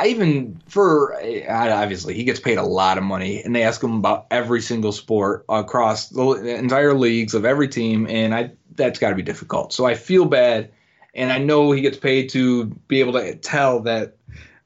I 0.00 0.06
even 0.06 0.58
for 0.66 1.14
obviously 1.48 2.14
he 2.14 2.24
gets 2.24 2.40
paid 2.40 2.56
a 2.56 2.62
lot 2.62 2.96
of 2.96 3.04
money, 3.04 3.42
and 3.42 3.54
they 3.54 3.62
ask 3.62 3.82
him 3.82 3.98
about 3.98 4.26
every 4.30 4.62
single 4.62 4.92
sport 4.92 5.44
across 5.48 6.08
the 6.08 6.56
entire 6.56 6.94
leagues 6.94 7.34
of 7.34 7.44
every 7.44 7.68
team, 7.68 8.06
and 8.06 8.34
I 8.34 8.52
that's 8.76 8.98
got 8.98 9.10
to 9.10 9.14
be 9.14 9.22
difficult. 9.22 9.74
So 9.74 9.84
I 9.84 9.94
feel 9.94 10.24
bad, 10.24 10.70
and 11.14 11.30
I 11.30 11.36
know 11.36 11.70
he 11.72 11.82
gets 11.82 11.98
paid 11.98 12.30
to 12.30 12.64
be 12.88 13.00
able 13.00 13.12
to 13.12 13.36
tell 13.36 13.80
that 13.80 14.16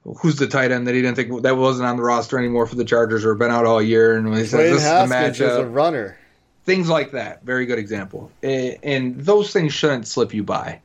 who's 0.05 0.37
the 0.37 0.47
tight 0.47 0.71
end 0.71 0.87
that 0.87 0.95
he 0.95 1.03
didn't 1.03 1.17
think 1.17 1.43
that 1.43 1.57
wasn't 1.57 1.89
on 1.89 1.97
the 1.97 2.05
roster 2.05 2.39
anymore 2.39 2.67
for 2.67 2.77
the 2.77 2.85
Chargers 2.85 3.25
or 3.25 3.35
been 3.35 3.51
out 3.51 3.67
all 3.67 3.83
year, 3.83 4.17
and 4.17 4.29
he 4.29 4.45
says 4.45 4.53
Wayne 4.53 4.73
this 4.75 4.77
is 4.77 4.85
the 4.85 4.89
Haskins 4.89 5.41
is 5.41 5.57
a 5.57 5.67
runner. 5.67 6.17
things 6.65 6.89
like 6.89 7.13
that. 7.13 7.45
Very 7.45 7.67
good 7.67 7.79
example. 7.79 8.31
And 8.43 9.17
those 9.21 9.53
things 9.53 9.73
shouldn't 9.73 10.07
slip 10.07 10.35
you 10.35 10.43
by. 10.43 10.81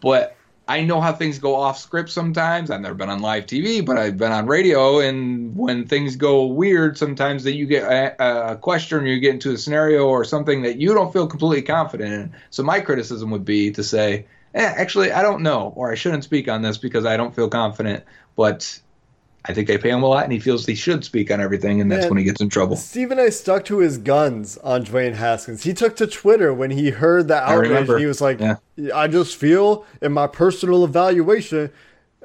But 0.00 0.36
I 0.68 0.82
know 0.82 1.00
how 1.00 1.14
things 1.14 1.38
go 1.38 1.54
off 1.54 1.78
script 1.78 2.10
sometimes. 2.10 2.70
I've 2.70 2.82
never 2.82 2.94
been 2.94 3.08
on 3.08 3.20
live 3.20 3.46
TV, 3.46 3.84
but 3.84 3.96
I've 3.96 4.18
been 4.18 4.32
on 4.32 4.46
radio. 4.46 5.00
And 5.00 5.56
when 5.56 5.86
things 5.86 6.14
go 6.14 6.44
weird, 6.44 6.98
sometimes 6.98 7.44
that 7.44 7.54
you 7.54 7.64
get 7.64 7.84
a, 7.90 8.50
a 8.52 8.56
question 8.56 8.98
or 8.98 9.06
you 9.06 9.18
get 9.18 9.32
into 9.32 9.52
a 9.52 9.56
scenario 9.56 10.06
or 10.06 10.24
something 10.24 10.62
that 10.62 10.76
you 10.76 10.92
don't 10.92 11.10
feel 11.10 11.26
completely 11.26 11.62
confident 11.62 12.12
in. 12.12 12.34
So 12.50 12.62
my 12.62 12.80
criticism 12.80 13.30
would 13.30 13.46
be 13.46 13.70
to 13.72 13.82
say, 13.82 14.26
eh, 14.54 14.74
actually, 14.76 15.10
I 15.10 15.22
don't 15.22 15.42
know, 15.42 15.72
or 15.74 15.90
I 15.90 15.94
shouldn't 15.94 16.24
speak 16.24 16.48
on 16.48 16.60
this 16.60 16.76
because 16.76 17.06
I 17.06 17.16
don't 17.16 17.34
feel 17.34 17.48
confident. 17.48 18.04
But 18.36 18.78
I 19.44 19.54
think 19.54 19.66
they 19.68 19.78
pay 19.78 19.90
him 19.90 20.02
a 20.02 20.06
lot, 20.06 20.24
and 20.24 20.32
he 20.32 20.38
feels 20.40 20.66
he 20.66 20.74
should 20.74 21.04
speak 21.04 21.30
on 21.30 21.40
everything, 21.40 21.80
and 21.80 21.90
that's 21.90 22.02
Man. 22.02 22.10
when 22.10 22.18
he 22.18 22.24
gets 22.24 22.40
in 22.40 22.48
trouble. 22.48 22.76
Stephen 22.76 23.18
A. 23.18 23.30
stuck 23.30 23.64
to 23.66 23.78
his 23.78 23.96
guns 23.96 24.58
on 24.58 24.84
Dwayne 24.84 25.14
Haskins. 25.14 25.62
He 25.62 25.72
took 25.72 25.96
to 25.96 26.06
Twitter 26.06 26.52
when 26.52 26.70
he 26.70 26.90
heard 26.90 27.28
the 27.28 27.36
outrage. 27.36 27.88
he 28.00 28.06
was 28.06 28.20
like, 28.20 28.40
Yeah. 28.40 28.56
I 28.94 29.06
just 29.08 29.36
feel 29.36 29.86
in 30.02 30.12
my 30.12 30.26
personal 30.26 30.84
evaluation. 30.84 31.70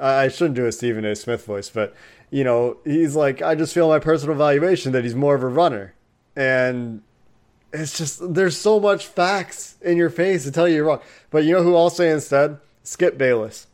I 0.01 0.23
I 0.23 0.27
shouldn't 0.27 0.55
do 0.55 0.65
a 0.65 0.71
Stephen 0.71 1.05
A. 1.05 1.15
Smith 1.15 1.45
voice, 1.45 1.69
but, 1.69 1.95
you 2.29 2.43
know, 2.43 2.77
he's 2.83 3.15
like, 3.15 3.41
I 3.41 3.55
just 3.55 3.73
feel 3.73 3.85
in 3.85 3.91
my 3.91 3.99
personal 3.99 4.35
evaluation 4.35 4.91
that 4.91 5.03
he's 5.03 5.15
more 5.15 5.35
of 5.35 5.43
a 5.43 5.47
runner. 5.47 5.93
And 6.35 7.03
it's 7.71 7.97
just, 7.97 8.33
there's 8.33 8.57
so 8.57 8.79
much 8.79 9.05
facts 9.05 9.75
in 9.81 9.97
your 9.97 10.09
face 10.09 10.43
to 10.43 10.51
tell 10.51 10.67
you 10.67 10.75
you're 10.77 10.85
wrong. 10.85 11.01
But 11.29 11.43
you 11.45 11.53
know 11.53 11.63
who 11.63 11.75
I'll 11.75 11.89
say 11.91 12.09
instead? 12.09 12.57
Skip 12.83 13.17
Bayless. 13.17 13.67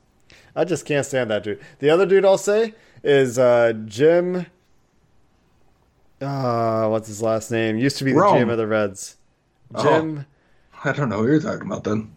I 0.56 0.66
just 0.66 0.86
can't 0.86 1.06
stand 1.06 1.32
that 1.32 1.44
dude. 1.44 1.60
The 1.80 1.90
other 1.90 2.06
dude 2.06 2.26
I'll 2.26 2.38
say 2.38 2.76
is 3.04 3.40
uh, 3.40 3.74
Jim. 3.86 4.46
Uh, 6.22 6.88
what's 6.88 7.08
his 7.08 7.22
last 7.22 7.52
name? 7.52 7.78
Used 7.78 7.98
to 7.98 8.04
be 8.04 8.12
the 8.12 8.20
Rome. 8.20 8.36
GM 8.36 8.52
of 8.52 8.58
the 8.58 8.68
Reds. 8.68 9.18
Oh. 9.74 9.84
Jim. 9.84 10.26
I 10.84 10.92
don't 10.92 11.10
know 11.10 11.20
who 11.20 11.28
you're 11.28 11.42
talking 11.42 11.68
about 11.68 11.84
then. 11.84 12.16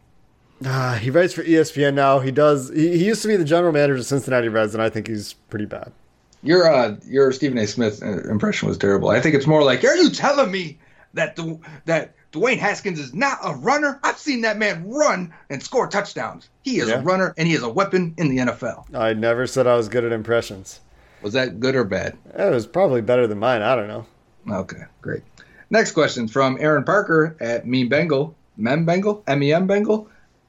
Uh, 0.65 0.95
he 0.97 1.11
writes 1.11 1.35
for 1.35 1.43
ESPN 1.43 1.95
now. 1.95 2.21
He 2.21 2.31
does. 2.31 2.71
He, 2.71 2.99
he 2.99 3.07
used 3.07 3.23
to 3.23 3.29
be 3.29 3.37
the 3.37 3.45
general 3.45 3.73
manager 3.73 3.97
of 3.97 4.07
Cincinnati 4.07 4.49
Reds, 4.49 4.75
and 4.75 4.83
I 4.83 4.89
think 4.89 5.09
he's 5.09 5.33
pretty 5.51 5.67
bad. 5.67 5.93
Your 6.43 6.73
uh, 6.73 6.97
your 7.05 7.33
Stephen 7.33 7.59
A. 7.59 7.67
Smith 7.67 8.03
uh, 8.03 8.23
impression 8.31 8.69
was 8.69 8.79
terrible. 8.79 9.09
I 9.09 9.21
think 9.21 9.35
it's 9.35 9.47
more 9.47 9.63
like, 9.63 9.85
are 9.85 9.97
you 9.97 10.11
telling 10.11 10.51
me 10.51 10.79
that 11.15 11.37
the 11.37 11.59
that 11.87 12.15
Dwayne 12.33 12.59
Haskins 12.59 12.99
is 12.99 13.13
not 13.15 13.39
a 13.45 13.55
runner? 13.55 14.01
I've 14.03 14.19
seen 14.19 14.41
that 14.43 14.59
man 14.59 14.89
run 14.89 15.33
and 15.51 15.63
score 15.63 15.87
touchdowns. 15.87 16.49
He 16.63 16.79
is 16.79 16.89
Yeah. 16.89 17.01
a 17.01 17.03
runner 17.03 17.35
and 17.37 17.47
he 17.47 17.55
is 17.55 17.63
a 17.63 17.69
weapon 17.69 18.15
in 18.17 18.29
the 18.29 18.39
NFL. 18.39 18.87
I 18.95 19.13
never 19.13 19.47
said 19.47 19.67
I 19.67 19.77
was 19.77 19.89
good 19.89 20.05
at 20.05 20.13
impressions. 20.13 20.81
Was 21.21 21.35
that 21.35 21.61
good 21.61 21.77
or 21.77 21.85
bad? 21.85 22.17
It 22.37 22.51
was 22.51 22.67
probably 22.67 23.01
better 23.03 23.27
than 23.27 23.39
mine. 23.39 23.63
I 23.63 23.77
don't 23.77 23.87
know. 23.89 24.07
Okay, 24.51 24.83
great. 25.03 25.23
Next 25.71 25.93
question 25.93 26.27
from 26.27 26.57
Aaron 26.61 26.85
Parker 26.85 27.37
at 27.41 27.67
Meme 27.67 27.89
Bengal. 27.89 28.35
Mem 28.57 28.85
Bengal? 28.85 29.23
M 29.27 29.43
E 29.43 29.53
M 29.53 29.67
Bengal? 29.67 30.09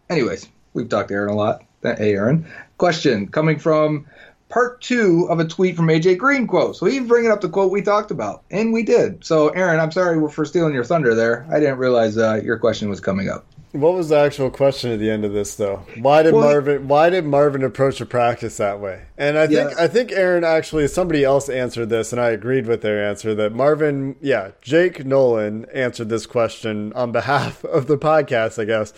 Anyways, 0.09 0.47
we've 0.73 0.89
talked 0.89 1.09
to 1.09 1.13
Aaron 1.13 1.29
a 1.29 1.36
lot. 1.36 1.63
Hey, 1.84 2.13
Aaron. 2.15 2.45
Question 2.77 3.27
coming 3.27 3.59
from 3.59 4.05
part 4.54 4.80
two 4.82 5.26
of 5.32 5.39
a 5.39 5.45
tweet 5.45 5.76
from 5.76 5.88
AJ 5.88 6.20
Green 6.20 6.45
quote. 6.45 6.76
So 6.76 6.86
he's 6.86 7.01
bringing 7.08 7.32
up 7.32 7.41
the 7.41 7.49
quote 7.49 7.72
we 7.72 7.82
talked 7.82 8.12
about, 8.12 8.43
and 8.51 8.72
we 8.72 8.84
did. 8.84 9.26
So, 9.26 9.49
Aaron, 9.49 9.80
I'm 9.80 9.91
sorry 9.91 10.30
for 10.30 10.45
stealing 10.45 10.74
your 10.76 10.84
thunder 10.84 11.16
there. 11.16 11.47
I 11.51 11.60
didn't 11.60 11.80
realize 11.80 12.18
uh, 12.18 12.39
your 12.43 12.60
question 12.60 12.88
was 12.88 12.99
coming 12.99 13.30
up. 13.30 13.45
What 13.72 13.95
was 13.95 14.10
the 14.10 14.18
actual 14.20 14.51
question 14.51 14.91
at 14.91 14.99
the 14.99 15.10
end 15.10 15.26
of 15.26 15.34
this, 15.34 15.56
though? 15.56 15.78
Why 15.97 16.22
did 16.22 16.36
Well- 16.36 16.43
Marvin? 16.43 16.88
Why 16.88 17.10
did 17.10 17.26
Marvin 17.26 17.64
approach 17.64 17.97
the 17.97 18.06
practice 18.06 18.58
that 18.58 18.80
way? 18.80 19.01
And 19.18 19.36
I 19.36 19.47
think 19.47 19.72
Yeah. 19.72 19.76
I 19.84 19.88
think 19.88 20.12
Aaron 20.12 20.43
actually 20.43 20.88
somebody 20.88 21.24
else 21.24 21.49
answered 21.49 21.89
this, 21.89 22.12
and 22.12 22.22
I 22.22 22.30
agreed 22.30 22.68
with 22.68 22.82
their 22.82 23.04
answer 23.04 23.34
that 23.34 23.56
Marvin, 23.56 24.16
yeah, 24.22 24.51
Jake 24.62 25.04
Nolan 25.04 25.66
answered 25.74 26.10
this 26.10 26.28
question 26.28 26.93
on 26.93 27.12
behalf 27.12 27.64
of 27.66 27.88
the 27.88 27.97
podcast, 27.97 28.62
I 28.62 28.66
guess. 28.66 28.93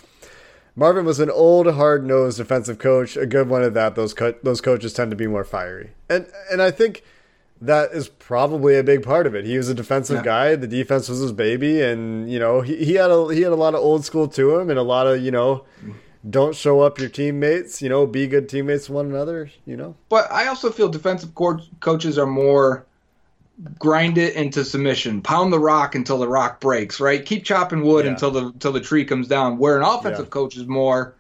Marvin 0.75 1.05
was 1.05 1.19
an 1.19 1.29
old, 1.29 1.67
hard-nosed 1.73 2.37
defensive 2.37 2.79
coach, 2.79 3.15
a 3.15 3.25
good 3.25 3.47
one 3.49 3.63
at 3.63 3.73
that. 3.75 3.95
Those 3.95 4.13
co- 4.13 4.35
those 4.43 4.59
coaches 4.61 4.93
tend 4.93 5.11
to 5.11 5.17
be 5.17 5.27
more 5.27 5.43
fiery, 5.43 5.91
and 6.09 6.27
and 6.51 6.61
I 6.61 6.71
think 6.71 7.03
that 7.61 7.91
is 7.93 8.09
probably 8.09 8.75
a 8.77 8.83
big 8.83 9.01
part 9.01 9.25
of 9.25 9.33
it. 9.33 9.45
He 9.45 9.55
was 9.57 9.69
a 9.69 9.73
defensive 9.73 10.17
Yeah. 10.17 10.23
guy. 10.23 10.55
The 10.57 10.67
defense 10.67 11.07
was 11.07 11.19
his 11.19 11.31
baby, 11.31 11.81
and 11.81 12.29
you 12.29 12.39
know 12.39 12.61
he, 12.61 12.75
he 12.83 12.93
had 12.95 13.09
a 13.11 13.33
he 13.33 13.41
had 13.41 13.53
a 13.53 13.55
lot 13.55 13.73
of 13.75 13.81
old 13.81 14.03
school 14.03 14.27
to 14.29 14.59
him, 14.59 14.69
and 14.69 14.77
a 14.77 14.83
lot 14.83 15.07
of 15.07 15.21
you 15.21 15.31
know 15.31 15.63
don't 16.29 16.55
show 16.55 16.81
up 16.81 16.99
your 16.99 17.07
teammates. 17.09 17.81
You 17.81 17.87
know, 17.87 18.05
be 18.05 18.27
good 18.27 18.49
teammates 18.49 18.87
to 18.87 18.93
one 18.93 19.05
another. 19.05 19.49
You 19.65 19.77
know, 19.77 19.95
But 20.09 20.29
I 20.31 20.47
also 20.47 20.71
feel 20.71 20.89
defensive 20.89 21.33
co- 21.35 21.59
coaches 21.79 22.17
are 22.17 22.25
more 22.25 22.85
grind 23.79 24.17
it 24.17 24.35
into 24.35 24.65
submission, 24.65 25.21
pound 25.21 25.51
the 25.53 25.59
rock 25.59 25.95
until 25.95 26.17
the 26.17 26.27
rock 26.27 26.59
breaks, 26.59 26.99
right? 26.99 27.25
Keep 27.25 27.45
chopping 27.45 27.81
wood 27.83 28.05
Yeah. 28.05 28.11
until 28.11 28.31
the 28.31 28.45
until 28.47 28.71
the 28.73 28.81
tree 28.81 29.05
comes 29.05 29.27
down. 29.27 29.57
Where 29.57 29.77
an 29.77 29.83
offensive 29.83 30.25
Yeah. 30.25 30.29
coach 30.29 30.57
is 30.57 30.65
more 30.67 31.15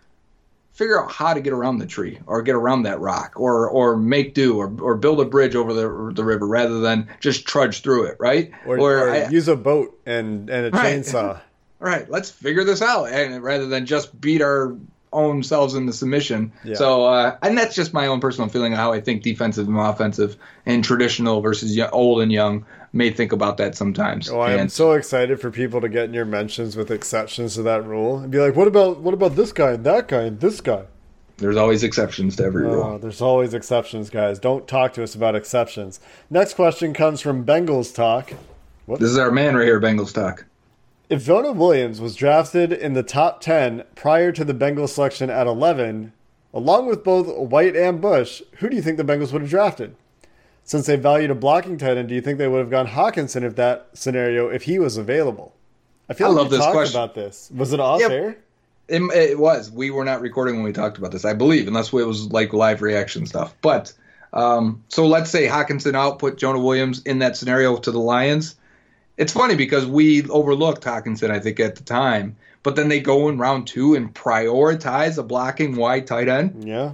figure 0.73 1.01
out 1.01 1.09
how 1.09 1.33
to 1.33 1.39
get 1.39 1.53
around 1.53 1.77
the 1.77 1.85
tree 1.85 2.19
or 2.27 2.41
get 2.41 2.53
around 2.53 2.83
that 2.83 2.99
rock 2.99 3.31
or 3.37 3.69
or 3.69 3.95
make 3.95 4.33
do 4.33 4.57
or 4.57 4.69
or 4.81 4.95
build 4.95 5.21
a 5.21 5.25
bridge 5.25 5.55
over 5.55 5.73
the 5.73 6.11
the 6.13 6.23
river 6.25 6.45
rather 6.45 6.81
than 6.81 7.07
just 7.21 7.45
trudge 7.47 7.81
through 7.81 8.03
it, 8.03 8.17
right? 8.19 8.51
or, 8.65 8.77
or 8.79 9.09
I- 9.09 9.27
use 9.29 9.47
a 9.47 9.55
boat 9.55 9.97
and 10.05 10.49
and 10.49 10.67
a 10.67 10.77
Right. 10.77 10.97
chainsaw. 10.99 11.35
all 11.35 11.41
right, 11.79 12.09
let's 12.09 12.29
figure 12.29 12.65
this 12.65 12.81
out, 12.81 13.05
and 13.09 13.41
rather 13.41 13.67
than 13.67 13.85
just 13.85 14.19
beat 14.19 14.41
our 14.41 14.75
own 15.15 15.41
selves 15.43 15.73
into 15.73 15.93
submission. 15.93 16.51
Yeah. 16.63 16.75
So, 16.75 17.05
uh, 17.05 17.37
and 17.41 17.57
that's 17.57 17.73
just 17.75 17.93
my 17.93 18.07
own 18.07 18.19
personal 18.19 18.49
feeling 18.49 18.73
of 18.73 18.79
how 18.79 18.93
I 18.93 19.01
think 19.01 19.23
defensive 19.23 19.67
and 19.67 19.77
offensive 19.77 20.37
and 20.65 20.83
traditional 20.83 21.41
versus 21.41 21.79
old 21.91 22.21
and 22.21 22.31
young 22.31 22.65
may 22.93 23.09
think 23.09 23.31
about 23.31 23.57
that 23.57 23.75
sometimes. 23.75 24.29
Oh, 24.29 24.39
I 24.39 24.51
am 24.51 24.59
and 24.59 24.71
so 24.71 24.91
excited 24.93 25.41
for 25.41 25.51
people 25.51 25.81
to 25.81 25.89
get 25.89 26.05
in 26.05 26.13
your 26.13 26.25
mentions 26.25 26.75
with 26.75 26.91
exceptions 26.91 27.55
to 27.55 27.63
that 27.63 27.83
rule 27.85 28.19
and 28.19 28.31
be 28.31 28.39
like, 28.39 28.55
what 28.55 28.67
about 28.67 28.99
what 28.99 29.13
about 29.13 29.35
this 29.35 29.51
guy 29.51 29.71
and 29.71 29.83
that 29.85 30.07
guy 30.07 30.23
and 30.23 30.39
this 30.39 30.61
guy? 30.61 30.83
there's 31.37 31.57
always 31.57 31.83
exceptions 31.83 32.37
to 32.37 32.43
every 32.45 32.65
Oh, 32.65 32.69
rule. 32.71 32.97
there's 32.97 33.21
always 33.21 33.53
exceptions, 33.53 34.09
guys. 34.09 34.39
Don't 34.39 34.67
talk 34.69 34.93
to 34.93 35.03
us 35.03 35.15
about 35.15 35.35
exceptions. 35.35 35.99
Next 36.29 36.53
question 36.53 36.93
comes 36.93 37.19
from 37.19 37.45
Bengals 37.45 37.93
Talk. 37.93 38.31
This 38.87 39.09
is 39.09 39.17
our 39.17 39.31
man 39.31 39.55
right 39.55 39.65
here, 39.65 39.81
Bengals 39.81 40.13
talk. 40.13 40.45
If 41.09 41.23
Jonah 41.23 41.51
Williams 41.51 42.01
was 42.01 42.15
drafted 42.15 42.71
in 42.73 42.93
the 42.93 43.03
top 43.03 43.39
10 43.41 43.83
prior 43.95 44.31
to 44.31 44.43
the 44.43 44.53
Bengals 44.53 44.89
selection 44.89 45.29
at 45.29 45.45
11, 45.45 46.13
along 46.53 46.87
with 46.87 47.03
both 47.03 47.27
White 47.37 47.75
and 47.75 48.01
Bush, 48.01 48.41
who 48.57 48.69
do 48.69 48.75
you 48.75 48.81
think 48.81 48.97
the 48.97 49.03
Bengals 49.03 49.31
would 49.31 49.41
have 49.43 49.51
drafted? 49.51 49.95
Since 50.63 50.87
they 50.87 50.95
valued 50.95 51.29
a 51.29 51.35
blocking 51.35 51.77
tight 51.77 51.97
end, 51.97 52.09
do 52.09 52.15
you 52.15 52.21
think 52.21 52.39
they 52.39 52.47
would 52.47 52.57
have 52.59 52.71
gone 52.71 52.87
Hockenson 52.87 53.43
if 53.43 53.55
that 53.55 53.89
scenario 53.93 54.49
if 54.49 54.63
he 54.63 54.79
was 54.79 54.97
available? 54.97 55.53
I 56.09 56.13
feel 56.15 56.27
I 56.27 56.29
like 56.31 56.37
love 56.37 56.51
we 56.51 56.57
this 56.57 56.65
talked 56.65 56.75
question. 56.75 56.99
about 56.99 57.13
this. 57.13 57.51
Was 57.55 57.71
it 57.71 57.79
off 57.79 57.99
Yep. 58.01 58.11
air? 58.11 58.37
It, 58.87 59.01
it 59.13 59.39
was. 59.39 59.69
We 59.71 59.91
were 59.91 60.05
not 60.05 60.21
recording 60.21 60.55
when 60.55 60.63
we 60.63 60.71
talked 60.71 60.97
about 60.97 61.11
this, 61.11 61.25
I 61.25 61.33
believe, 61.33 61.67
unless 61.67 61.87
it 61.93 61.93
was 62.05 62.31
like 62.31 62.51
live 62.53 62.81
reaction 62.81 63.27
stuff. 63.27 63.55
But 63.61 63.93
um, 64.33 64.83
so 64.89 65.05
let's 65.05 65.29
say 65.29 65.47
Hockenson 65.47 65.93
out, 65.95 66.17
put 66.17 66.37
Jonah 66.37 66.59
Williams 66.59 67.01
in 67.03 67.19
that 67.19 67.37
scenario 67.37 67.77
to 67.77 67.91
the 67.91 67.99
Lions. 67.99 68.55
It's 69.17 69.31
funny 69.33 69.55
because 69.55 69.85
we 69.85 70.27
overlooked 70.27 70.83
Hockenson, 70.83 71.31
I 71.31 71.39
think, 71.39 71.59
at 71.59 71.75
the 71.75 71.83
time. 71.83 72.35
But 72.63 72.75
then 72.75 72.89
they 72.89 72.99
go 72.99 73.29
in 73.29 73.37
round 73.37 73.67
two 73.67 73.93
and 73.95 74.13
prioritize 74.13 75.17
a 75.17 75.23
blocking 75.23 75.75
wide 75.75 76.07
tight 76.07 76.27
end. 76.27 76.63
Yeah. 76.67 76.93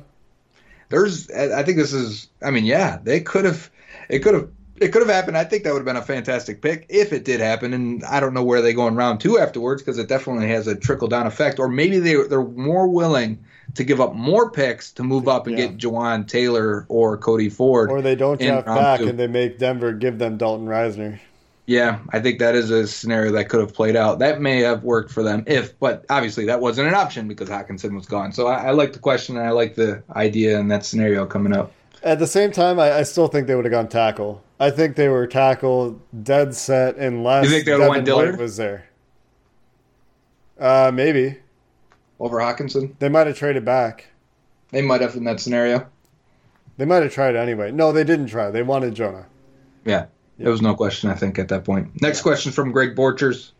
There's, 0.89 1.31
I 1.31 1.63
think 1.63 1.77
this 1.77 1.93
is. 1.93 2.27
I 2.43 2.51
mean, 2.51 2.65
yeah, 2.65 2.99
they 3.01 3.21
could 3.21 3.45
have. 3.45 3.69
It 4.09 4.19
could 4.19 4.33
have. 4.33 4.49
It 4.81 4.91
could 4.91 5.03
have 5.03 5.11
happened. 5.11 5.37
I 5.37 5.43
think 5.43 5.63
that 5.63 5.73
would 5.73 5.79
have 5.79 5.85
been 5.85 5.95
a 5.95 6.01
fantastic 6.01 6.59
pick 6.61 6.87
if 6.89 7.13
it 7.13 7.23
did 7.23 7.39
happen. 7.39 7.71
And 7.73 8.03
I 8.03 8.19
don't 8.19 8.33
know 8.33 8.43
where 8.43 8.63
they 8.63 8.73
go 8.73 8.87
in 8.87 8.95
round 8.95 9.21
two 9.21 9.37
afterwards 9.37 9.81
because 9.81 9.99
it 9.99 10.07
definitely 10.09 10.47
has 10.47 10.67
a 10.67 10.75
trickle 10.75 11.07
down 11.07 11.27
effect. 11.27 11.59
Or 11.59 11.67
maybe 11.67 11.99
they 11.99 12.15
they're 12.15 12.43
more 12.43 12.87
willing 12.87 13.37
to 13.75 13.83
give 13.83 14.01
up 14.01 14.15
more 14.15 14.49
picks 14.49 14.91
to 14.93 15.03
move 15.03 15.27
up 15.27 15.45
and 15.47 15.57
Yeah. 15.57 15.67
get 15.67 15.77
Jawaan 15.77 16.27
Taylor 16.27 16.85
or 16.89 17.15
Cody 17.17 17.47
Ford. 17.49 17.91
Or 17.91 18.01
they 18.01 18.15
don't 18.15 18.41
draft 18.41 18.65
back 18.65 18.99
two. 18.99 19.07
and 19.07 19.19
they 19.19 19.27
make 19.27 19.59
Denver 19.59 19.93
give 19.93 20.17
them 20.17 20.37
Dalton 20.37 20.65
Risner. 20.67 21.19
Yeah, 21.67 21.99
I 22.11 22.19
think 22.19 22.39
that 22.39 22.55
is 22.55 22.69
a 22.71 22.87
scenario 22.87 23.31
that 23.33 23.47
could 23.47 23.59
have 23.61 23.73
played 23.73 23.95
out. 23.95 24.19
That 24.19 24.41
may 24.41 24.59
have 24.61 24.83
worked 24.83 25.11
for 25.11 25.23
them 25.23 25.43
if, 25.47 25.77
but 25.79 26.05
obviously 26.09 26.45
that 26.47 26.59
wasn't 26.59 26.87
an 26.89 26.93
option 26.95 27.27
because 27.27 27.49
Hockenson 27.49 27.95
was 27.95 28.05
gone. 28.07 28.31
So 28.33 28.47
I, 28.47 28.67
I 28.67 28.71
like 28.71 28.93
the 28.93 28.99
question 28.99 29.37
and 29.37 29.45
I 29.45 29.51
like 29.51 29.75
the 29.75 30.03
idea 30.15 30.59
and 30.59 30.69
that 30.71 30.83
scenario 30.85 31.25
coming 31.25 31.55
up. 31.55 31.71
At 32.03 32.17
the 32.19 32.27
same 32.27 32.51
time, 32.51 32.79
I, 32.79 32.93
I 32.93 33.03
still 33.03 33.27
think 33.27 33.47
they 33.47 33.55
would 33.55 33.63
have 33.65 33.71
gone 33.71 33.87
tackle. 33.87 34.43
I 34.59 34.71
think 34.71 34.95
they 34.95 35.07
were 35.07 35.27
tackle 35.27 36.01
dead 36.23 36.55
set 36.55 36.97
unless 36.97 37.45
You 37.45 37.51
think 37.51 37.65
they 37.65 37.71
Devin 37.71 37.87
went 37.89 38.05
Dillard? 38.05 38.31
White 38.31 38.39
was 38.41 38.57
there. 38.57 38.89
Uh, 40.59 40.91
maybe 40.93 41.37
Over 42.19 42.37
Hockenson, 42.37 42.95
they 42.99 43.09
might 43.09 43.27
have 43.27 43.37
traded 43.37 43.65
back. 43.65 44.07
they 44.71 44.81
might 44.81 45.01
have 45.01 45.15
in 45.15 45.23
that 45.25 45.39
scenario. 45.39 45.87
They 46.77 46.85
might 46.85 47.03
have 47.03 47.13
tried 47.13 47.35
anyway. 47.35 47.71
No, 47.71 47.91
they 47.91 48.03
didn't 48.03 48.27
try. 48.27 48.49
They 48.51 48.63
wanted 48.63 48.93
Jonah. 48.95 49.25
Yeah, 49.85 50.05
there 50.37 50.51
was 50.51 50.61
no 50.61 50.73
question, 50.75 51.09
I 51.09 51.15
think, 51.15 51.37
at 51.39 51.49
that 51.49 51.63
point. 51.65 52.01
Next 52.01 52.21
question 52.21 52.51
from 52.51 52.71
Greg 52.71 52.95
Borchers. 52.95 53.51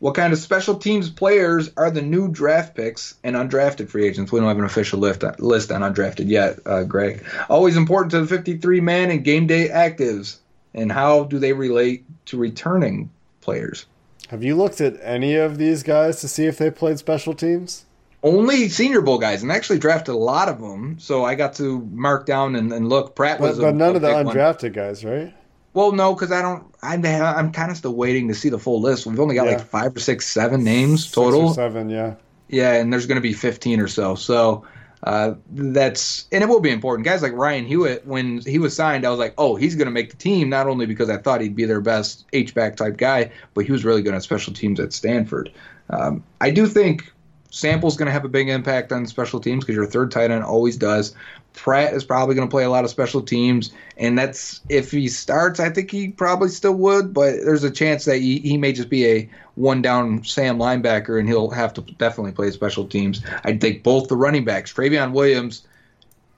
What 0.00 0.14
kind 0.14 0.32
of 0.32 0.38
special 0.38 0.76
teams 0.76 1.10
players 1.10 1.70
are 1.76 1.90
the 1.90 2.02
new 2.02 2.28
draft 2.28 2.76
picks 2.76 3.14
and 3.24 3.34
undrafted 3.34 3.88
free 3.88 4.06
agents? 4.06 4.30
We 4.30 4.38
don't 4.38 4.48
have 4.48 4.58
an 4.58 4.64
official 4.64 5.00
list, 5.00 5.24
list 5.40 5.72
on 5.72 5.80
undrafted 5.80 6.28
yet, 6.28 6.60
uh, 6.66 6.84
Greg. 6.84 7.24
Always 7.48 7.76
important 7.76 8.12
to 8.12 8.20
the 8.20 8.26
53 8.26 8.80
man 8.80 9.10
and 9.10 9.24
game 9.24 9.46
day 9.48 9.68
actives. 9.68 10.36
And 10.74 10.92
how 10.92 11.24
do 11.24 11.38
they 11.40 11.52
relate 11.52 12.04
to 12.26 12.36
returning 12.36 13.10
players? 13.40 13.86
Have 14.28 14.44
you 14.44 14.54
looked 14.54 14.80
at 14.80 14.98
any 15.02 15.34
of 15.34 15.58
these 15.58 15.82
guys 15.82 16.20
to 16.20 16.28
see 16.28 16.44
if 16.44 16.58
they 16.58 16.70
played 16.70 16.98
special 16.98 17.34
teams? 17.34 17.86
Only 18.22 18.68
Senior 18.68 19.00
Bowl 19.00 19.18
guys, 19.18 19.42
and 19.42 19.50
actually 19.50 19.78
drafted 19.78 20.14
a 20.14 20.18
lot 20.18 20.48
of 20.48 20.60
them. 20.60 20.98
So 21.00 21.24
I 21.24 21.34
got 21.34 21.54
to 21.54 21.80
mark 21.92 22.26
down 22.26 22.54
and, 22.54 22.72
and 22.72 22.88
look. 22.88 23.16
Pratt 23.16 23.38
But, 23.40 23.48
was, 23.50 23.58
a- 23.60 23.72
none 23.72 23.92
a 23.92 23.94
of 23.96 24.02
the 24.02 24.08
big 24.08 24.26
one. 24.26 24.36
undrafted 24.36 24.74
guys, 24.74 25.04
right? 25.04 25.32
Well, 25.74 25.92
no, 25.92 26.14
because 26.14 26.32
I 26.32 26.42
don't. 26.42 26.64
I'm 26.82 27.04
I'm 27.04 27.52
kind 27.52 27.70
of 27.70 27.76
still 27.76 27.94
waiting 27.94 28.28
to 28.28 28.34
see 28.34 28.48
the 28.48 28.58
full 28.58 28.80
list. 28.80 29.06
We've 29.06 29.20
only 29.20 29.34
got 29.34 29.46
Yeah. 29.46 29.52
like 29.56 29.66
five 29.66 29.94
or 29.96 30.00
six, 30.00 30.26
seven 30.26 30.64
names 30.64 31.10
total. 31.10 31.52
seven, 31.54 31.88
yeah. 31.90 32.14
Yeah, 32.48 32.72
and 32.74 32.92
there's 32.92 33.06
going 33.06 33.16
to 33.16 33.22
be 33.22 33.34
15 33.34 33.78
or 33.78 33.88
so. 33.88 34.14
So 34.14 34.64
uh, 35.02 35.34
that's 35.50 36.26
and 36.32 36.42
it 36.42 36.46
will 36.48 36.60
be 36.60 36.70
important. 36.70 37.04
Guys 37.04 37.20
like 37.22 37.32
Ryan 37.34 37.66
Hewitt, 37.66 38.06
when 38.06 38.40
he 38.40 38.58
was 38.58 38.74
signed, 38.74 39.04
I 39.06 39.10
was 39.10 39.18
like, 39.18 39.34
oh, 39.36 39.54
he's 39.54 39.76
going 39.76 39.86
to 39.86 39.92
make 39.92 40.10
the 40.10 40.16
team. 40.16 40.48
Not 40.48 40.66
only 40.66 40.86
because 40.86 41.10
I 41.10 41.18
thought 41.18 41.40
he'd 41.42 41.54
be 41.54 41.66
their 41.66 41.82
best 41.82 42.24
H 42.32 42.54
back 42.54 42.76
type 42.76 42.96
guy, 42.96 43.30
but 43.54 43.66
he 43.66 43.72
was 43.72 43.84
really 43.84 44.02
good 44.02 44.14
on 44.14 44.20
special 44.22 44.54
teams 44.54 44.80
at 44.80 44.92
Stanford. 44.92 45.52
Um, 45.90 46.24
I 46.40 46.50
do 46.50 46.66
think 46.66 47.12
Sample's 47.50 47.96
going 47.96 48.06
to 48.06 48.12
have 48.12 48.24
a 48.24 48.28
big 48.28 48.48
impact 48.48 48.92
on 48.92 49.06
special 49.06 49.40
teams 49.40 49.64
because 49.64 49.76
your 49.76 49.86
third 49.86 50.10
tight 50.10 50.30
end 50.30 50.44
always 50.44 50.76
does. 50.76 51.14
Pratt 51.54 51.94
is 51.94 52.04
probably 52.04 52.34
going 52.34 52.46
to 52.46 52.50
play 52.50 52.64
a 52.64 52.70
lot 52.70 52.84
of 52.84 52.90
special 52.90 53.22
teams, 53.22 53.72
and 53.96 54.18
that's 54.18 54.60
if 54.68 54.90
he 54.90 55.08
starts. 55.08 55.58
I 55.58 55.70
think 55.70 55.90
he 55.90 56.08
probably 56.08 56.50
still 56.50 56.74
would, 56.74 57.12
but 57.12 57.32
there's 57.44 57.64
a 57.64 57.70
chance 57.70 58.04
that 58.04 58.18
he, 58.18 58.38
he 58.40 58.56
may 58.56 58.72
just 58.72 58.90
be 58.90 59.06
a 59.06 59.30
one 59.56 59.82
down 59.82 60.22
Sam 60.24 60.58
linebacker, 60.58 61.18
and 61.18 61.28
he'll 61.28 61.50
have 61.50 61.74
to 61.74 61.80
definitely 61.80 62.32
play 62.32 62.50
special 62.50 62.86
teams. 62.86 63.22
I 63.44 63.56
think 63.56 63.82
both 63.82 64.08
the 64.08 64.16
running 64.16 64.44
backs, 64.44 64.72
Trayveon 64.72 65.12
Williams, 65.12 65.62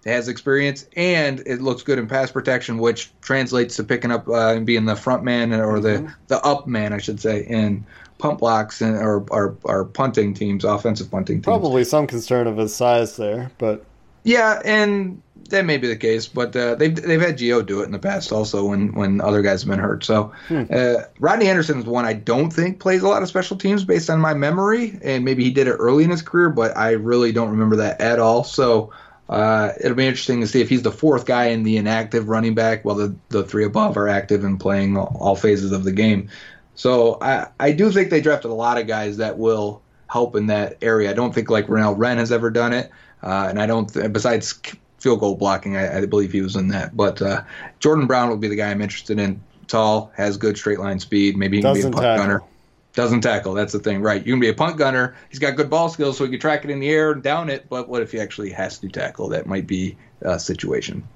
has 0.04 0.28
experience, 0.28 0.86
and 0.96 1.40
it 1.46 1.60
looks 1.60 1.82
good 1.82 1.98
in 1.98 2.06
pass 2.06 2.30
protection, 2.30 2.78
which 2.78 3.10
translates 3.20 3.76
to 3.76 3.84
picking 3.84 4.10
up 4.10 4.28
uh, 4.28 4.54
and 4.54 4.64
being 4.64 4.86
the 4.86 4.96
front 4.96 5.24
man 5.24 5.52
or 5.52 5.80
the 5.80 6.12
the 6.28 6.40
up 6.44 6.66
man, 6.66 6.92
I 6.92 6.98
should 6.98 7.20
say, 7.20 7.44
in 7.44 7.84
punt 8.18 8.38
blocks 8.38 8.80
and 8.80 8.96
or 8.96 9.24
or, 9.30 9.56
or 9.64 9.84
punting 9.84 10.34
teams, 10.34 10.64
offensive 10.64 11.10
punting 11.10 11.36
teams. 11.36 11.44
Probably 11.44 11.84
some 11.84 12.06
concern 12.06 12.46
of 12.46 12.56
his 12.56 12.74
size 12.74 13.16
there, 13.16 13.50
but 13.58 13.84
Yeah, 14.24 14.60
and 14.64 15.22
that 15.50 15.64
may 15.64 15.78
be 15.78 15.88
the 15.88 15.96
case, 15.96 16.26
but 16.26 16.54
uh, 16.56 16.74
they've 16.76 16.94
they've 16.94 17.20
had 17.20 17.38
Gio 17.38 17.64
do 17.64 17.80
it 17.80 17.84
in 17.84 17.92
the 17.92 17.98
past 17.98 18.32
also 18.32 18.66
when 18.66 18.92
when 18.94 19.20
other 19.20 19.42
guys 19.42 19.62
have 19.62 19.70
been 19.70 19.78
hurt. 19.78 20.04
So 20.04 20.32
uh, 20.50 21.04
Rodney 21.18 21.48
Anderson 21.48 21.78
is 21.78 21.84
one 21.84 22.04
I 22.04 22.14
don't 22.14 22.50
think 22.50 22.80
plays 22.80 23.02
a 23.02 23.08
lot 23.08 23.22
of 23.22 23.28
special 23.28 23.56
teams 23.56 23.84
based 23.84 24.08
on 24.08 24.20
my 24.20 24.34
memory, 24.34 24.98
and 25.02 25.24
maybe 25.24 25.44
he 25.44 25.50
did 25.50 25.66
it 25.66 25.72
early 25.72 26.04
in 26.04 26.10
his 26.10 26.22
career, 26.22 26.50
but 26.50 26.76
I 26.76 26.92
really 26.92 27.32
don't 27.32 27.50
remember 27.50 27.76
that 27.76 28.00
at 28.00 28.18
all. 28.18 28.44
So. 28.44 28.92
Uh, 29.30 29.72
it'll 29.80 29.96
be 29.96 30.06
interesting 30.06 30.40
to 30.40 30.46
see 30.48 30.60
if 30.60 30.68
he's 30.68 30.82
the 30.82 30.90
fourth 30.90 31.24
guy 31.24 31.46
in 31.46 31.62
the 31.62 31.76
inactive 31.76 32.28
running 32.28 32.54
back, 32.54 32.84
while 32.84 32.96
the, 32.96 33.14
the 33.28 33.44
three 33.44 33.64
above 33.64 33.96
are 33.96 34.08
active 34.08 34.42
and 34.42 34.58
playing 34.58 34.96
all, 34.96 35.16
all 35.20 35.36
phases 35.36 35.70
of 35.70 35.84
the 35.84 35.92
game. 35.92 36.28
So 36.74 37.16
I, 37.22 37.46
I 37.60 37.70
do 37.70 37.92
think 37.92 38.10
they 38.10 38.20
drafted 38.20 38.50
a 38.50 38.54
lot 38.54 38.76
of 38.76 38.88
guys 38.88 39.18
that 39.18 39.38
will 39.38 39.82
help 40.08 40.34
in 40.34 40.46
that 40.46 40.78
area. 40.82 41.10
I 41.10 41.12
don't 41.12 41.32
think 41.32 41.48
like 41.48 41.68
Renell 41.68 41.94
Wren 41.96 42.18
has 42.18 42.32
ever 42.32 42.50
done 42.50 42.72
it, 42.72 42.90
uh, 43.22 43.46
and 43.48 43.62
I 43.62 43.66
don't. 43.66 43.92
Th- 43.92 44.12
besides 44.12 44.60
field 44.98 45.20
goal 45.20 45.36
blocking, 45.36 45.76
I, 45.76 45.98
I 45.98 46.06
believe 46.06 46.32
he 46.32 46.42
was 46.42 46.56
in 46.56 46.68
that. 46.68 46.96
But 46.96 47.22
uh, 47.22 47.44
Jordan 47.78 48.08
Brown 48.08 48.30
will 48.30 48.36
be 48.36 48.48
the 48.48 48.56
guy 48.56 48.70
I'm 48.70 48.82
interested 48.82 49.20
in. 49.20 49.40
Tall, 49.68 50.10
has 50.16 50.36
good 50.36 50.58
straight 50.58 50.80
line 50.80 50.98
speed. 50.98 51.36
Maybe 51.36 51.58
he 51.58 51.62
can 51.62 51.74
Doesn't 51.74 51.92
be 51.92 51.96
a 51.96 52.00
punt 52.00 52.04
tackle. 52.04 52.24
gunner. 52.24 52.42
Doesn't 52.94 53.20
tackle. 53.20 53.54
That's 53.54 53.72
the 53.72 53.78
thing, 53.78 54.02
right? 54.02 54.24
You 54.26 54.32
can 54.32 54.40
be 54.40 54.48
a 54.48 54.54
punt 54.54 54.76
gunner. 54.76 55.14
He's 55.28 55.38
got 55.38 55.56
good 55.56 55.70
ball 55.70 55.88
skills, 55.88 56.18
so 56.18 56.24
he 56.24 56.30
can 56.30 56.40
track 56.40 56.64
it 56.64 56.70
in 56.70 56.80
the 56.80 56.90
air 56.90 57.12
and 57.12 57.22
down 57.22 57.48
it. 57.48 57.68
But 57.68 57.88
what 57.88 58.02
if 58.02 58.12
he 58.12 58.18
actually 58.20 58.50
has 58.50 58.78
to 58.78 58.88
tackle? 58.88 59.28
That 59.28 59.46
might 59.46 59.66
be 59.66 59.96
a 60.22 60.38
situation. 60.40 61.06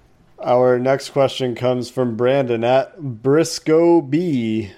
Our 0.43 0.79
next 0.79 1.11
question 1.11 1.55
comes 1.55 1.91
from 1.91 2.16
Brandon 2.16 2.62
at 2.64 3.01
Briscoe 3.22 4.01
B. 4.03 4.70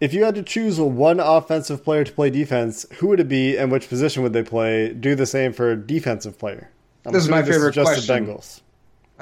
If 0.00 0.12
you 0.12 0.24
had 0.24 0.34
to 0.34 0.42
choose 0.42 0.80
one 0.80 1.20
offensive 1.20 1.84
player 1.84 2.02
to 2.04 2.12
play 2.12 2.28
defense, 2.28 2.84
who 2.98 3.08
would 3.08 3.20
it 3.20 3.28
be 3.28 3.56
and 3.56 3.70
which 3.70 3.88
position 3.88 4.22
would 4.22 4.32
they 4.32 4.42
play? 4.42 4.92
Do 4.92 5.14
the 5.14 5.26
same 5.26 5.52
for 5.52 5.70
a 5.70 5.76
defensive 5.76 6.38
player. 6.38 6.70
I'm 7.06 7.12
This 7.12 7.22
is 7.24 7.28
my 7.30 7.42
favorite 7.42 7.72
just 7.72 7.86
question. 7.92 8.24
the 8.26 8.32
Bengals. 8.32 8.60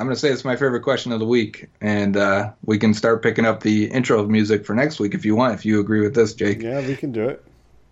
I'm 0.03 0.09
going 0.09 0.16
to 0.16 0.20
say 0.20 0.30
it's 0.30 0.44
my 0.44 0.57
favorite 0.57 0.82
question 0.82 1.12
of 1.12 1.20
the 1.20 1.26
week, 1.26 1.70
and 1.80 2.16
uh, 2.16 2.50
we 2.64 2.76
can 2.76 2.92
start 2.92 3.22
picking 3.22 3.44
up 3.44 3.62
the 3.62 3.88
intro 3.88 4.26
music 4.26 4.66
for 4.66 4.74
next 4.74 4.98
week 4.98 5.14
if 5.14 5.24
you 5.24 5.36
want. 5.36 5.55
If 5.55 5.64
you 5.64 5.78
agree 5.78 6.00
with 6.00 6.12
this, 6.12 6.34
Jake. 6.34 6.61
Yeah, 6.61 6.84
we 6.84 6.96
can 6.96 7.12
do 7.12 7.28
it. 7.28 7.44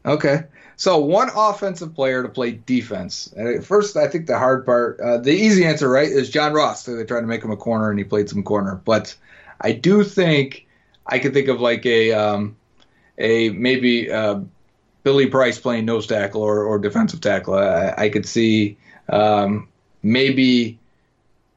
Okay. 0.04 0.42
So 0.74 0.98
one 0.98 1.30
offensive 1.32 1.94
player 1.94 2.24
to 2.24 2.28
play 2.28 2.50
defense. 2.50 3.32
And 3.36 3.64
first, 3.64 3.96
I 3.96 4.08
think 4.08 4.26
the 4.26 4.36
hard 4.36 4.66
part, 4.66 4.98
uh, 4.98 5.18
the 5.18 5.30
easy 5.30 5.64
answer, 5.64 5.88
right, 5.88 6.08
is 6.08 6.30
John 6.30 6.52
Ross. 6.52 6.82
So 6.82 6.96
they 6.96 7.04
tried 7.04 7.20
to 7.20 7.28
make 7.28 7.44
him 7.44 7.52
a 7.52 7.56
corner, 7.56 7.90
and 7.90 7.98
he 8.00 8.04
played 8.04 8.28
some 8.28 8.42
corner. 8.42 8.74
But 8.84 9.14
I 9.61 9.70
do 9.70 10.02
think 10.02 10.66
I 11.06 11.20
could 11.20 11.32
think 11.32 11.46
of 11.46 11.61
like 11.61 11.86
a 11.86 12.12
um, 12.12 12.56
a 13.18 13.50
maybe 13.50 14.11
uh, 14.11 14.40
Billy 15.04 15.28
Price 15.28 15.61
playing 15.61 15.84
nose 15.84 16.08
tackle 16.08 16.42
or, 16.42 16.64
or 16.64 16.80
defensive 16.80 17.20
tackle. 17.20 17.54
I, 17.54 17.94
I 17.96 18.08
could 18.08 18.26
see 18.26 18.78
um, 19.08 19.68
maybe 20.02 20.80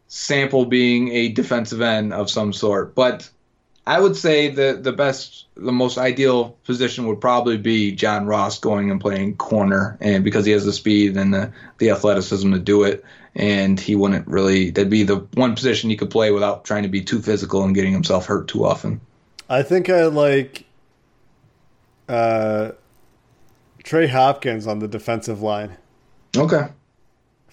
Sample 0.07 0.65
being 0.65 1.09
a 1.09 1.29
defensive 1.29 1.81
end 1.81 2.13
of 2.13 2.29
some 2.29 2.53
sort, 2.53 2.93
but 2.93 3.29
I 3.85 3.99
would 3.99 4.15
say 4.15 4.49
the 4.49 4.79
the 4.81 4.93
best, 4.93 5.45
the 5.55 5.71
most 5.71 5.97
ideal 5.97 6.55
position 6.63 7.05
would 7.07 7.19
probably 7.19 7.57
be 7.57 7.91
John 7.91 8.25
Ross 8.25 8.59
going 8.59 8.89
and 8.89 9.01
playing 9.01 9.35
corner, 9.35 9.97
and 9.99 10.23
because 10.23 10.45
he 10.45 10.51
has 10.53 10.63
the 10.63 10.71
speed 10.71 11.17
and 11.17 11.33
the 11.33 11.51
the 11.79 11.89
athleticism 11.89 12.51
to 12.53 12.59
do 12.59 12.83
it, 12.83 13.03
and 13.35 13.79
he 13.79 13.95
wouldn't 13.95 14.27
really. 14.27 14.69
That'd 14.69 14.89
be 14.89 15.03
the 15.03 15.17
one 15.33 15.53
position 15.53 15.89
he 15.89 15.97
could 15.97 16.09
play 16.09 16.31
without 16.31 16.63
trying 16.63 16.83
to 16.83 16.89
be 16.89 17.01
too 17.01 17.21
physical 17.21 17.63
and 17.63 17.75
getting 17.75 17.91
himself 17.91 18.25
hurt 18.25 18.47
too 18.47 18.65
often. 18.65 19.01
I 19.49 19.63
think 19.63 19.89
I 19.89 20.05
like 20.05 20.65
uh, 22.07 22.71
Trey 23.83 24.07
Hopkins 24.07 24.65
on 24.65 24.79
the 24.79 24.87
defensive 24.87 25.41
line. 25.41 25.77
Okay. 26.37 26.67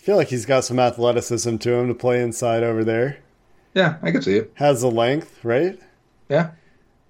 I 0.00 0.02
feel 0.02 0.16
like 0.16 0.28
he's 0.28 0.46
got 0.46 0.64
some 0.64 0.78
athleticism 0.78 1.58
to 1.58 1.74
him 1.74 1.88
to 1.88 1.94
play 1.94 2.22
inside 2.22 2.62
over 2.62 2.82
there. 2.82 3.18
Yeah, 3.74 3.98
I 4.02 4.10
could 4.10 4.24
see 4.24 4.36
it. 4.36 4.50
Has 4.54 4.80
the 4.80 4.90
length, 4.90 5.44
right? 5.44 5.78
Yeah. 6.30 6.52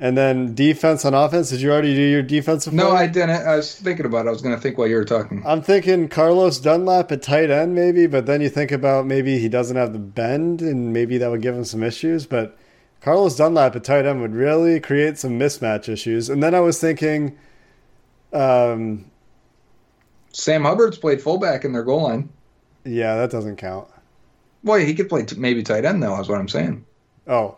And 0.01 0.19
then 0.19 0.57
defense 0.57 1.05
on 1.05 1.15
offense. 1.15 1.51
Did 1.51 1.61
you 1.61 1.71
already 1.71 1.95
do 1.95 2.03
your 2.03 2.25
defensive? 2.25 2.73
No, 2.73 2.89
player? 2.89 2.97
I 2.97 3.07
didn't. 3.07 3.47
I 3.47 3.55
was 3.55 3.77
thinking 3.77 4.07
about 4.07 4.27
it. 4.27 4.31
I 4.31 4.33
was 4.33 4.43
going 4.43 4.57
to 4.57 4.61
think 4.61 4.77
while 4.77 4.89
you 4.89 4.97
were 4.97 5.05
talking. 5.05 5.41
I'm 5.47 5.63
thinking 5.63 6.09
Carlos 6.09 6.59
Dunlap 6.59 7.13
at 7.13 7.23
tight 7.23 7.49
end, 7.49 7.77
maybe, 7.77 8.09
but 8.09 8.27
then 8.27 8.41
you 8.41 8.49
think 8.49 8.73
about 8.73 9.07
maybe 9.07 9.39
he 9.39 9.49
doesn't 9.49 9.77
have 9.77 9.93
the 9.93 10.01
bend, 10.01 10.61
and 10.61 10.93
maybe 10.93 11.17
that 11.19 11.31
would 11.31 11.43
give 11.43 11.55
him 11.55 11.65
some 11.65 11.85
issues. 11.85 12.27
But 12.27 12.59
Carlos 13.01 13.37
Dunlap 13.37 13.77
at 13.77 13.85
tight 13.85 14.05
end 14.05 14.21
would 14.21 14.35
really 14.35 14.81
create 14.81 15.17
some 15.17 15.39
mismatch 15.39 15.89
issues. 15.89 16.29
And 16.29 16.43
then 16.43 16.57
I 16.57 16.61
was 16.61 16.81
thinking, 16.81 17.39
um, 18.33 19.09
Sam 20.33 20.65
Hubbard's 20.65 20.99
played 20.99 21.23
fullback 21.23 21.65
in 21.65 21.73
their 21.73 21.85
goal 21.85 22.03
line. 22.03 22.31
Yeah, 22.85 23.17
that 23.17 23.31
doesn't 23.31 23.57
count. 23.57 23.89
Boy, 24.65 24.85
he 24.85 24.95
could 24.95 25.09
play 25.09 25.25
t- 25.25 25.37
maybe 25.37 25.63
tight 25.63 25.85
end 25.85 26.03
though. 26.03 26.19
Is 26.21 26.29
what 26.29 26.39
I'm 26.39 26.49
saying. 26.49 26.85
Oh, 27.27 27.57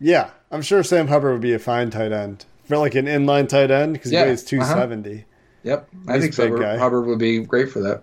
yeah, 0.00 0.30
I'm 0.50 0.62
sure 0.62 0.82
Sam 0.82 1.08
Hubbard 1.08 1.32
would 1.32 1.40
be 1.42 1.52
a 1.54 1.58
fine 1.58 1.90
tight 1.90 2.12
end 2.12 2.44
for 2.64 2.76
like 2.78 2.94
an 2.94 3.06
inline 3.06 3.48
tight 3.48 3.70
end 3.70 3.92
because 3.94 4.12
Yeah, 4.12 4.24
he 4.24 4.30
weighs 4.30 4.42
uh-huh. 4.42 4.48
270. 4.74 5.24
Yep, 5.62 5.88
I 6.08 6.14
He's 6.14 6.22
think 6.22 6.36
Hubbard, 6.36 6.60
guy. 6.60 6.76
Hubbard 6.78 7.06
would 7.06 7.18
be 7.18 7.40
great 7.40 7.70
for 7.70 7.80
that. 7.82 8.02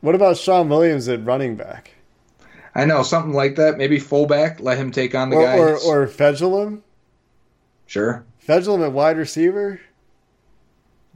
What 0.00 0.14
about 0.14 0.36
Shawn 0.36 0.68
Williams 0.68 1.08
at 1.08 1.24
running 1.24 1.54
back? 1.56 1.92
I 2.74 2.84
know 2.84 3.02
something 3.02 3.32
like 3.32 3.56
that. 3.56 3.76
Maybe 3.78 3.98
fullback. 3.98 4.60
Let 4.60 4.78
him 4.78 4.90
take 4.92 5.14
on 5.14 5.30
the 5.30 5.36
Or, 5.36 5.42
guy. 5.44 5.56
or, 5.58 5.76
or 5.78 6.06
Fedulum? 6.06 6.82
sure. 7.86 8.24
Fedulum 8.46 8.84
at 8.84 8.92
wide 8.92 9.16
receiver? 9.16 9.80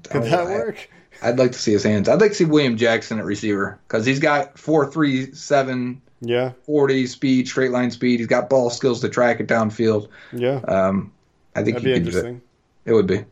Could 0.04 0.22
Oh, 0.22 0.24
that 0.26 0.40
I- 0.40 0.44
work? 0.44 0.88
I'd 1.22 1.38
like 1.38 1.52
to 1.52 1.58
see 1.58 1.72
his 1.72 1.82
hands. 1.84 2.08
I'd 2.08 2.20
like 2.20 2.32
to 2.32 2.36
see 2.36 2.44
William 2.44 2.76
Jackson 2.76 3.18
at 3.18 3.24
receiver 3.24 3.78
because 3.86 4.04
he's 4.06 4.18
got 4.18 4.58
four 4.58 4.90
three 4.90 5.32
seven 5.34 6.02
Yeah, 6.20 6.52
40 6.66 7.06
speed, 7.06 7.48
straight 7.48 7.70
line 7.70 7.90
speed. 7.90 8.20
He's 8.20 8.28
got 8.28 8.48
ball 8.50 8.70
skills 8.70 9.00
to 9.00 9.08
track 9.08 9.40
it 9.40 9.48
downfield. 9.48 10.08
yeah. 10.32 10.60
Um, 10.68 11.12
I 11.54 11.62
think 11.62 11.76
That'd 11.78 11.84
be 11.84 11.92
he 11.92 12.00
could 12.00 12.12
do 12.12 12.18
it. 12.18 12.40
It 12.84 12.92
would 12.92 13.06
be. 13.06 13.24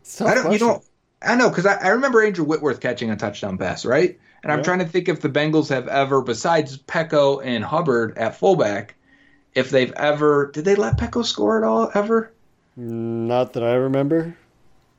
It's 0.00 0.14
a 0.20 0.24
tough 0.24 0.28
I 0.28 0.34
don't. 0.34 0.52
You 0.52 0.58
question. 0.58 0.66
know. 0.68 0.82
I 1.20 1.34
know 1.36 1.48
because 1.48 1.66
I, 1.66 1.74
I 1.76 1.88
remember 1.88 2.22
Andrew 2.24 2.44
Whitworth 2.44 2.80
catching 2.80 3.10
a 3.10 3.16
touchdown 3.16 3.58
pass, 3.58 3.84
right? 3.84 4.18
And 4.42 4.52
I'm 4.52 4.62
trying 4.62 4.78
to 4.78 4.84
think 4.86 5.08
if 5.08 5.20
the 5.20 5.28
Bengals 5.28 5.68
have 5.70 5.88
ever, 5.88 6.22
besides 6.22 6.78
Peko 6.78 7.44
and 7.44 7.64
Hubbard 7.64 8.16
at 8.16 8.36
fullback, 8.36 8.94
if 9.54 9.70
they've 9.70 9.92
ever 9.92 10.50
did 10.52 10.64
they 10.64 10.76
let 10.76 10.96
Peko 10.96 11.24
score 11.24 11.58
at 11.58 11.64
all 11.64 11.90
ever? 11.94 12.32
Not 12.76 13.54
that 13.54 13.64
I 13.64 13.74
remember. 13.74 14.36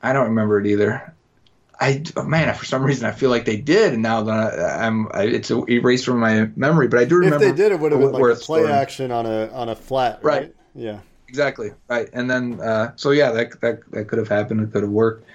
I 0.04 0.12
don't 0.14 0.28
remember 0.28 0.60
it 0.60 0.68
either. 0.68 1.14
I 1.80 2.04
man, 2.26 2.54
for 2.56 2.66
some 2.66 2.84
reason 2.84 3.06
I 3.06 3.12
feel 3.12 3.30
like 3.30 3.46
they 3.46 3.58
did, 3.58 3.94
and 3.94 4.02
now 4.02 4.22
that 4.24 4.60
I, 4.60 4.86
I'm, 4.86 5.08
I, 5.14 5.24
it's 5.24 5.50
erased 5.50 6.06
from 6.06 6.20
my 6.20 6.50
memory. 6.56 6.88
But 6.88 7.00
I 7.00 7.06
do 7.06 7.16
remember 7.16 7.46
If 7.46 7.56
they 7.56 7.64
did, 7.64 7.72
it 7.72 7.80
would 7.80 7.92
have 7.92 8.02
been 8.02 8.12
like 8.12 8.22
a 8.22 8.26
play 8.36 8.60
scoring. 8.62 8.72
action 8.72 9.12
on 9.12 9.26
a 9.26 9.50
on 9.52 9.70
a 9.70 9.76
flat, 9.76 10.24
right? 10.24 10.42
Right. 10.42 10.56
Yeah. 10.76 11.00
Exactly 11.28 11.70
right, 11.88 12.10
and 12.12 12.30
then 12.30 12.60
uh, 12.60 12.92
so 12.96 13.12
yeah, 13.12 13.32
that 13.32 13.62
that 13.62 13.80
that 13.92 14.08
could 14.08 14.18
have 14.20 14.28
happened. 14.28 14.62
It 14.62 14.72
could 14.72 14.82
have 14.84 14.92
worked. 14.92 15.26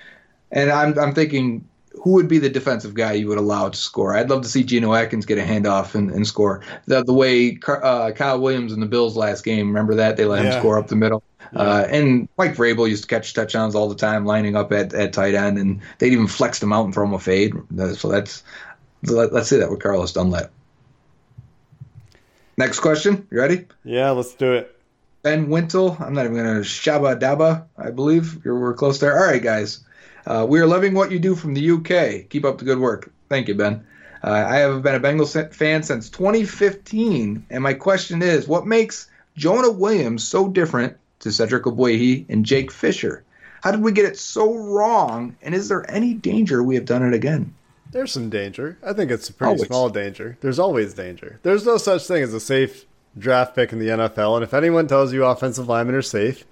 And 0.51 0.71
I'm 0.71 0.99
I'm 0.99 1.15
thinking 1.15 1.67
who 2.03 2.11
would 2.15 2.27
be 2.27 2.39
the 2.39 2.51
defensive 2.51 2.95
guy 2.95 3.13
you 3.13 3.29
would 3.29 3.39
allow 3.39 3.69
to 3.69 3.77
score? 3.79 4.17
I'd 4.17 4.29
love 4.29 4.43
to 4.43 4.49
see 4.49 4.65
Geno 4.65 4.93
Atkins 4.93 5.25
get 5.25 5.39
a 5.39 5.43
handoff 5.43 5.95
and, 5.95 6.11
and 6.11 6.27
score. 6.27 6.63
The 6.87 7.05
the 7.05 7.15
way 7.15 7.55
Car- 7.55 7.85
uh, 7.85 8.11
Kyle 8.11 8.41
Williams 8.41 8.73
in 8.73 8.81
the 8.81 8.87
Bills 8.87 9.17
last 9.17 9.45
game, 9.45 9.69
remember 9.69 9.95
that 9.95 10.17
they 10.17 10.25
let 10.25 10.43
Yeah. 10.45 10.53
him 10.53 10.61
score 10.61 10.79
up 10.79 10.89
the 10.89 10.97
middle. 10.97 11.23
Uh, 11.55 11.87
and 11.89 12.29
Mike 12.37 12.55
Vrabel 12.55 12.89
used 12.89 13.05
to 13.05 13.09
catch 13.09 13.35
touchdowns 13.35 13.75
all 13.75 13.89
the 13.89 13.95
time, 13.95 14.25
lining 14.25 14.57
up 14.57 14.73
at, 14.73 14.95
at 14.95 15.13
tight 15.13 15.35
end, 15.35 15.59
and 15.59 15.81
they'd 15.99 16.13
even 16.13 16.27
flex 16.27 16.63
him 16.63 16.73
out 16.73 16.85
and 16.85 16.95
throw 16.95 17.05
him 17.05 17.15
a 17.15 17.19
fade. 17.19 17.55
So 17.97 18.09
that's 18.09 18.43
let, 19.05 19.33
let's 19.33 19.49
say 19.49 19.59
that 19.59 19.71
with 19.71 19.81
Carlos 19.81 20.13
Dunlap. 20.13 20.51
Next 22.57 22.81
question, 22.81 23.27
you 23.31 23.39
ready? 23.39 23.67
Yeah, 23.85 24.11
let's 24.11 24.35
do 24.35 24.53
it. 24.53 24.71
Ben 25.23 25.49
Wintle. 25.49 25.97
I'm 26.01 26.15
not 26.15 26.27
even 26.27 26.37
going 26.37 26.55
to 26.55 26.61
Shaba 26.61 27.19
Daba, 27.19 27.65
I 27.77 27.91
believe. 27.91 28.45
You're, 28.45 28.59
we're 28.59 28.75
close 28.75 29.01
there. 29.01 29.19
All 29.19 29.27
right, 29.27 29.43
guys. 29.43 29.81
Uh, 30.27 30.47
we 30.49 30.61
are 30.61 30.67
loving 30.67 30.95
what 30.95 31.11
you 31.11 31.19
do 31.19 31.35
from 31.35 31.55
the 31.55 31.71
UK. 31.71 32.29
Keep 32.29 32.45
up 32.45 32.59
the 32.59 32.65
good 32.65 32.79
work. 32.79 33.13
Thank 33.29 33.49
you, 33.49 33.55
Ben. 33.55 33.85
Uh, 34.23 34.31
I 34.31 34.57
have 34.57 34.83
been 34.83 34.95
a 34.95 35.01
Bengals 35.01 35.55
fan 35.55 35.83
since 35.83 36.09
2015, 36.09 37.47
and 37.51 37.63
my 37.63 37.75
question 37.75 38.23
is 38.23 38.49
what 38.49 38.67
makes 38.67 39.11
Jonah 39.37 39.71
Williams 39.71 40.25
so 40.25 40.49
different 40.49 40.97
to 41.25 41.33
Cedric 41.33 41.65
Ogbuehi 41.65 42.27
and 42.29 42.45
Jake 42.47 42.71
Fisher? 42.71 43.25
How 43.63 43.71
did 43.73 43.81
we 43.83 43.93
get 43.93 44.05
it 44.05 44.19
so 44.19 44.55
wrong, 44.55 45.37
and 45.43 45.55
is 45.55 45.69
there 45.69 45.91
any 45.91 46.15
danger 46.15 46.63
we 46.63 46.75
have 46.77 46.85
done 46.85 47.03
it 47.03 47.15
again? 47.15 47.55
There's 47.91 48.13
some 48.13 48.29
danger. 48.31 48.79
I 48.85 48.93
think 48.93 49.11
it's 49.11 49.29
a 49.29 49.33
pretty 49.33 49.51
Always. 49.53 49.67
small 49.67 49.89
danger. 49.89 50.37
There's 50.41 50.59
always 50.59 50.95
danger. 50.95 51.41
There's 51.43 51.65
no 51.65 51.77
such 51.79 52.07
thing 52.07 52.23
as 52.23 52.35
a 52.35 52.41
safe 52.41 52.87
draft 53.19 53.55
pick 53.55 53.73
in 53.73 53.79
the 53.79 53.89
NFL, 53.89 54.35
and 54.37 54.45
if 54.45 54.53
anyone 54.55 54.87
tells 54.87 55.13
you 55.13 55.25
offensive 55.25 55.69
linemen 55.69 55.95
are 55.95 56.03
safe, 56.03 56.45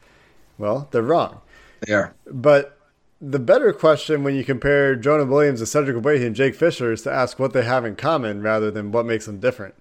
well, 0.59 0.89
they're 0.91 1.03
wrong. 1.03 1.41
They 1.87 1.93
are. 1.95 2.15
But 2.27 2.79
the 3.21 3.39
better 3.39 3.73
question 3.73 4.25
when 4.25 4.35
you 4.35 4.45
compare 4.45 4.97
Jonah 4.97 5.25
Williams 5.25 5.61
to 5.61 5.67
Cedric 5.67 5.97
Obey 5.97 6.25
and 6.27 6.35
Jake 6.35 6.55
Fisher 6.55 6.93
is 6.93 7.03
to 7.03 7.13
ask 7.13 7.39
what 7.39 7.53
they 7.53 7.63
have 7.65 7.85
in 7.85 7.95
common 7.97 8.43
rather 8.43 8.71
than 8.71 8.91
what 8.93 9.05
makes 9.07 9.27
them 9.27 9.39
different. 9.39 9.75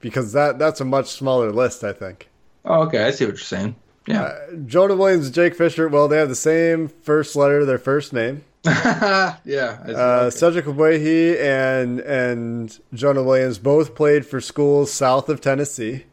because 0.00 0.32
that 0.32 0.58
that's 0.58 0.80
a 0.80 0.84
much 0.84 1.08
smaller 1.08 1.50
list, 1.52 1.82
I 1.84 1.92
think. 1.92 2.28
Oh, 2.64 2.82
okay, 2.84 3.04
I 3.04 3.10
see 3.10 3.24
what 3.24 3.32
you're 3.32 3.38
saying. 3.38 3.74
Yeah, 4.06 4.38
Jonah 4.66 4.96
Williams 4.96 5.26
and 5.26 5.34
Jake 5.34 5.54
Fisher, 5.54 5.88
well, 5.88 6.08
they 6.08 6.18
have 6.18 6.28
the 6.28 6.34
same 6.34 6.88
first 6.88 7.34
letter 7.36 7.60
of 7.60 7.66
their 7.66 7.78
first 7.78 8.12
name. 8.12 8.44
yeah. 8.64 9.78
Uh, 9.86 10.30
Cedric 10.30 10.64
Ogbuehi 10.66 11.38
and 11.40 12.00
and 12.00 12.78
Jonah 12.92 13.22
Williams 13.22 13.58
both 13.58 13.94
played 13.94 14.26
for 14.26 14.40
schools 14.40 14.92
south 14.92 15.28
of 15.28 15.40
Tennessee. 15.40 16.04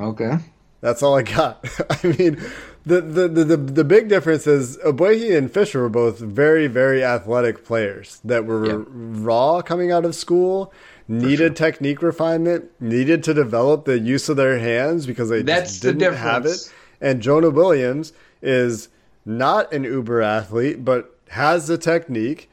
okay. 0.00 0.38
That's 0.80 1.02
all 1.02 1.16
I 1.16 1.22
got. 1.22 1.64
I 2.04 2.06
mean, 2.06 2.40
the, 2.86 3.00
the, 3.00 3.26
the, 3.26 3.44
the, 3.44 3.56
the 3.56 3.84
big 3.84 4.08
difference 4.08 4.46
is 4.46 4.76
Ogbuehi 4.78 5.36
and 5.36 5.50
Fisher 5.52 5.80
were 5.82 5.88
both 5.88 6.20
very, 6.20 6.68
very 6.68 7.02
athletic 7.02 7.64
players 7.64 8.20
that 8.24 8.44
were 8.46 8.64
Yeah. 8.64 8.84
raw 8.86 9.60
coming 9.60 9.90
out 9.90 10.04
of 10.04 10.14
school, 10.14 10.72
needed 11.08 11.56
technique 11.56 12.00
refinement, 12.00 12.70
needed 12.80 13.24
to 13.24 13.34
develop 13.34 13.86
the 13.86 13.98
use 13.98 14.28
of 14.28 14.36
their 14.36 14.60
hands 14.60 15.04
because 15.04 15.30
they 15.30 15.42
That's 15.42 15.72
just 15.72 15.82
the 15.82 15.94
didn't 15.94 16.14
have 16.16 16.46
it. 16.46 16.72
And 17.00 17.22
Jonah 17.22 17.50
Williams 17.50 18.12
is 18.42 18.88
not 19.24 19.72
an 19.72 19.84
uber 19.84 20.22
athlete, 20.22 20.84
but 20.84 21.14
has 21.30 21.66
the 21.66 21.78
technique 21.78 22.50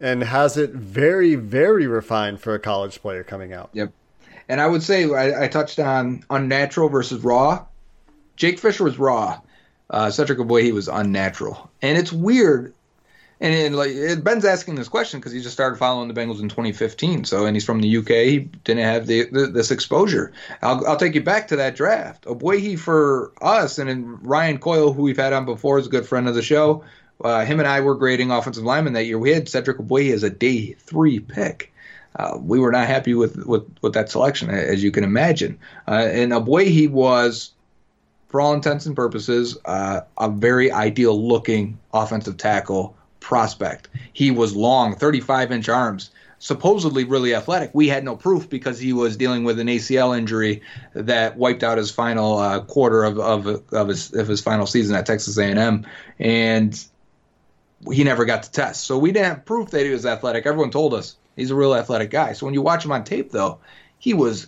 and 0.00 0.22
has 0.22 0.56
it 0.56 0.70
very, 0.70 1.34
very 1.34 1.86
refined 1.86 2.40
for 2.40 2.54
a 2.54 2.58
college 2.58 3.00
player 3.00 3.24
coming 3.24 3.52
out. 3.52 3.70
Yep. 3.72 3.92
And 4.48 4.60
I 4.60 4.66
would 4.66 4.82
say 4.82 5.10
I, 5.12 5.44
I 5.44 5.48
touched 5.48 5.78
on 5.78 6.24
unnatural 6.30 6.88
versus 6.88 7.22
raw. 7.24 7.64
Jake 8.36 8.58
Fisher 8.58 8.84
was 8.84 8.98
raw. 8.98 9.40
Uh, 9.90 10.10
Cedric 10.10 10.38
Boy, 10.46 10.70
was 10.74 10.86
unnatural, 10.86 11.70
and 11.80 11.96
it's 11.96 12.12
weird. 12.12 12.74
And, 13.40 13.54
and 13.54 13.76
like 13.76 14.24
Ben's 14.24 14.44
asking 14.44 14.74
this 14.74 14.88
question 14.88 15.20
because 15.20 15.32
he 15.32 15.40
just 15.40 15.54
started 15.54 15.76
following 15.76 16.08
the 16.08 16.14
Bengals 16.14 16.40
in 16.40 16.48
2015. 16.48 17.24
So, 17.24 17.46
and 17.46 17.54
he's 17.54 17.64
from 17.64 17.80
the 17.80 17.96
UK. 17.96 18.08
He 18.08 18.38
didn't 18.64 18.84
have 18.84 19.06
the, 19.06 19.28
the 19.30 19.46
this 19.46 19.70
exposure. 19.70 20.32
I'll, 20.62 20.84
I'll 20.86 20.96
take 20.96 21.14
you 21.14 21.22
back 21.22 21.48
to 21.48 21.56
that 21.56 21.76
draft. 21.76 22.24
Ogbuehi 22.24 22.78
for 22.78 23.32
us, 23.40 23.78
and 23.78 23.88
then 23.88 24.18
Ryan 24.22 24.58
Coyle, 24.58 24.92
who 24.92 25.02
we've 25.02 25.16
had 25.16 25.32
on 25.32 25.44
before, 25.44 25.78
is 25.78 25.86
a 25.86 25.90
good 25.90 26.06
friend 26.06 26.28
of 26.28 26.34
the 26.34 26.42
show. 26.42 26.84
Uh, 27.22 27.44
him 27.44 27.58
and 27.58 27.68
I 27.68 27.80
were 27.80 27.94
grading 27.94 28.30
offensive 28.30 28.64
linemen 28.64 28.92
that 28.92 29.04
year. 29.04 29.18
We 29.18 29.30
had 29.30 29.48
Cedric 29.48 29.78
Ogbuehi 29.78 30.12
as 30.12 30.22
a 30.22 30.30
day 30.30 30.74
three 30.74 31.20
pick. 31.20 31.72
Uh, 32.16 32.38
we 32.40 32.58
were 32.58 32.72
not 32.72 32.86
happy 32.86 33.14
with, 33.14 33.36
with, 33.46 33.64
with 33.82 33.92
that 33.92 34.10
selection, 34.10 34.50
as 34.50 34.82
you 34.82 34.90
can 34.90 35.04
imagine. 35.04 35.58
Uh, 35.86 36.08
and 36.10 36.32
Ogbuehi 36.32 36.90
was, 36.90 37.52
for 38.28 38.40
all 38.40 38.54
intents 38.54 38.86
and 38.86 38.96
purposes, 38.96 39.56
uh, 39.64 40.00
a 40.16 40.28
very 40.28 40.72
ideal 40.72 41.28
looking 41.28 41.78
offensive 41.92 42.36
tackle 42.36 42.96
prospect. 43.28 43.88
He 44.14 44.30
was 44.30 44.56
long, 44.56 44.96
35 44.96 45.52
inch 45.52 45.68
arms, 45.68 46.10
supposedly 46.38 47.04
really 47.04 47.34
athletic. 47.34 47.70
We 47.74 47.86
had 47.86 48.02
no 48.02 48.16
proof 48.16 48.48
because 48.48 48.80
he 48.80 48.94
was 48.94 49.18
dealing 49.18 49.44
with 49.44 49.60
an 49.60 49.66
ACL 49.66 50.16
injury 50.16 50.62
that 50.94 51.36
wiped 51.36 51.62
out 51.62 51.76
his 51.76 51.90
final 51.90 52.38
uh, 52.38 52.60
quarter 52.62 53.04
of, 53.04 53.18
of, 53.18 53.46
of, 53.70 53.88
his, 53.88 54.14
of 54.14 54.26
his 54.26 54.40
final 54.40 54.64
season 54.64 54.96
at 54.96 55.04
Texas 55.04 55.36
A&M. 55.36 55.86
And 56.18 56.86
he 57.92 58.02
never 58.02 58.24
got 58.24 58.44
to 58.44 58.50
test. 58.50 58.84
So 58.84 58.96
we 58.96 59.12
didn't 59.12 59.26
have 59.26 59.44
proof 59.44 59.72
that 59.72 59.84
he 59.84 59.90
was 59.90 60.06
athletic. 60.06 60.46
Everyone 60.46 60.70
told 60.70 60.94
us 60.94 61.14
he's 61.36 61.50
a 61.50 61.54
real 61.54 61.74
athletic 61.74 62.10
guy. 62.10 62.32
So 62.32 62.46
when 62.46 62.54
you 62.54 62.62
watch 62.62 62.82
him 62.82 62.92
on 62.92 63.04
tape, 63.04 63.30
though, 63.30 63.58
he 63.98 64.14
was 64.14 64.46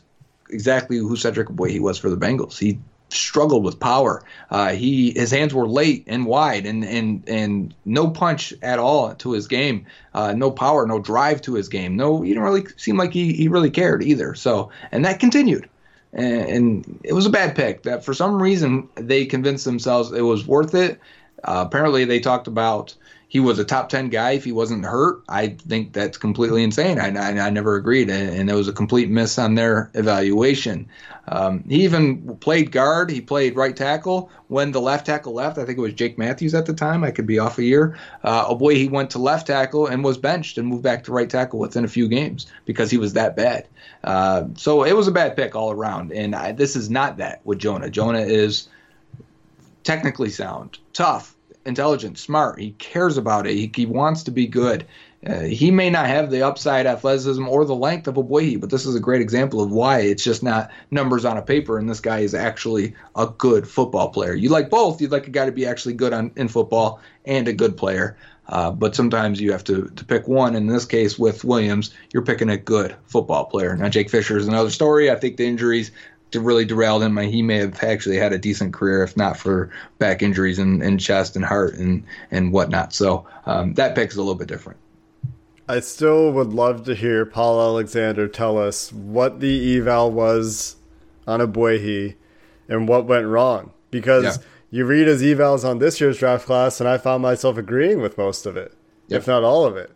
exactly 0.49 0.97
who 0.97 1.17
Cedric 1.17 1.51
Boy 1.51 1.69
he 1.69 1.81
was 1.81 1.99
for 1.99 2.09
the 2.09 2.17
Bengals. 2.17 2.59
He 2.59 2.81
struggled 3.13 3.65
with 3.65 3.81
power. 3.81 4.23
Uh, 4.51 4.71
he 4.71 5.13
his 5.13 5.31
hands 5.31 5.55
were 5.55 5.69
late 5.69 6.05
and 6.07 6.27
wide, 6.27 6.67
and 6.67 6.85
and 6.85 7.29
and 7.29 7.75
no 7.85 8.11
punch 8.11 8.55
at 8.63 8.79
all 8.79 9.15
to 9.17 9.33
his 9.33 9.49
game. 9.49 9.87
Uh, 10.15 10.33
no 10.33 10.51
power, 10.51 10.87
no 10.87 10.99
drive 10.99 11.43
to 11.43 11.55
his 11.55 11.69
game. 11.69 11.97
No, 11.97 12.23
he 12.23 12.31
didn't 12.31 12.45
really 12.45 12.67
seem 12.77 12.97
like 12.97 13.13
he 13.13 13.33
he 13.33 13.49
really 13.49 13.71
cared 13.71 14.03
either. 14.03 14.35
So 14.35 14.71
and 14.93 15.05
that 15.05 15.21
continued. 15.21 15.69
And, 16.13 16.43
and 16.43 17.01
it 17.05 17.13
was 17.13 17.27
a 17.27 17.31
bad 17.31 17.55
pick. 17.55 17.85
That 17.85 18.05
for 18.05 18.15
some 18.15 18.43
reason 18.43 18.89
they 18.97 19.27
convinced 19.27 19.65
themselves 19.65 20.13
it 20.13 20.23
was 20.23 20.47
worth 20.47 20.75
it. 20.75 20.99
Uh, 21.43 21.65
apparently, 21.67 22.05
they 22.05 22.21
talked 22.21 22.47
about 22.47 22.95
he 23.31 23.39
was 23.39 23.61
a 23.61 23.65
top 23.65 23.89
10 23.89 24.09
guy 24.09 24.33
if 24.33 24.43
he 24.43 24.51
wasn't 24.51 24.85
hurt. 24.85 25.23
I 25.29 25.51
think 25.51 25.93
that's 25.93 26.19
completely 26.19 26.65
insane. 26.65 26.99
I, 26.99 27.17
I, 27.17 27.47
I 27.47 27.51
never 27.51 27.77
agreed, 27.77 28.11
and, 28.11 28.51
it 28.51 28.55
was 28.55 28.67
a 28.67 28.73
complete 28.73 29.09
miss 29.09 29.39
on 29.39 29.55
their 29.55 29.89
evaluation. 29.95 30.89
Um, 31.29 31.63
he 31.69 31.85
even 31.85 32.37
played 32.39 32.73
guard. 32.73 33.09
He 33.09 33.21
played 33.21 33.55
right 33.55 33.77
tackle 33.77 34.33
when 34.49 34.73
the 34.73 34.81
left 34.81 35.07
tackle 35.07 35.33
left. 35.33 35.59
I 35.59 35.65
think 35.65 35.79
it 35.79 35.81
was 35.81 35.95
Jake 35.95 36.19
Matthews 36.19 36.57
at 36.57 36.67
the 36.67 36.75
time. 36.75 37.05
I 37.05 37.13
could 37.13 37.29
be 37.29 37.39
off 37.39 37.59
a 37.59 37.63
year. 37.63 37.97
Uh, 38.25 38.47
oh 38.49 38.57
boy, 38.57 38.75
he 38.75 38.89
went 38.89 39.11
to 39.11 39.21
left 39.21 39.47
tackle 39.47 39.87
and 39.87 40.03
was 40.03 40.19
benched 40.19 40.59
and 40.59 40.67
moved 40.67 40.83
back 40.83 41.05
to 41.05 41.13
right 41.13 41.31
tackle 41.31 41.61
within 41.61 41.85
a 41.85 41.89
few 41.89 42.09
games 42.09 42.49
because 42.65 42.91
he 42.91 42.99
was 42.99 43.13
that 43.13 43.37
bad. 43.37 43.69
Uh, 44.03 44.47
so 44.57 44.83
it 44.83 44.97
was 44.97 45.07
a 45.07 45.13
bad 45.13 45.37
pick 45.37 45.55
all 45.55 45.71
around. 45.71 46.13
And 46.13 46.35
I, 46.35 46.51
this 46.51 46.75
is 46.75 46.91
not 46.91 47.19
that 47.19 47.43
with 47.45 47.61
Jonah. 47.61 47.91
Jonah 47.91 48.23
is 48.23 48.69
technically 49.85 50.31
sound, 50.31 50.79
tough, 50.93 51.37
intelligent, 51.71 52.19
smart. 52.19 52.61
He 52.61 52.73
cares 52.73 53.17
about 53.17 53.47
it. 53.47 53.55
He, 53.55 53.73
he 53.75 53.87
wants 53.87 54.23
to 54.25 54.31
be 54.31 54.47
good. 54.47 54.85
Uh, 55.27 55.41
he 55.41 55.71
may 55.71 55.91
not 55.91 56.07
have 56.07 56.31
the 56.31 56.43
upside 56.43 56.87
athleticism 56.87 57.47
or 57.47 57.65
the 57.65 57.75
length 57.75 58.09
of 58.09 58.17
a 58.17 58.23
Ogbuehi, 58.23 58.59
but 58.59 58.71
this 58.71 58.87
is 58.87 58.95
a 58.95 59.01
great 59.01 59.21
example 59.21 59.61
of 59.61 59.71
why 59.71 60.01
it's 60.01 60.25
just 60.25 60.43
not 60.43 60.71
numbers 60.91 61.25
on 61.25 61.37
a 61.37 61.43
paper, 61.43 61.79
and 61.79 61.89
this 61.89 62.01
guy 62.01 62.21
is 62.21 62.35
actually 62.35 62.95
a 63.17 63.27
good 63.27 63.69
football 63.69 64.09
player. 64.09 64.35
You 64.35 64.49
like 64.49 64.71
both. 64.71 65.01
You'd 65.01 65.13
like 65.13 65.27
a 65.27 65.31
guy 65.31 65.47
to 65.47 65.53
be 65.53 65.67
actually 65.67 65.95
good 65.95 66.13
on 66.13 66.33
in 66.37 66.49
football 66.49 67.01
and 67.25 67.49
a 67.49 67.53
good 67.53 67.77
player. 67.77 68.17
Uh, 68.49 68.71
but 68.71 68.97
sometimes 68.97 69.41
you 69.41 69.53
have 69.53 69.63
to, 69.63 69.89
to 69.95 70.05
pick 70.05 70.27
one. 70.27 70.57
In 70.57 70.67
this 70.67 70.85
case, 70.85 71.19
with 71.19 71.45
Williams, 71.45 71.95
you're 72.13 72.25
picking 72.25 72.51
a 72.51 72.57
good 72.57 72.97
football 73.07 73.45
player. 73.45 73.77
Now, 73.77 73.89
Jake 73.89 74.11
Fisher 74.11 74.37
is 74.37 74.49
another 74.49 74.71
story. 74.71 75.09
I 75.11 75.15
think 75.15 75.37
the 75.37 75.47
injuries 75.47 75.93
really 76.39 76.65
derailed 76.65 77.03
him. 77.03 77.17
He 77.17 77.43
may 77.43 77.57
have 77.57 77.83
actually 77.83 78.17
had 78.17 78.33
a 78.33 78.39
decent 78.39 78.73
career 78.73 79.03
if 79.03 79.17
not 79.17 79.37
for 79.37 79.71
back 79.99 80.23
injuries 80.23 80.59
and, 80.59 80.83
and 80.83 81.01
chest 81.01 81.35
and 81.35 81.45
heart 81.45 81.75
and, 81.75 82.05
and 82.31 82.53
whatnot. 82.53 82.93
So 82.93 83.27
um, 83.47 83.75
that 83.75 83.95
pick's 83.97 84.15
a 84.15 84.19
little 84.19 84.37
bit 84.37 84.47
different. 84.47 84.79
I 85.69 85.81
still 85.81 86.33
would 86.33 86.53
love 86.53 86.85
to 86.85 86.95
hear 86.95 87.25
Paul 87.25 87.61
Alexander 87.61 88.29
tell 88.29 88.59
us 88.59 88.93
what 88.93 89.41
the 89.41 89.79
eval 89.79 90.11
was 90.11 90.77
on 91.27 91.41
Ogbuehi 91.41 92.15
and 92.69 92.89
what 92.89 93.07
went 93.07 93.27
wrong. 93.27 93.73
Because 93.91 94.25
Yeah. 94.25 94.43
you 94.71 94.85
read 94.85 95.07
his 95.07 95.23
evals 95.23 95.65
on 95.65 95.79
this 95.79 96.01
year's 96.01 96.19
draft 96.19 96.47
class, 96.47 96.81
and 96.81 96.89
I 96.89 96.99
found 96.99 97.23
myself 97.23 97.57
agreeing 97.57 98.01
with 98.01 98.19
most 98.19 98.47
of 98.47 98.57
it, 98.57 98.73
Yep. 99.09 99.21
if 99.21 99.27
not 99.27 99.43
all 99.45 99.65
of 99.65 99.77
it. 99.77 99.91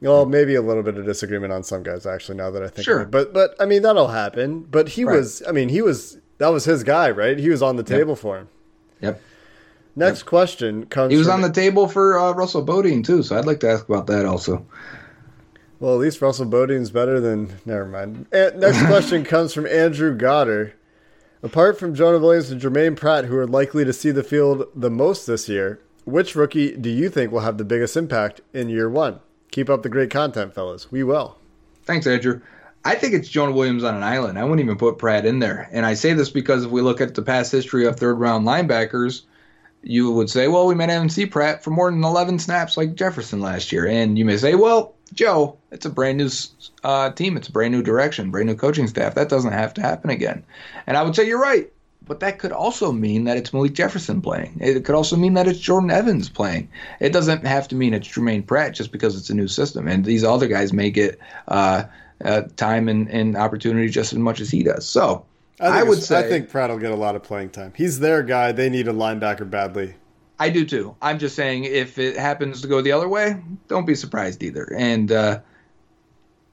Well, 0.00 0.26
maybe 0.26 0.54
a 0.54 0.62
little 0.62 0.82
bit 0.84 0.96
of 0.96 1.04
disagreement 1.04 1.52
on 1.52 1.62
some 1.64 1.82
guys, 1.82 2.06
actually. 2.06 2.36
Now 2.36 2.50
that 2.50 2.62
I 2.62 2.68
think, 2.68 2.84
Sure. 2.84 3.00
of 3.00 3.08
it. 3.08 3.10
but 3.10 3.32
but 3.34 3.54
I 3.58 3.66
mean 3.66 3.82
that'll 3.82 4.08
happen. 4.08 4.60
But 4.70 4.90
he 4.90 5.04
Right. 5.04 5.16
was, 5.18 5.42
I 5.48 5.52
mean, 5.52 5.68
he 5.70 5.82
was 5.82 6.18
that 6.38 6.48
was 6.48 6.64
his 6.64 6.84
guy, 6.84 7.10
right? 7.10 7.36
He 7.38 7.48
was 7.50 7.62
on 7.62 7.76
the 7.76 7.82
table 7.82 8.14
for 8.14 8.38
him. 8.38 8.48
Yep. 9.00 9.20
Next 9.96 10.22
question 10.24 10.86
comes. 10.86 11.10
He 11.12 11.18
was 11.18 11.26
on 11.28 11.40
the 11.40 11.50
table 11.50 11.88
for 11.88 12.16
uh, 12.18 12.32
Russell 12.32 12.62
Bodine 12.62 13.02
too, 13.02 13.22
so 13.24 13.36
I'd 13.36 13.44
like 13.46 13.58
to 13.60 13.68
ask 13.70 13.88
about 13.88 14.06
that 14.06 14.24
also. 14.24 14.64
Well, 15.80 15.94
at 15.94 16.00
least 16.00 16.20
Russell 16.22 16.46
Bodine's 16.46 16.90
better 16.90 17.20
than. 17.20 17.50
Never 17.64 17.84
mind. 17.86 18.26
Eh, 18.32 18.50
Next 18.56 18.84
question 18.86 19.24
comes 19.34 19.52
from 19.52 19.66
Andrew 19.66 20.14
Goddard. 20.16 20.72
Apart 21.42 21.78
from 21.78 21.94
Jonah 21.94 22.18
Williams 22.18 22.50
and 22.50 22.60
Germaine 22.60 22.96
Pratt, 22.96 23.26
who 23.26 23.36
are 23.36 23.46
likely 23.46 23.84
to 23.84 23.92
see 23.92 24.10
the 24.10 24.24
field 24.24 24.64
the 24.74 24.90
most 24.90 25.26
this 25.26 25.48
year, 25.48 25.78
which 26.04 26.34
rookie 26.34 26.76
do 26.76 26.90
you 26.90 27.08
think 27.08 27.30
will 27.30 27.40
have 27.40 27.58
the 27.58 27.64
biggest 27.64 27.96
impact 27.96 28.40
in 28.52 28.68
year 28.68 28.88
one? 28.90 29.20
Keep 29.50 29.70
up 29.70 29.82
the 29.82 29.88
great 29.88 30.10
content, 30.10 30.54
fellas. 30.54 30.90
We 30.90 31.02
will. 31.02 31.36
Thanks, 31.84 32.06
Andrew. 32.06 32.40
I 32.84 32.94
think 32.94 33.14
it's 33.14 33.28
Jonah 33.28 33.52
Williams 33.52 33.84
on 33.84 33.94
an 33.94 34.02
island. 34.02 34.38
I 34.38 34.44
wouldn't 34.44 34.60
even 34.60 34.78
put 34.78 34.98
Pratt 34.98 35.26
in 35.26 35.40
there. 35.40 35.68
And 35.72 35.84
I 35.84 35.94
say 35.94 36.12
this 36.12 36.30
because 36.30 36.64
if 36.64 36.70
we 36.70 36.80
look 36.80 37.00
at 37.00 37.14
the 37.14 37.22
past 37.22 37.50
history 37.50 37.86
of 37.86 37.96
third 37.96 38.14
round 38.14 38.46
linebackers, 38.46 39.22
you 39.82 40.10
would 40.12 40.30
say, 40.30 40.48
well, 40.48 40.66
we 40.66 40.74
might 40.74 40.90
even 40.90 41.08
see 41.08 41.26
Pratt 41.26 41.62
for 41.62 41.70
more 41.70 41.90
than 41.90 42.04
11 42.04 42.38
snaps 42.38 42.76
like 42.76 42.94
Jefferson 42.94 43.40
last 43.40 43.72
year. 43.72 43.86
And 43.86 44.18
you 44.18 44.24
may 44.24 44.36
say, 44.36 44.54
well, 44.54 44.94
Joe, 45.12 45.58
it's 45.70 45.86
a 45.86 45.90
brand 45.90 46.18
new 46.18 46.28
uh, 46.84 47.10
team. 47.12 47.36
It's 47.36 47.48
a 47.48 47.52
brand 47.52 47.72
new 47.72 47.82
direction, 47.82 48.30
brand 48.30 48.48
new 48.48 48.54
coaching 48.54 48.86
staff. 48.86 49.14
That 49.14 49.28
doesn't 49.28 49.52
have 49.52 49.74
to 49.74 49.80
happen 49.80 50.10
again. 50.10 50.44
And 50.86 50.96
I 50.96 51.02
would 51.02 51.16
say 51.16 51.26
you're 51.26 51.40
right. 51.40 51.72
But 52.08 52.20
that 52.20 52.38
could 52.38 52.52
also 52.52 52.90
mean 52.90 53.24
that 53.24 53.36
it's 53.36 53.52
Malik 53.52 53.74
Jefferson 53.74 54.22
playing. 54.22 54.56
It 54.60 54.84
could 54.84 54.94
also 54.94 55.16
mean 55.16 55.34
that 55.34 55.46
it's 55.46 55.58
Jordan 55.58 55.90
Evans 55.90 56.28
playing. 56.28 56.68
It 57.00 57.12
doesn't 57.12 57.46
have 57.46 57.68
to 57.68 57.74
mean 57.76 57.94
it's 57.94 58.08
Germaine 58.08 58.42
Pratt 58.42 58.74
just 58.74 58.90
because 58.90 59.16
it's 59.16 59.30
a 59.30 59.34
new 59.34 59.48
system. 59.48 59.86
And 59.86 60.04
these 60.04 60.24
other 60.24 60.48
guys 60.48 60.72
may 60.72 60.90
get 60.90 61.18
uh, 61.48 61.84
uh, 62.24 62.42
time 62.56 62.88
and, 62.88 63.08
and 63.10 63.36
opportunity 63.36 63.88
just 63.88 64.12
as 64.12 64.18
much 64.18 64.40
as 64.40 64.50
he 64.50 64.62
does. 64.62 64.88
So 64.88 65.24
I, 65.60 65.80
I, 65.80 65.82
would 65.82 66.02
say 66.02 66.18
I 66.18 66.28
think 66.28 66.48
Pratt 66.48 66.70
will 66.70 66.78
get 66.78 66.92
a 66.92 66.96
lot 66.96 67.14
of 67.14 67.22
playing 67.22 67.50
time. 67.50 67.72
He's 67.76 68.00
their 68.00 68.22
guy. 68.22 68.52
They 68.52 68.70
need 68.70 68.88
a 68.88 68.92
linebacker 68.92 69.48
badly. 69.48 69.94
I 70.38 70.50
do 70.50 70.64
too. 70.64 70.94
I'm 71.02 71.18
just 71.18 71.34
saying 71.34 71.64
if 71.64 71.98
it 71.98 72.16
happens 72.16 72.62
to 72.62 72.68
go 72.68 72.80
the 72.80 72.92
other 72.92 73.08
way, 73.08 73.42
don't 73.66 73.86
be 73.86 73.96
surprised 73.96 74.42
either. 74.42 74.72
And 74.76 75.10
uh, 75.10 75.40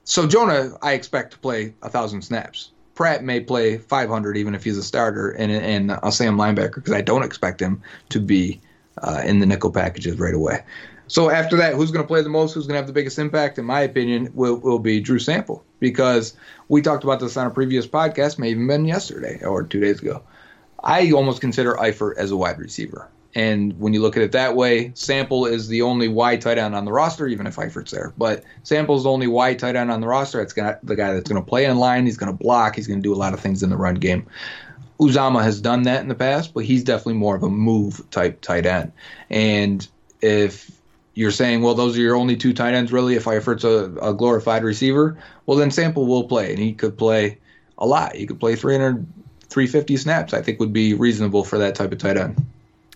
so 0.03 0.28
Jonah, 0.28 0.72
I 0.82 0.93
expect 0.93 1.34
to 1.34 1.39
play 1.39 1.74
a 1.84 1.89
thousand 1.89 2.24
snaps. 2.24 2.72
Pratt 2.96 3.24
may 3.24 3.41
play 3.41 3.78
500 3.78 4.38
even 4.38 4.56
if 4.56 4.64
he's 4.64 4.78
a 4.78 4.84
starter, 4.84 5.30
and 5.32 5.52
and 5.52 5.91
I'll 5.91 6.12
say 6.12 6.26
I'm 6.26 6.38
linebacker 6.38 6.76
because 6.76 6.93
I 6.93 7.02
don't 7.02 7.24
expect 7.24 7.62
him 7.62 7.82
to 8.10 8.20
be 8.20 8.62
uh, 8.98 9.22
in 9.26 9.39
the 9.39 9.46
nickel 9.46 9.72
packages 9.72 10.18
right 10.18 10.34
away. 10.34 10.64
So 11.08 11.30
after 11.30 11.58
that, 11.58 11.76
who's 11.76 11.91
going 11.91 12.04
to 12.04 12.08
play 12.08 12.24
the 12.24 12.30
most? 12.30 12.54
Who's 12.54 12.66
going 12.66 12.74
to 12.74 12.80
have 12.80 12.88
the 12.88 12.93
biggest 12.93 13.20
impact? 13.20 13.60
In 13.60 13.66
my 13.66 13.82
opinion, 13.82 14.32
will 14.34 14.56
will 14.56 14.80
be 14.80 15.00
Drew 15.00 15.20
Sample 15.20 15.64
because 15.80 16.36
we 16.70 16.82
talked 16.82 17.04
about 17.04 17.20
this 17.20 17.38
on 17.38 17.46
a 17.46 17.52
previous 17.52 17.86
podcast, 17.86 18.39
may 18.39 18.50
even 18.50 18.66
been 18.66 18.86
yesterday 18.86 19.43
or 19.43 19.64
two 19.64 19.80
days 19.80 20.02
ago. 20.02 20.24
I 20.84 21.12
almost 21.12 21.41
consider 21.41 21.74
Eifert 21.74 22.18
as 22.18 22.32
a 22.32 22.38
wide 22.38 22.60
receiver. 22.60 23.10
And 23.36 23.77
when 23.77 23.93
you 23.93 24.01
look 24.01 24.15
at 24.15 24.23
it 24.23 24.31
that 24.31 24.55
way, 24.55 24.93
Sample 24.95 25.45
is 25.45 25.67
the 25.67 25.81
only 25.81 26.07
wide 26.07 26.39
tight 26.39 26.57
end 26.57 26.73
on 26.73 26.86
the 26.86 26.93
roster, 26.93 27.27
even 27.27 27.45
if 27.45 27.57
Eifert's 27.57 27.91
there. 27.91 28.13
But 28.17 28.45
Sample's 28.63 29.03
the 29.03 29.11
only 29.11 29.27
wide 29.27 29.59
tight 29.59 29.75
end 29.75 29.91
on 29.91 29.99
the 29.99 30.07
roster. 30.07 30.41
It's 30.41 30.53
got 30.53 30.83
the 30.86 30.95
guy 30.95 31.13
that's 31.13 31.29
going 31.29 31.41
to 31.41 31.47
play 31.47 31.65
in 31.65 31.77
line. 31.77 32.05
He's 32.05 32.15
going 32.15 32.31
to 32.31 32.38
block. 32.38 32.77
He's 32.77 32.88
going 32.88 32.99
to 32.99 33.03
do 33.03 33.13
a 33.13 33.17
lot 33.17 33.33
of 33.33 33.41
things 33.41 33.61
in 33.61 33.69
the 33.69 33.75
run 33.75 33.95
game. 33.95 34.25
Uzomah 35.01 35.43
has 35.43 35.59
done 35.59 35.83
that 35.83 36.01
in 36.01 36.07
the 36.07 36.15
past, 36.15 36.53
but 36.53 36.63
he's 36.63 36.86
definitely 36.86 37.15
more 37.15 37.36
of 37.36 37.43
a 37.43 37.49
move 37.49 38.09
type 38.09 38.39
tight 38.39 38.65
end. 38.65 38.93
And 39.29 39.86
if 40.21 40.71
you're 41.13 41.31
saying, 41.31 41.61
well, 41.61 41.75
those 41.75 41.97
are 41.97 42.01
your 42.01 42.15
only 42.15 42.38
two 42.38 42.53
tight 42.53 42.73
ends, 42.73 42.93
really, 42.93 43.15
if 43.15 43.25
Eifert's 43.25 43.65
a, 43.65 43.93
a 44.01 44.13
glorified 44.13 44.63
receiver, 44.63 45.17
well, 45.45 45.57
then 45.57 45.71
Sample 45.71 46.05
will 46.05 46.23
play, 46.23 46.51
and 46.51 46.59
he 46.59 46.71
could 46.71 46.97
play 46.97 47.38
a 47.77 47.86
lot. 47.86 48.15
He 48.15 48.25
could 48.25 48.39
play 48.39 48.55
300, 48.55 49.05
350 49.49 49.97
snaps, 49.97 50.33
I 50.33 50.41
think 50.41 50.61
would 50.61 50.73
be 50.73 50.93
reasonable 50.93 51.43
for 51.43 51.57
that 51.57 51.75
type 51.75 51.91
of 51.91 51.97
tight 51.97 52.15
end. 52.15 52.45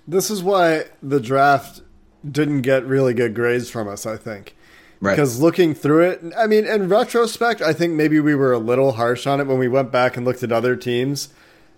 This 0.09 0.29
is 0.31 0.41
why 0.43 0.85
the 1.03 1.19
draft 1.19 1.81
didn't 2.29 2.61
get 2.61 2.85
really 2.85 3.13
good 3.13 3.33
grades 3.35 3.69
from 3.69 3.87
us, 3.87 4.05
I 4.05 4.17
think. 4.17 4.55
Right. 5.01 5.13
Because 5.15 5.39
looking 5.39 5.73
through 5.73 6.09
it, 6.09 6.21
I 6.37 6.45
mean, 6.47 6.65
in 6.65 6.89
retrospect, 6.89 7.61
I 7.61 7.71
think 7.73 7.93
maybe 7.93 8.19
we 8.19 8.35
were 8.35 8.51
a 8.51 8.57
little 8.59 8.93
harsh 8.93 9.25
on 9.27 9.39
it 9.39 9.47
when 9.47 9.57
we 9.57 9.67
went 9.69 9.91
back 9.91 10.17
and 10.17 10.25
looked 10.25 10.43
at 10.43 10.51
other 10.51 10.75
teams 10.75 11.29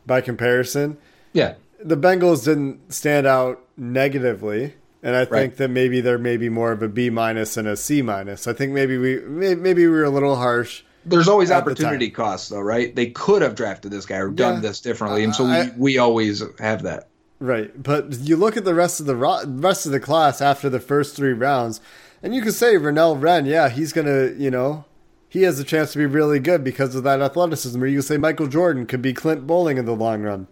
by 0.05 0.21
comparison. 0.21 0.97
yeah. 1.33 1.53
The 1.83 1.97
Bengals 1.97 2.45
didn't 2.45 2.93
stand 2.93 3.25
out 3.25 3.59
negatively, 3.75 4.75
and 5.01 5.15
I 5.15 5.21
think 5.25 5.31
Right. 5.31 5.57
that 5.57 5.69
maybe 5.69 5.99
they're 5.99 6.19
maybe 6.19 6.47
more 6.47 6.71
of 6.71 6.83
a 6.83 6.87
B 6.87 7.09
minus 7.09 7.57
and 7.57 7.67
a 7.67 7.75
C 7.75 8.03
minus. 8.03 8.47
I 8.47 8.53
think 8.53 8.71
maybe 8.71 8.97
we 8.99 9.19
maybe 9.19 9.85
we 9.85 9.87
were 9.87 10.03
a 10.03 10.09
little 10.11 10.35
harsh. 10.35 10.83
There's 11.07 11.27
always 11.27 11.49
opportunity 11.49 12.11
costs, 12.11 12.49
though, 12.49 12.59
right? 12.61 12.95
They 12.95 13.07
could 13.07 13.41
have 13.41 13.55
drafted 13.55 13.89
this 13.91 14.05
guy 14.05 14.17
or 14.17 14.29
done 14.29 14.55
Yeah. 14.55 14.59
this 14.69 14.79
differently, 14.79 15.23
and 15.23 15.33
so 15.33 15.45
uh, 15.45 15.47
we, 15.47 15.53
I- 15.55 15.71
we 15.77 15.97
always 15.97 16.43
have 16.59 16.83
that. 16.83 17.09
Right, 17.41 17.81
but 17.81 18.19
you 18.19 18.37
look 18.37 18.55
at 18.55 18.65
the 18.65 18.75
rest 18.75 18.99
of 18.99 19.07
the 19.07 19.15
ro- 19.15 19.43
rest 19.47 19.87
of 19.87 19.91
the 19.91 19.99
class 19.99 20.41
after 20.41 20.69
the 20.69 20.79
first 20.79 21.15
three 21.15 21.33
rounds, 21.33 21.81
and 22.21 22.35
you 22.35 22.41
could 22.43 22.53
say 22.53 22.75
Renell 22.75 23.19
Wren, 23.19 23.47
yeah, 23.47 23.67
he's 23.67 23.93
gonna, 23.93 24.27
you 24.37 24.51
know, 24.51 24.85
he 25.27 25.41
has 25.41 25.59
a 25.59 25.63
chance 25.63 25.91
to 25.93 25.97
be 25.97 26.05
really 26.05 26.39
good 26.39 26.63
because 26.63 26.93
of 26.93 27.03
that 27.03 27.19
athleticism. 27.19 27.81
Or 27.81 27.87
you 27.87 27.97
could 27.97 28.05
say 28.05 28.17
Michael 28.17 28.45
Jordan 28.45 28.85
could 28.85 29.01
be 29.01 29.11
Clint 29.11 29.47
Boling 29.47 29.77
in 29.77 29.85
the 29.85 29.95
long 29.95 30.21
run. 30.21 30.47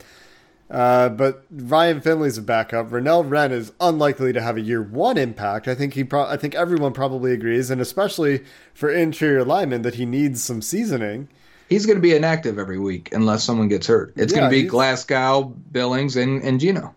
Uh, 0.68 1.10
but 1.10 1.46
Ryan 1.52 2.02
Finley's 2.02 2.40
a 2.40 2.42
backup. 2.42 2.90
Renell 2.90 3.30
Wren 3.30 3.52
is 3.52 3.72
unlikely 3.80 4.34
to 4.34 4.42
have 4.42 4.58
a 4.58 4.62
year 4.62 4.82
one 4.82 5.18
impact. 5.18 5.68
I 5.68 5.76
think 5.76 5.94
he, 5.94 6.04
pro- 6.04 6.26
I 6.26 6.38
think 6.38 6.56
everyone 6.56 6.94
probably 6.94 7.34
agrees, 7.34 7.70
and 7.70 7.82
especially 7.82 8.44
for 8.74 8.90
interior 8.90 9.44
linemen, 9.44 9.84
that 9.84 9.96
he 9.96 10.08
needs 10.08 10.42
some 10.42 10.64
seasoning. 10.64 11.28
He's 11.70 11.86
going 11.86 11.98
to 11.98 12.02
be 12.02 12.16
inactive 12.16 12.58
every 12.58 12.80
week 12.80 13.10
unless 13.14 13.44
someone 13.44 13.68
gets 13.68 13.88
hurt. 13.88 14.14
It's 14.16 14.34
Yeah, 14.34 14.40
going 14.40 14.52
to 14.52 14.56
be 14.64 14.68
Glasgow, 14.68 15.44
Billings, 15.72 16.16
and, 16.18 16.42
and 16.44 16.60
Geno. 16.60 16.96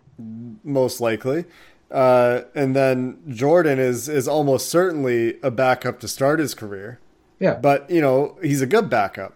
most 0.63 0.99
likely. 0.99 1.45
Uh, 1.91 2.41
and 2.55 2.75
then 2.75 3.19
Jordan 3.29 3.77
is 3.77 4.09
is 4.09 4.27
almost 4.27 4.67
certainly 4.69 5.39
a 5.43 5.51
backup 5.51 5.99
to 5.99 6.07
start 6.07 6.39
his 6.39 6.55
career. 6.55 6.99
Yeah. 7.39 7.53
But 7.55 7.87
you 7.89 8.01
know 8.01 8.37
he's 8.41 8.61
a 8.61 8.65
good 8.65 8.89
backup. 8.89 9.35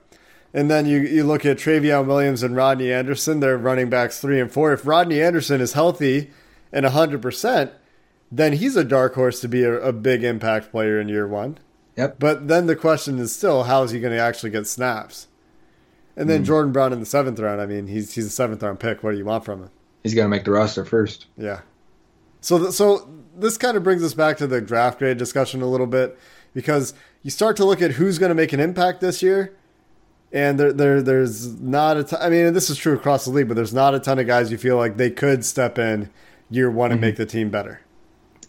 And 0.54 0.72
then 0.72 0.88
you, 0.88 1.00
you 1.02 1.24
look 1.24 1.46
at 1.46 1.58
Trayveon 1.58 2.08
Williams 2.08 2.42
and 2.42 2.56
Rodney 2.56 2.92
Anderson. 2.92 3.42
They're 3.42 3.58
running 3.58 3.90
backs 3.92 4.20
three 4.20 4.40
and 4.40 4.52
four. 4.52 4.74
If 4.74 4.88
Rodney 4.88 5.22
Anderson 5.22 5.62
is 5.62 5.74
healthy 5.74 6.32
and 6.74 6.84
hundred 6.86 7.22
percent, 7.22 7.74
then 8.32 8.54
he's 8.54 8.76
a 8.76 8.84
dark 8.84 9.14
horse 9.14 9.40
to 9.42 9.48
be 9.48 9.64
a, 9.64 9.74
a 9.74 9.94
big 9.94 10.24
impact 10.24 10.72
player 10.72 11.00
in 11.00 11.10
year 11.10 11.28
one. 11.28 11.60
Yep. 11.98 12.20
But 12.20 12.48
then 12.48 12.68
the 12.68 12.76
question 12.76 13.20
is 13.20 13.36
still, 13.36 13.64
how 13.64 13.84
is 13.84 13.91
he 13.91 14.00
going 14.00 14.14
to 14.14 14.20
actually 14.20 14.52
get 14.52 14.68
snaps? 14.68 15.28
And 16.16 16.30
then 16.30 16.39
hmm. 16.41 16.45
Jordan 16.45 16.72
Brown 16.72 16.93
in 16.93 17.00
the 17.00 17.06
seventh 17.06 17.39
round. 17.39 17.60
I 17.60 17.66
mean, 17.66 17.88
he's 17.88 18.14
he's 18.14 18.26
a 18.26 18.30
seventh 18.30 18.64
round 18.64 18.80
pick. 18.80 19.04
What 19.04 19.12
do 19.12 19.18
you 19.18 19.26
want 19.26 19.45
from 19.45 19.64
him? 19.64 19.70
He's 20.04 20.14
going 20.14 20.26
to 20.26 20.30
make 20.30 20.45
the 20.45 20.52
roster 20.52 20.86
first. 20.86 21.26
Yeah. 21.38 21.62
So, 22.41 22.60
th- 22.60 22.72
so 22.72 23.10
this 23.36 23.58
kind 23.58 23.76
of 23.76 23.84
brings 23.84 24.04
us 24.04 24.14
back 24.14 24.38
to 24.38 24.48
the 24.48 24.62
draft 24.62 25.00
grade 25.00 25.18
discussion 25.18 25.62
a 25.62 25.68
little 25.68 25.88
bit 25.88 26.18
because 26.54 26.93
you 27.24 27.32
start 27.32 27.58
to 27.58 27.66
look 27.66 27.82
at 27.82 27.91
who's 27.91 28.18
going 28.20 28.30
to 28.30 28.36
make 28.36 28.54
an 28.54 28.60
impact 28.60 29.02
this 29.02 29.22
year, 29.22 29.56
and 30.32 30.60
there, 30.60 30.72
there, 30.72 31.02
there's 31.02 31.60
not 31.60 31.98
a 31.98 32.04
ton. 32.04 32.20
I 32.22 32.30
mean, 32.30 32.45
and 32.45 32.56
this 32.56 32.70
is 32.70 32.78
true 32.78 32.93
across 32.93 33.26
the 33.26 33.32
league, 33.32 33.48
but 33.48 33.56
there's 33.56 33.74
not 33.74 33.93
a 33.93 34.00
ton 34.00 34.18
of 34.18 34.28
guys 34.28 34.52
you 34.52 34.58
feel 34.58 34.78
like 34.78 34.98
they 34.98 35.10
could 35.10 35.43
step 35.43 35.78
in 35.78 36.10
year 36.50 36.72
one 36.72 36.91
and 36.91 37.00
mm-hmm. 37.00 37.10
make 37.10 37.16
the 37.18 37.26
team 37.26 37.50
better. 37.50 37.82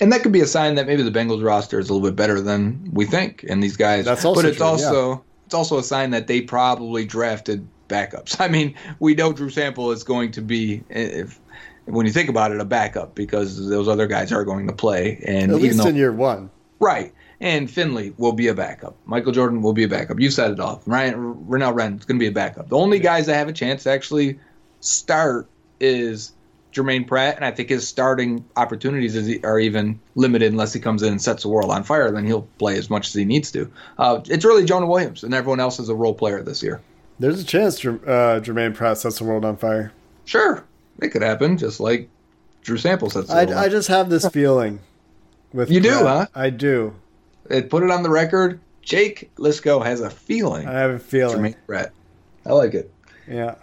And 0.01 0.12
that 0.12 0.22
could 0.22 0.32
be 0.32 0.40
a 0.40 0.46
sign 0.46 0.76
that 0.76 0.86
maybe 0.86 1.03
the 1.03 1.11
Bengals 1.11 1.44
roster 1.44 1.78
is 1.78 1.88
a 1.88 1.92
little 1.92 2.09
bit 2.09 2.16
better 2.16 2.40
than 2.40 2.88
we 2.92 3.05
think. 3.05 3.44
And 3.49 3.62
these 3.62 3.76
guys, 3.76 4.05
That's 4.05 4.24
also 4.24 4.42
but 4.42 4.49
it's 4.49 4.59
true, 4.59 4.66
also 4.66 5.24
it's 5.46 5.55
also 5.55 5.78
a 5.78 5.82
sign 5.82 6.11
that 6.11 6.26
they 6.26 6.42
probably 6.42 7.05
drafted 7.05 7.66
backups. 7.88 8.40
I 8.40 8.49
mean, 8.49 8.74
we 9.01 9.14
know 9.14 9.32
Drew 9.32 9.51
Sample 9.51 9.90
is 9.90 10.05
going 10.05 10.30
to 10.32 10.42
be, 10.42 10.84
if 10.90 11.40
when 11.86 12.07
you 12.07 12.12
think 12.12 12.28
about 12.28 12.53
it, 12.53 12.61
a 12.61 12.64
backup 12.64 13.14
because 13.14 13.68
those 13.68 13.88
other 13.88 14.07
guys 14.07 14.30
are 14.30 14.44
going 14.44 14.66
to 14.66 14.72
play. 14.72 15.22
And 15.26 15.51
At 15.51 15.57
even 15.57 15.62
least 15.62 15.78
though, 15.78 15.88
in 15.88 15.96
year 15.96 16.12
one. 16.12 16.51
right, 16.80 17.12
and 17.40 17.70
Finley 17.70 18.12
will 18.18 18.32
be 18.32 18.49
a 18.49 18.55
backup. 18.55 18.96
Michael 19.07 19.32
Jordan 19.32 19.62
will 19.62 19.72
be 19.72 19.84
a 19.84 19.88
backup. 19.88 20.20
You 20.20 20.30
said 20.30 20.51
it 20.51 20.61
off. 20.61 20.82
Ryan 20.86 21.34
Renell 21.49 21.74
Wren 21.74 21.96
is 21.96 22.05
going 22.05 22.18
to 22.18 22.22
be 22.22 22.28
a 22.28 22.32
backup. 22.32 22.68
The 22.68 22.76
only 22.76 22.99
guys 22.99 23.26
that 23.26 23.34
have 23.34 23.49
a 23.49 23.53
chance 23.53 23.84
to 23.84 23.90
actually 23.90 24.38
start 24.80 25.49
is 25.80 26.32
Germaine 26.72 27.04
Pratt, 27.04 27.36
and 27.36 27.44
I 27.44 27.50
think 27.50 27.70
his 27.70 27.88
starting 27.88 28.44
opportunities 28.56 29.16
is, 29.16 29.42
are 29.42 29.58
even 29.58 29.98
limited 30.14 30.52
unless 30.52 30.72
he 30.72 30.80
comes 30.80 31.02
in 31.02 31.12
and 31.12 31.22
sets 31.22 31.42
the 31.42 31.48
world 31.48 31.70
on 31.70 31.82
fire. 31.82 32.10
Then 32.10 32.26
he'll 32.26 32.46
play 32.58 32.76
as 32.76 32.90
much 32.90 33.08
as 33.08 33.14
he 33.14 33.24
needs 33.24 33.50
to. 33.52 33.70
Uh, 33.98 34.20
it's 34.26 34.44
really 34.44 34.64
Jonah 34.64 34.86
Williams, 34.86 35.24
and 35.24 35.32
everyone 35.32 35.60
else 35.60 35.78
is 35.78 35.88
a 35.88 35.94
role 35.94 36.14
player 36.14 36.42
this 36.42 36.62
year. 36.62 36.80
There's 37.18 37.40
a 37.40 37.44
chance 37.44 37.84
uh, 37.84 38.40
Germaine 38.40 38.74
Pratt 38.74 38.98
sets 38.98 39.18
the 39.18 39.24
world 39.24 39.44
on 39.44 39.56
fire. 39.56 39.92
Sure, 40.24 40.64
it 41.00 41.08
could 41.08 41.22
happen, 41.22 41.56
just 41.56 41.80
like 41.80 42.08
Drew 42.62 42.76
Sample 42.76 43.10
sets 43.10 43.28
the 43.28 43.34
I, 43.34 43.42
on 43.44 43.52
I 43.54 43.68
just 43.68 43.88
have 43.88 44.10
this 44.10 44.28
feeling 44.32 44.80
with 45.52 45.70
You 45.70 45.80
do, 45.80 45.90
huh? 45.90 46.26
I 46.34 46.50
do. 46.50 46.94
It 47.50 47.70
put 47.70 47.82
it 47.82 47.90
on 47.90 48.02
the 48.02 48.10
record. 48.10 48.60
Jake 48.82 49.34
Liskow 49.36 49.84
has 49.84 50.00
a 50.00 50.10
feeling. 50.10 50.68
I 50.68 50.72
have 50.72 50.90
a 50.90 50.98
feeling. 50.98 51.36
Germaine 51.36 51.56
Pratt. 51.66 51.92
I 52.46 52.52
like 52.52 52.74
it. 52.74 52.92
Yeah. 53.26 53.56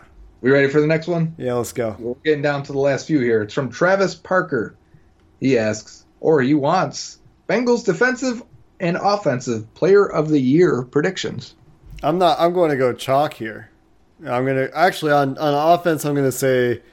We 0.46 0.52
ready 0.52 0.68
for 0.70 0.80
the 0.80 0.86
next 0.86 1.08
one? 1.08 1.34
Yeah. 1.40 1.56
Let's 1.56 1.74
go. 1.74 1.96
We're 1.98 2.14
getting 2.24 2.44
down 2.44 2.62
to 2.62 2.72
the 2.72 2.78
last 2.78 3.08
few 3.08 3.20
here. 3.20 3.42
It's 3.42 3.54
from 3.56 3.72
Travis 3.72 4.14
Parker. 4.14 4.76
He 5.40 5.58
asks, 5.58 6.06
or 6.20 6.40
he 6.40 6.54
wants, 6.54 7.18
Bengals 7.50 7.84
defensive 7.84 8.44
and 8.80 8.96
offensive 8.96 9.74
player 9.74 10.06
of 10.06 10.30
the 10.30 10.40
year 10.40 10.84
predictions. 10.84 11.56
I'm 12.04 12.20
not. 12.20 12.40
I'm 12.40 12.54
going 12.54 12.70
to 12.70 12.78
go 12.78 12.94
chalk 12.94 13.34
here. 13.34 13.72
I'm 14.20 14.46
going 14.46 14.58
to 14.58 14.78
actually 14.78 15.14
on 15.14 15.36
on 15.40 15.80
offense. 15.80 16.06
I'm 16.06 16.14
going 16.14 16.28
to 16.28 16.32
say, 16.32 16.84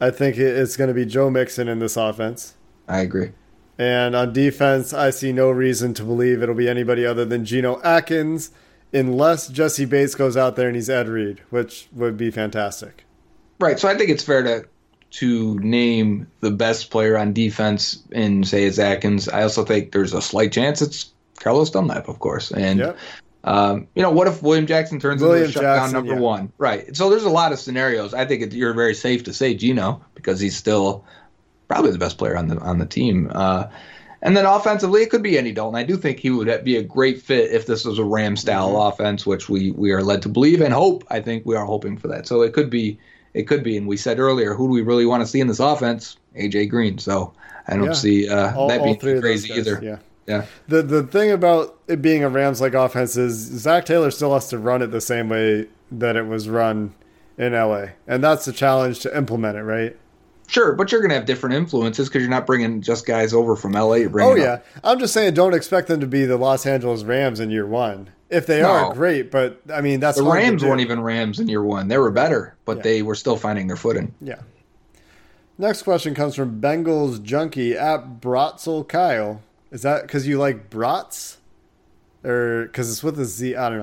I 0.00 0.10
think 0.10 0.36
it's 0.36 0.76
going 0.76 0.86
to 0.86 0.94
be 0.94 1.04
Joe 1.04 1.28
Mixon 1.28 1.66
in 1.66 1.80
this 1.80 1.96
offense. 1.96 2.54
I 2.86 3.00
agree. 3.00 3.32
And 3.78 4.14
on 4.14 4.32
defense, 4.32 4.92
I 4.94 5.10
see 5.10 5.32
no 5.32 5.50
reason 5.50 5.92
to 5.94 6.04
believe 6.04 6.40
it'll 6.40 6.54
be 6.54 6.68
anybody 6.68 7.04
other 7.04 7.24
than 7.24 7.44
Geno 7.44 7.82
Atkins, 7.82 8.52
unless 8.96 9.48
Jessie 9.48 9.84
Bates 9.84 10.14
goes 10.14 10.36
out 10.36 10.56
there 10.56 10.68
and 10.68 10.76
he's 10.76 10.90
Ed 10.90 11.08
Reed, 11.08 11.40
which 11.50 11.88
would 11.92 12.16
be 12.16 12.30
fantastic. 12.30 13.04
Right. 13.58 13.78
So 13.78 13.88
I 13.88 13.96
think 13.96 14.10
it's 14.10 14.24
fair 14.24 14.42
to 14.42 14.64
to 15.08 15.58
name 15.60 16.26
the 16.40 16.50
best 16.50 16.90
player 16.90 17.16
on 17.16 17.32
defense 17.32 18.02
and 18.12 18.46
say 18.46 18.64
it's 18.64 18.78
Atkins. 18.78 19.28
I 19.28 19.42
also 19.42 19.64
think 19.64 19.92
there's 19.92 20.12
a 20.12 20.20
slight 20.20 20.52
chance 20.52 20.82
it's 20.82 21.12
Carlos 21.38 21.70
Dunlap, 21.70 22.08
of 22.08 22.18
course. 22.18 22.50
And 22.50 22.80
Yep. 22.80 22.98
Um, 23.46 23.86
you 23.94 24.02
know, 24.02 24.10
what 24.10 24.26
if 24.26 24.42
William 24.42 24.66
Jackson 24.66 24.98
turns 24.98 25.22
William 25.22 25.44
into 25.44 25.50
a 25.50 25.52
shutdown 25.52 25.76
Jackson, 25.76 25.94
number 25.94 26.14
yeah. 26.14 26.20
one? 26.20 26.52
Right. 26.58 26.96
So 26.96 27.08
there's 27.08 27.22
a 27.22 27.30
lot 27.30 27.52
of 27.52 27.60
scenarios. 27.60 28.12
I 28.12 28.24
think 28.24 28.42
it, 28.42 28.52
you're 28.52 28.74
very 28.74 28.94
safe 28.94 29.22
to 29.24 29.32
say 29.32 29.54
Geno 29.54 30.04
because 30.16 30.40
he's 30.40 30.56
still 30.56 31.04
probably 31.68 31.92
the 31.92 31.98
best 31.98 32.18
player 32.18 32.36
on 32.36 32.48
the 32.48 32.58
on 32.58 32.78
the 32.78 32.86
team. 32.86 33.30
Uh, 33.32 33.68
and 34.26 34.36
then 34.36 34.44
offensively, 34.44 35.02
it 35.02 35.10
could 35.10 35.22
be 35.22 35.38
Andy 35.38 35.52
Dalton. 35.52 35.76
I 35.78 35.82
do 35.84 35.96
think 35.96 36.18
he 36.18 36.30
would 36.30 36.64
be 36.64 36.76
a 36.76 36.82
great 36.82 37.22
fit 37.22 37.50
if 37.52 37.66
this 37.66 37.84
was 37.84 37.98
a 37.98 38.04
Ram 38.04 38.36
style 38.36 38.68
Mm-hmm. 38.72 38.88
offense, 38.88 39.24
which 39.26 39.48
we 39.48 39.70
we 39.70 39.92
are 39.92 40.02
led 40.02 40.20
to 40.22 40.28
believe 40.28 40.60
and 40.60 40.74
hope. 40.74 41.04
I 41.10 41.20
think 41.20 41.46
we 41.46 41.56
are 41.56 41.64
hoping 41.64 41.96
for 41.96 42.08
that. 42.08 42.26
So 42.26 42.42
it 42.42 42.52
could 42.52 42.68
be, 42.68 42.98
it 43.34 43.44
could 43.44 43.62
be. 43.62 43.76
And 43.76 43.86
we 43.86 43.96
said 43.96 44.18
earlier, 44.18 44.54
who 44.54 44.66
do 44.68 44.72
we 44.72 44.82
really 44.82 45.06
want 45.06 45.22
to 45.22 45.26
see 45.26 45.40
in 45.40 45.46
this 45.46 45.60
offense? 45.60 46.16
AJ 46.36 46.68
Green. 46.70 46.98
So 46.98 47.32
I 47.68 47.76
don't 47.76 47.86
Yeah. 47.86 47.92
see 47.92 48.28
uh, 48.28 48.54
All, 48.54 48.68
that 48.68 48.82
being 48.82 48.98
three 48.98 49.12
too 49.12 49.16
of 49.18 49.22
those 49.22 49.46
crazy 49.46 49.60
either. 49.60 49.80
Yeah. 49.82 49.98
Yeah. 50.26 50.44
The 50.68 50.82
the 50.82 51.02
thing 51.04 51.30
about 51.30 51.78
it 51.86 52.02
being 52.02 52.24
a 52.24 52.28
Rams 52.28 52.60
like 52.60 52.74
offense 52.74 53.16
is 53.16 53.34
Zac 53.36 53.86
Taylor 53.86 54.10
still 54.10 54.34
has 54.34 54.48
to 54.48 54.58
run 54.58 54.82
it 54.82 54.88
the 54.88 55.00
same 55.00 55.28
way 55.28 55.68
that 55.92 56.16
it 56.16 56.26
was 56.26 56.48
run 56.48 56.94
in 57.38 57.52
LA, 57.52 57.88
and 58.08 58.24
that's 58.24 58.44
the 58.46 58.52
challenge 58.52 59.00
to 59.00 59.16
implement 59.16 59.56
it, 59.56 59.62
right? 59.62 59.96
Sure, 60.48 60.74
but 60.74 60.92
you're 60.92 61.00
going 61.00 61.08
to 61.10 61.16
have 61.16 61.26
different 61.26 61.56
influences 61.56 62.08
because 62.08 62.22
you're 62.22 62.30
not 62.30 62.46
bringing 62.46 62.80
just 62.80 63.04
guys 63.06 63.34
over 63.34 63.56
from 63.56 63.72
LA. 63.72 63.94
You're 63.94 64.10
bringing 64.10 64.42
Oh 64.44 64.52
up- 64.52 64.64
yeah, 64.64 64.80
I'm 64.84 64.98
just 65.00 65.12
saying, 65.12 65.34
don't 65.34 65.54
expect 65.54 65.88
them 65.88 66.00
to 66.00 66.06
be 66.06 66.24
the 66.24 66.36
Los 66.36 66.66
Angeles 66.66 67.02
Rams 67.02 67.40
in 67.40 67.50
year 67.50 67.66
one. 67.66 68.10
If 68.30 68.46
they 68.46 68.60
No. 68.62 68.68
are, 68.70 68.94
great, 68.94 69.30
but 69.30 69.60
I 69.72 69.80
mean 69.80 70.00
that's 70.00 70.18
The 70.18 70.24
Rams 70.24 70.64
weren't 70.64 70.80
even 70.80 71.00
Rams 71.00 71.38
in 71.40 71.48
year 71.48 71.62
one. 71.62 71.88
They 71.88 71.98
were 71.98 72.10
better, 72.10 72.54
but 72.64 72.78
Yeah. 72.78 72.82
they 72.82 73.02
were 73.02 73.14
still 73.14 73.36
finding 73.36 73.66
their 73.66 73.76
footing. 73.76 74.14
Yeah. 74.20 74.40
Next 75.58 75.82
question 75.82 76.14
comes 76.14 76.34
from 76.34 76.60
Bengals 76.60 77.22
junkie 77.22 77.76
at 77.76 78.20
Brotzel 78.20 78.86
Kyle. 78.86 79.40
Is 79.72 79.82
that 79.82 80.02
because 80.02 80.26
you 80.26 80.38
like 80.38 80.68
brats, 80.70 81.38
or 82.24 82.64
because 82.66 82.90
it's 82.90 83.02
with 83.02 83.18
a 83.18 83.24
Z? 83.24 83.56
I 83.56 83.68
don't 83.70 83.78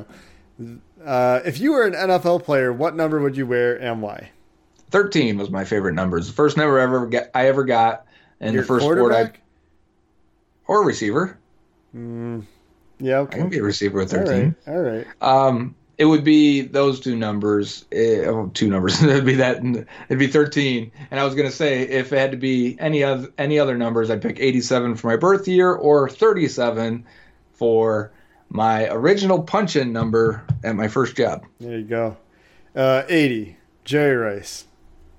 know. 0.60 0.78
Uh, 1.06 1.40
if 1.46 1.60
you 1.60 1.72
were 1.72 1.84
an 1.84 1.94
NFL 1.94 2.44
player, 2.44 2.72
what 2.72 2.96
number 2.96 3.20
would 3.20 3.36
you 3.36 3.48
wear 3.48 3.76
and 3.76 4.02
why? 4.02 4.30
13 4.94 5.40
was 5.40 5.50
my 5.50 5.66
favorite 5.66 5.96
numbers. 5.96 6.28
The 6.28 6.34
first 6.34 6.56
number 6.56 6.78
ever 6.78 7.08
get, 7.08 7.32
I 7.34 7.48
ever 7.48 7.64
got, 7.64 8.06
and 8.40 8.54
Your 8.54 8.62
the 8.62 8.68
first 8.68 8.86
sport 8.86 9.12
I 9.12 9.32
or 10.68 10.86
receiver. 10.86 11.40
Yeah, 11.94 13.18
okay. 13.18 13.38
I 13.38 13.40
can 13.40 13.50
be 13.50 13.58
a 13.58 13.64
receiver 13.64 13.98
with 13.98 14.12
13. 14.12 14.56
right, 14.66 14.74
all 14.74 14.82
right. 14.82 15.08
Um, 15.20 15.76
it 15.98 16.06
would 16.06 16.24
be 16.24 16.62
those 16.62 17.00
two 17.00 17.16
numbers. 17.16 17.86
eh, 17.92 18.24
oh, 18.26 18.52
two 18.54 18.70
numbers. 18.70 19.02
it'd 19.04 19.26
be 19.26 19.34
that. 19.36 19.58
It'd 20.10 20.20
be 20.20 20.28
13. 20.28 20.92
And 21.10 21.20
I 21.20 21.26
was 21.26 21.34
gonna 21.34 21.52
say 21.52 21.82
if 21.82 22.14
it 22.14 22.20
had 22.20 22.32
to 22.32 22.38
be 22.38 22.78
any 22.80 23.04
other 23.04 23.34
any 23.40 23.58
other 23.58 23.76
numbers, 23.76 24.12
I'd 24.12 24.22
pick 24.22 24.40
87 24.40 24.96
for 24.96 25.08
my 25.08 25.16
birth 25.16 25.48
year 25.48 25.74
or 25.74 26.08
37 26.08 27.04
for 27.54 28.12
my 28.50 28.88
original 28.90 29.42
punch-in 29.42 29.92
number 29.92 30.46
at 30.64 30.76
my 30.76 30.88
first 30.88 31.16
job. 31.18 31.48
There 31.60 31.80
you 31.80 31.86
go. 31.86 32.16
Uh, 32.76 33.04
80, 33.10 33.58
Jerry 33.86 34.16
Rice. 34.16 34.66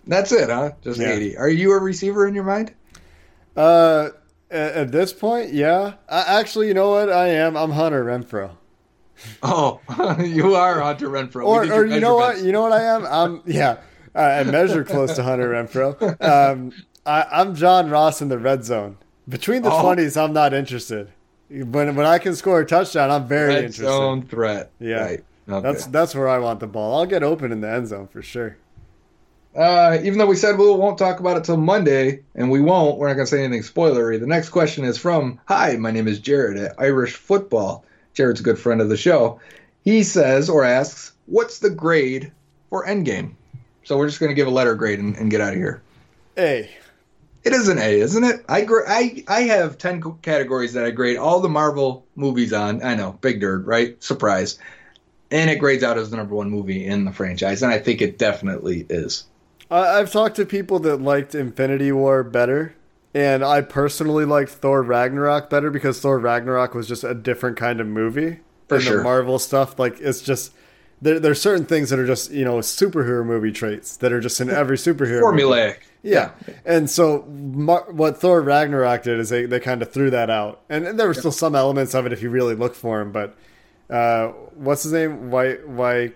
That's 0.06 0.32
it, 0.32 0.50
huh? 0.50 0.72
Just 0.82 1.00
Yeah. 1.00 1.12
80. 1.12 1.36
Are 1.38 1.48
you 1.48 1.72
a 1.72 1.78
receiver 1.78 2.26
in 2.26 2.34
your 2.34 2.44
mind? 2.44 2.72
Uh, 3.56 4.10
at, 4.50 4.72
at 4.74 4.92
this 4.92 5.12
point, 5.12 5.52
yeah. 5.52 5.94
I, 6.08 6.40
actually, 6.40 6.68
you 6.68 6.74
know 6.74 6.90
what? 6.90 7.10
I 7.10 7.28
am. 7.28 7.56
I'm 7.56 7.70
Hunter 7.72 8.04
Renfrow. 8.04 8.50
Oh, 9.42 9.80
you 10.24 10.56
are 10.56 10.80
Hunter 10.80 11.08
Renfrow. 11.08 11.46
Or, 11.46 11.64
or 11.72 11.86
you 11.86 12.00
know 12.00 12.16
what? 12.16 12.42
You 12.42 12.50
know 12.50 12.62
what 12.62 12.72
I 12.72 12.82
am? 12.82 13.06
I'm 13.06 13.42
yeah. 13.46 13.78
I 14.14 14.42
measure 14.42 14.84
close 14.84 15.14
to 15.16 15.22
Hunter 15.22 15.50
Renfrow. 15.50 16.20
Um, 16.22 16.72
I, 17.06 17.24
I'm 17.30 17.54
John 17.54 17.90
Ross 17.90 18.20
in 18.20 18.28
the 18.28 18.38
red 18.38 18.64
zone. 18.64 18.96
Between 19.28 19.62
the 19.62 19.70
Oh. 19.70 19.80
twenties, 19.82 20.16
I'm 20.16 20.32
not 20.32 20.52
interested. 20.52 21.12
When 21.48 21.94
when 21.94 22.06
I 22.06 22.18
can 22.18 22.34
score 22.34 22.60
a 22.60 22.66
touchdown, 22.66 23.10
I'm 23.10 23.26
very 23.28 23.48
Red 23.54 23.64
interested. 23.66 23.84
zone 23.84 24.22
threat. 24.26 24.72
Yeah. 24.80 25.04
Right. 25.04 25.24
Okay. 25.48 25.62
That's 25.62 25.86
that's 25.86 26.14
where 26.14 26.28
I 26.28 26.38
want 26.40 26.58
the 26.60 26.66
ball. 26.66 26.98
I'll 26.98 27.06
get 27.06 27.22
open 27.22 27.52
in 27.52 27.60
the 27.60 27.70
end 27.70 27.86
zone 27.88 28.08
for 28.08 28.20
sure. 28.20 28.56
Uh, 29.54 29.98
even 30.02 30.18
though 30.18 30.26
we 30.26 30.34
said 30.34 30.58
we 30.58 30.68
won't 30.68 30.98
talk 30.98 31.20
about 31.20 31.36
it 31.36 31.44
till 31.44 31.56
Monday, 31.56 32.22
and 32.34 32.50
we 32.50 32.60
won't, 32.60 32.98
we're 32.98 33.06
not 33.06 33.14
going 33.14 33.26
to 33.26 33.30
say 33.30 33.44
anything 33.44 33.62
spoilery. 33.62 34.18
The 34.18 34.26
next 34.26 34.48
question 34.48 34.84
is 34.84 34.98
from 34.98 35.40
Hi, 35.46 35.76
my 35.76 35.92
name 35.92 36.08
is 36.08 36.18
Jared 36.18 36.58
at 36.58 36.74
Irish 36.78 37.14
Football. 37.14 37.84
Jared's 38.14 38.40
a 38.40 38.44
good 38.44 38.58
friend 38.58 38.80
of 38.80 38.88
the 38.88 38.96
show. 38.96 39.40
He 39.84 40.02
says 40.02 40.48
or 40.48 40.64
asks, 40.64 41.12
What's 41.26 41.60
the 41.60 41.70
grade 41.70 42.32
for 42.68 42.84
Endgame? 42.84 43.34
So 43.84 43.96
we're 43.96 44.08
just 44.08 44.18
going 44.18 44.30
to 44.30 44.34
give 44.34 44.48
a 44.48 44.50
letter 44.50 44.74
grade 44.74 44.98
and, 44.98 45.16
and 45.16 45.30
get 45.30 45.40
out 45.40 45.52
of 45.52 45.58
here. 45.58 45.82
A. 46.36 46.68
It 47.44 47.52
is 47.52 47.68
an 47.68 47.78
A, 47.78 48.00
isn't 48.00 48.24
it? 48.24 48.44
I 48.48 48.62
gra- 48.62 48.88
I 48.88 49.22
I 49.28 49.42
have 49.42 49.76
ten 49.76 50.02
categories 50.22 50.72
that 50.72 50.86
I 50.86 50.90
grade 50.90 51.18
all 51.18 51.40
the 51.40 51.48
Marvel 51.48 52.06
movies 52.16 52.54
on. 52.54 52.82
I 52.82 52.94
know, 52.94 53.18
big 53.20 53.42
nerd, 53.42 53.66
right? 53.66 54.02
Surprise, 54.02 54.58
and 55.30 55.50
it 55.50 55.56
grades 55.56 55.84
out 55.84 55.98
as 55.98 56.10
the 56.10 56.16
number 56.16 56.34
one 56.34 56.48
movie 56.48 56.86
in 56.86 57.04
the 57.04 57.12
franchise, 57.12 57.62
and 57.62 57.70
I 57.70 57.78
think 57.78 58.00
it 58.00 58.16
definitely 58.16 58.86
is. 58.88 59.26
I, 59.70 59.98
I've 59.98 60.12
talked 60.12 60.36
to 60.36 60.46
people 60.46 60.78
that 60.80 60.98
liked 60.98 61.34
Infinity 61.34 61.92
War 61.92 62.22
better, 62.22 62.74
and 63.14 63.44
I 63.44 63.60
personally 63.60 64.24
liked 64.24 64.50
Thor 64.50 64.82
Ragnarok 64.82 65.50
better 65.50 65.70
because 65.70 66.00
Thor 66.00 66.18
Ragnarok 66.18 66.74
was 66.74 66.88
just 66.88 67.04
a 67.04 67.14
different 67.14 67.56
kind 67.56 67.80
of 67.80 67.86
movie 67.86 68.40
For 68.68 68.76
than 68.76 68.80
sure. 68.86 68.96
the 68.98 69.02
Marvel 69.04 69.38
stuff. 69.38 69.78
Like 69.78 70.00
it's 70.00 70.20
just 70.22 70.52
there. 71.00 71.18
There's 71.20 71.40
certain 71.40 71.64
things 71.64 71.90
that 71.90 71.98
are 71.98 72.06
just 72.06 72.30
you 72.30 72.44
know 72.44 72.58
superhero 72.58 73.24
movie 73.24 73.52
traits 73.52 73.96
that 73.98 74.12
are 74.12 74.20
just 74.20 74.40
in 74.40 74.50
every 74.50 74.76
superhero. 74.76 75.22
Formulaic. 75.22 75.78
Yeah. 76.02 76.32
And 76.66 76.90
so 76.90 77.22
Mar- 77.22 77.90
what 77.90 78.18
Thor 78.18 78.42
Ragnarok 78.42 79.04
did 79.04 79.18
is 79.18 79.30
they, 79.30 79.46
they 79.46 79.58
kind 79.58 79.80
of 79.80 79.90
threw 79.90 80.10
that 80.10 80.28
out. 80.28 80.60
And, 80.68 80.86
and 80.86 81.00
there 81.00 81.06
were 81.06 81.14
still 81.14 81.32
some 81.32 81.54
elements 81.54 81.94
of 81.94 82.04
it 82.04 82.12
if 82.12 82.22
you 82.22 82.28
really 82.28 82.54
look 82.54 82.74
for 82.74 82.98
them. 82.98 83.10
But 83.10 83.34
uh, 83.88 84.28
what's 84.54 84.82
his 84.82 84.92
name? 84.92 85.30
White, 85.30 85.66
White, 85.66 86.14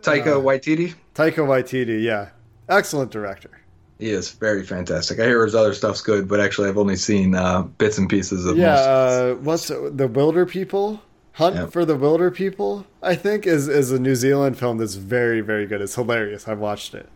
Taika 0.00 0.42
Waititi. 0.42 0.94
Taika 1.14 1.46
Waititi. 1.46 2.02
Yeah. 2.02 2.30
Excellent 2.68 3.10
director. 3.10 3.50
He 3.98 4.10
is 4.10 4.30
very 4.30 4.64
fantastic. 4.64 5.20
I 5.20 5.24
hear 5.24 5.44
his 5.44 5.54
other 5.54 5.72
stuff's 5.72 6.00
good, 6.00 6.26
but 6.28 6.40
actually, 6.40 6.68
I've 6.68 6.78
only 6.78 6.96
seen 6.96 7.34
uh, 7.34 7.62
bits 7.62 7.96
and 7.96 8.08
pieces 8.08 8.44
of 8.44 8.58
it. 8.58 8.60
Yeah. 8.62 8.74
Uh, 8.74 9.34
what's 9.36 9.68
the 9.68 10.10
Wilder 10.12 10.46
People? 10.46 11.00
Hunt 11.32 11.56
Yep. 11.56 11.72
for 11.72 11.84
the 11.84 11.96
Wilder 11.96 12.30
People, 12.30 12.86
I 13.02 13.16
think, 13.16 13.44
is, 13.44 13.66
is 13.66 13.90
a 13.90 13.98
New 13.98 14.14
Zealand 14.14 14.56
film 14.56 14.78
that's 14.78 14.94
very, 14.94 15.40
very 15.40 15.66
good. 15.66 15.80
It's 15.80 15.96
hilarious. 15.96 16.46
I've 16.46 16.60
watched 16.60 16.94
it. 16.94 17.08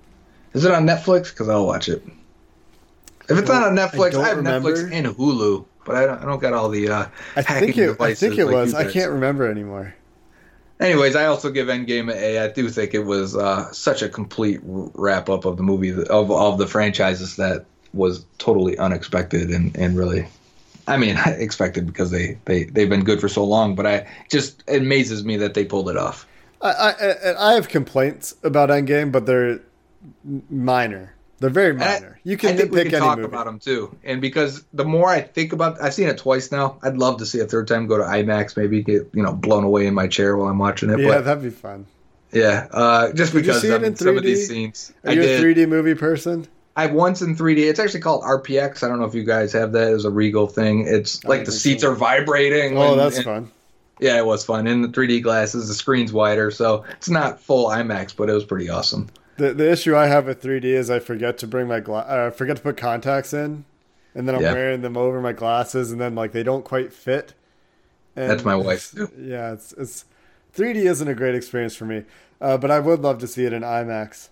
Is 0.55 0.65
it 0.65 0.73
on 0.73 0.85
Netflix? 0.87 1.31
Because 1.31 1.49
I'll 1.49 1.67
watch 1.67 1.89
it. 1.89 2.03
If 3.29 3.39
it's 3.39 3.49
not 3.49 3.63
on 3.63 3.77
Netflix, 3.77 4.13
don't 4.13 4.25
I, 4.25 4.29
have 4.29 4.37
remember. 4.39 4.73
Netflix 4.73 4.93
and 4.93 5.07
Hulu, 5.07 5.65
but 5.85 5.95
I 5.97 6.07
don't, 6.07 6.23
I 6.23 6.25
don't 6.25 6.41
got 6.41 6.53
all 6.53 6.69
the 6.69 6.89
uh, 6.89 7.07
I 7.37 7.43
hacking 7.43 7.73
think 7.75 7.79
it, 7.79 8.01
I 8.01 8.15
think 8.15 8.39
it 8.39 8.47
like 8.47 8.55
was. 8.55 8.75
I 8.75 8.91
can't 8.91 9.13
remember 9.13 9.49
anymore. 9.49 9.95
Anyways, 10.81 11.17
I 11.17 11.27
also 11.27 11.51
give 11.51 11.67
Endgame 11.67 12.13
A. 12.13 12.39
I 12.39 12.49
do 12.49 12.69
think 12.69 12.95
it 12.95 13.05
was 13.05 13.37
uh, 13.37 13.71
such 13.73 14.01
a 14.03 14.09
complete 14.09 14.61
wrap 14.63 15.29
up 15.29 15.45
of 15.45 15.57
the 15.57 15.63
movie 15.63 15.91
of 15.91 16.31
of 16.31 16.59
the 16.59 16.67
franchises 16.67 17.37
that 17.37 17.65
was 17.93 18.25
totally 18.39 18.79
unexpected 18.79 19.51
and, 19.51 19.77
and 19.77 19.97
really, 19.97 20.29
I 20.87 20.97
mean, 20.97 21.17
expected 21.27 21.87
because 21.87 22.11
they 22.13 22.39
they 22.45 22.65
they've 22.65 22.89
been 22.89 23.05
good 23.05 23.21
for 23.21 23.29
so 23.29 23.45
long. 23.45 23.75
But 23.75 23.87
I 23.87 24.07
just 24.31 24.63
it 24.69 24.83
amazes 24.83 25.25
me 25.25 25.37
that 25.39 25.55
they 25.55 25.65
pulled 25.65 25.91
it 25.91 25.97
off. 25.97 26.27
I, 26.61 26.71
I 26.71 27.51
I 27.51 27.53
have 27.55 27.69
complaints 27.69 28.37
about 28.45 28.69
Endgame, 28.69 29.11
but 29.11 29.27
they're 29.27 29.61
minor. 30.49 31.15
They're 31.41 31.51
very 31.51 31.71
And 31.71 31.83
I- 31.83 31.95
minor. 32.01 32.21
you 32.25 32.37
can 32.37 32.51
I 32.51 32.57
think 32.57 32.73
we 32.73 32.85
can 32.85 32.99
talk 33.01 33.19
movie. 33.19 33.29
about 33.29 33.47
them 33.47 33.59
too. 33.61 33.95
And 34.05 34.21
because 34.21 34.65
the 34.73 34.85
more 34.85 35.09
I 35.09 35.21
think 35.21 35.53
about, 35.53 35.81
I've 35.81 35.95
seen 35.95 36.09
it 36.09 36.19
twice 36.19 36.51
now. 36.51 36.79
I'd 36.83 36.97
love 36.97 37.19
to 37.19 37.27
see 37.27 37.39
a 37.41 37.45
third 37.45 37.69
time. 37.69 37.87
Go 37.87 37.97
to 37.99 38.05
IMAX, 38.05 38.57
maybe 38.57 38.83
get 38.83 39.09
you 39.15 39.23
know 39.23 39.33
blown 39.33 39.65
away 39.65 39.87
in 39.87 39.95
my 39.95 40.09
chair 40.09 40.37
while 40.37 40.49
I'm 40.49 40.59
watching 40.59 40.91
it. 40.91 40.99
yeah, 40.99 41.09
but 41.09 41.25
that'd 41.25 41.43
be 41.43 41.51
fun. 41.51 41.87
yeah, 42.33 42.67
uh, 42.73 43.13
just 43.13 43.33
Did 43.33 43.39
you 43.39 43.43
because 43.53 43.63
see 43.63 43.69
it 43.69 43.83
in 43.83 43.95
some 43.97 44.17
of 44.17 44.23
3D? 44.23 44.27
these 44.27 44.49
scenes, 44.49 44.93
Are 45.05 45.11
I 45.11 45.15
you 45.15 45.23
did. 45.23 45.41
a 45.41 45.43
3D 45.43 45.69
movie 45.69 45.95
person? 45.95 46.47
I 46.77 46.87
once 46.87 47.23
in 47.23 47.35
3D. 47.37 47.69
It's 47.69 47.81
actually 47.81 48.01
called 48.01 48.23
RPX. 48.23 48.83
I 48.85 48.89
don't 48.89 48.99
know 49.01 49.05
if 49.07 49.15
you 49.15 49.25
guys 49.25 49.53
have 49.53 49.73
that. 49.73 49.89
It 49.91 49.95
was 49.95 50.05
a 50.05 50.11
Regal 50.11 50.47
thing. 50.47 50.87
It's 50.87 51.25
like 51.25 51.45
the 51.45 51.51
seats 51.53 51.83
so. 51.83 51.91
are 51.91 51.95
vibrating. 51.95 52.77
Oh, 52.79 52.91
when- 52.91 52.99
that's 52.99 53.17
and- 53.17 53.25
fun. 53.25 53.51
Yeah, 54.01 54.17
it 54.19 54.25
was 54.27 54.45
fun. 54.45 54.69
In 54.69 54.83
the 54.83 54.89
3D 54.89 55.21
glasses, 55.25 55.67
the 55.67 55.75
screen's 55.75 56.13
wider, 56.13 56.53
so 56.53 56.85
it's 56.99 57.11
not 57.11 57.41
full 57.41 57.67
IMAX, 57.69 58.15
but 58.17 58.31
it 58.31 58.33
was 58.33 58.45
pretty 58.45 58.71
awesome. 58.71 59.09
The 59.39 59.55
the 59.55 59.71
issue 59.71 59.97
I 59.97 60.07
have 60.09 60.27
with 60.27 60.43
3D 60.43 60.65
is 60.65 60.91
I 60.91 60.99
forget 60.99 61.39
to 61.39 61.47
bring 61.47 61.67
my 61.69 61.81
gla- 61.81 62.01
uh, 62.01 62.31
forget 62.31 62.57
to 62.57 62.63
put 62.63 62.77
contacts 62.77 63.33
in, 63.33 63.65
and 64.15 64.29
then 64.29 64.35
I'm 64.35 64.43
Yeah. 64.43 64.53
wearing 64.53 64.83
them 64.83 64.97
over 64.97 65.21
my 65.21 65.33
glasses, 65.33 65.91
and 65.91 66.01
then 66.01 66.15
like 66.15 66.33
they 66.33 66.43
don't 66.43 66.65
quite 66.65 66.93
fit. 66.93 67.35
And 68.17 68.29
That's 68.31 68.45
my 68.45 68.57
wife, 68.57 68.91
too. 68.93 69.11
Yeah, 69.19 69.53
it's 69.53 69.73
it's 69.75 70.05
3D 70.55 70.87
isn't 70.87 71.07
a 71.09 71.15
great 71.15 71.35
experience 71.37 71.77
for 71.77 71.85
me, 71.85 72.03
uh, 72.41 72.57
but 72.59 72.71
I 72.71 72.81
would 72.81 73.01
love 73.01 73.19
to 73.21 73.27
see 73.29 73.45
it 73.45 73.53
in 73.53 73.63
IMAX. 73.63 74.29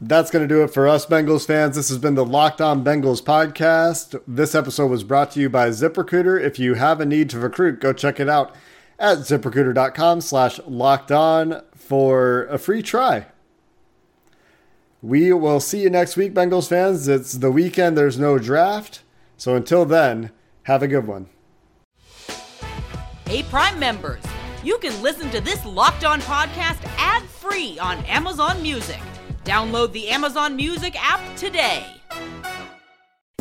That's 0.00 0.30
going 0.30 0.46
to 0.46 0.52
do 0.54 0.62
it 0.62 0.68
for 0.72 0.86
us, 0.86 1.06
Bengals 1.06 1.46
fans. 1.46 1.76
This 1.76 1.88
has 1.88 1.98
been 1.98 2.14
the 2.14 2.24
Locked 2.24 2.60
On 2.60 2.84
Bengals 2.84 3.22
podcast. 3.22 4.20
This 4.28 4.54
episode 4.54 4.88
was 4.88 5.02
brought 5.02 5.30
to 5.32 5.40
you 5.40 5.48
by 5.48 5.70
ZipRecruiter. 5.70 6.40
If 6.40 6.58
you 6.58 6.74
have 6.74 7.00
a 7.00 7.06
need 7.06 7.30
to 7.30 7.38
recruit, 7.38 7.80
go 7.80 7.92
check 7.92 8.20
it 8.20 8.28
out 8.28 8.54
at 8.98 9.18
ziprecruiter.com 9.18 10.20
slash 10.20 10.60
locked 10.66 11.10
on 11.10 11.62
for 11.74 12.44
a 12.46 12.58
free 12.58 12.82
try. 12.82 13.26
We 15.04 15.34
will 15.34 15.60
see 15.60 15.82
you 15.82 15.90
next 15.90 16.16
week, 16.16 16.32
Bengals 16.32 16.66
fans. 16.66 17.08
It's 17.08 17.34
the 17.34 17.50
weekend, 17.50 17.94
there's 17.94 18.18
no 18.18 18.38
draft. 18.38 19.02
So 19.36 19.54
until 19.54 19.84
then, 19.84 20.30
have 20.62 20.82
a 20.82 20.88
good 20.88 21.06
one. 21.06 21.28
Hey, 23.26 23.42
Prime 23.42 23.78
members, 23.78 24.22
you 24.62 24.78
can 24.78 25.02
listen 25.02 25.28
to 25.32 25.42
this 25.42 25.62
Locked 25.66 26.06
On 26.06 26.22
podcast 26.22 26.82
ad 26.96 27.22
free 27.24 27.78
on 27.78 27.98
Amazon 28.06 28.62
Music. 28.62 29.00
Download 29.44 29.92
the 29.92 30.08
Amazon 30.08 30.56
Music 30.56 30.96
app 30.98 31.20
today. 31.36 31.84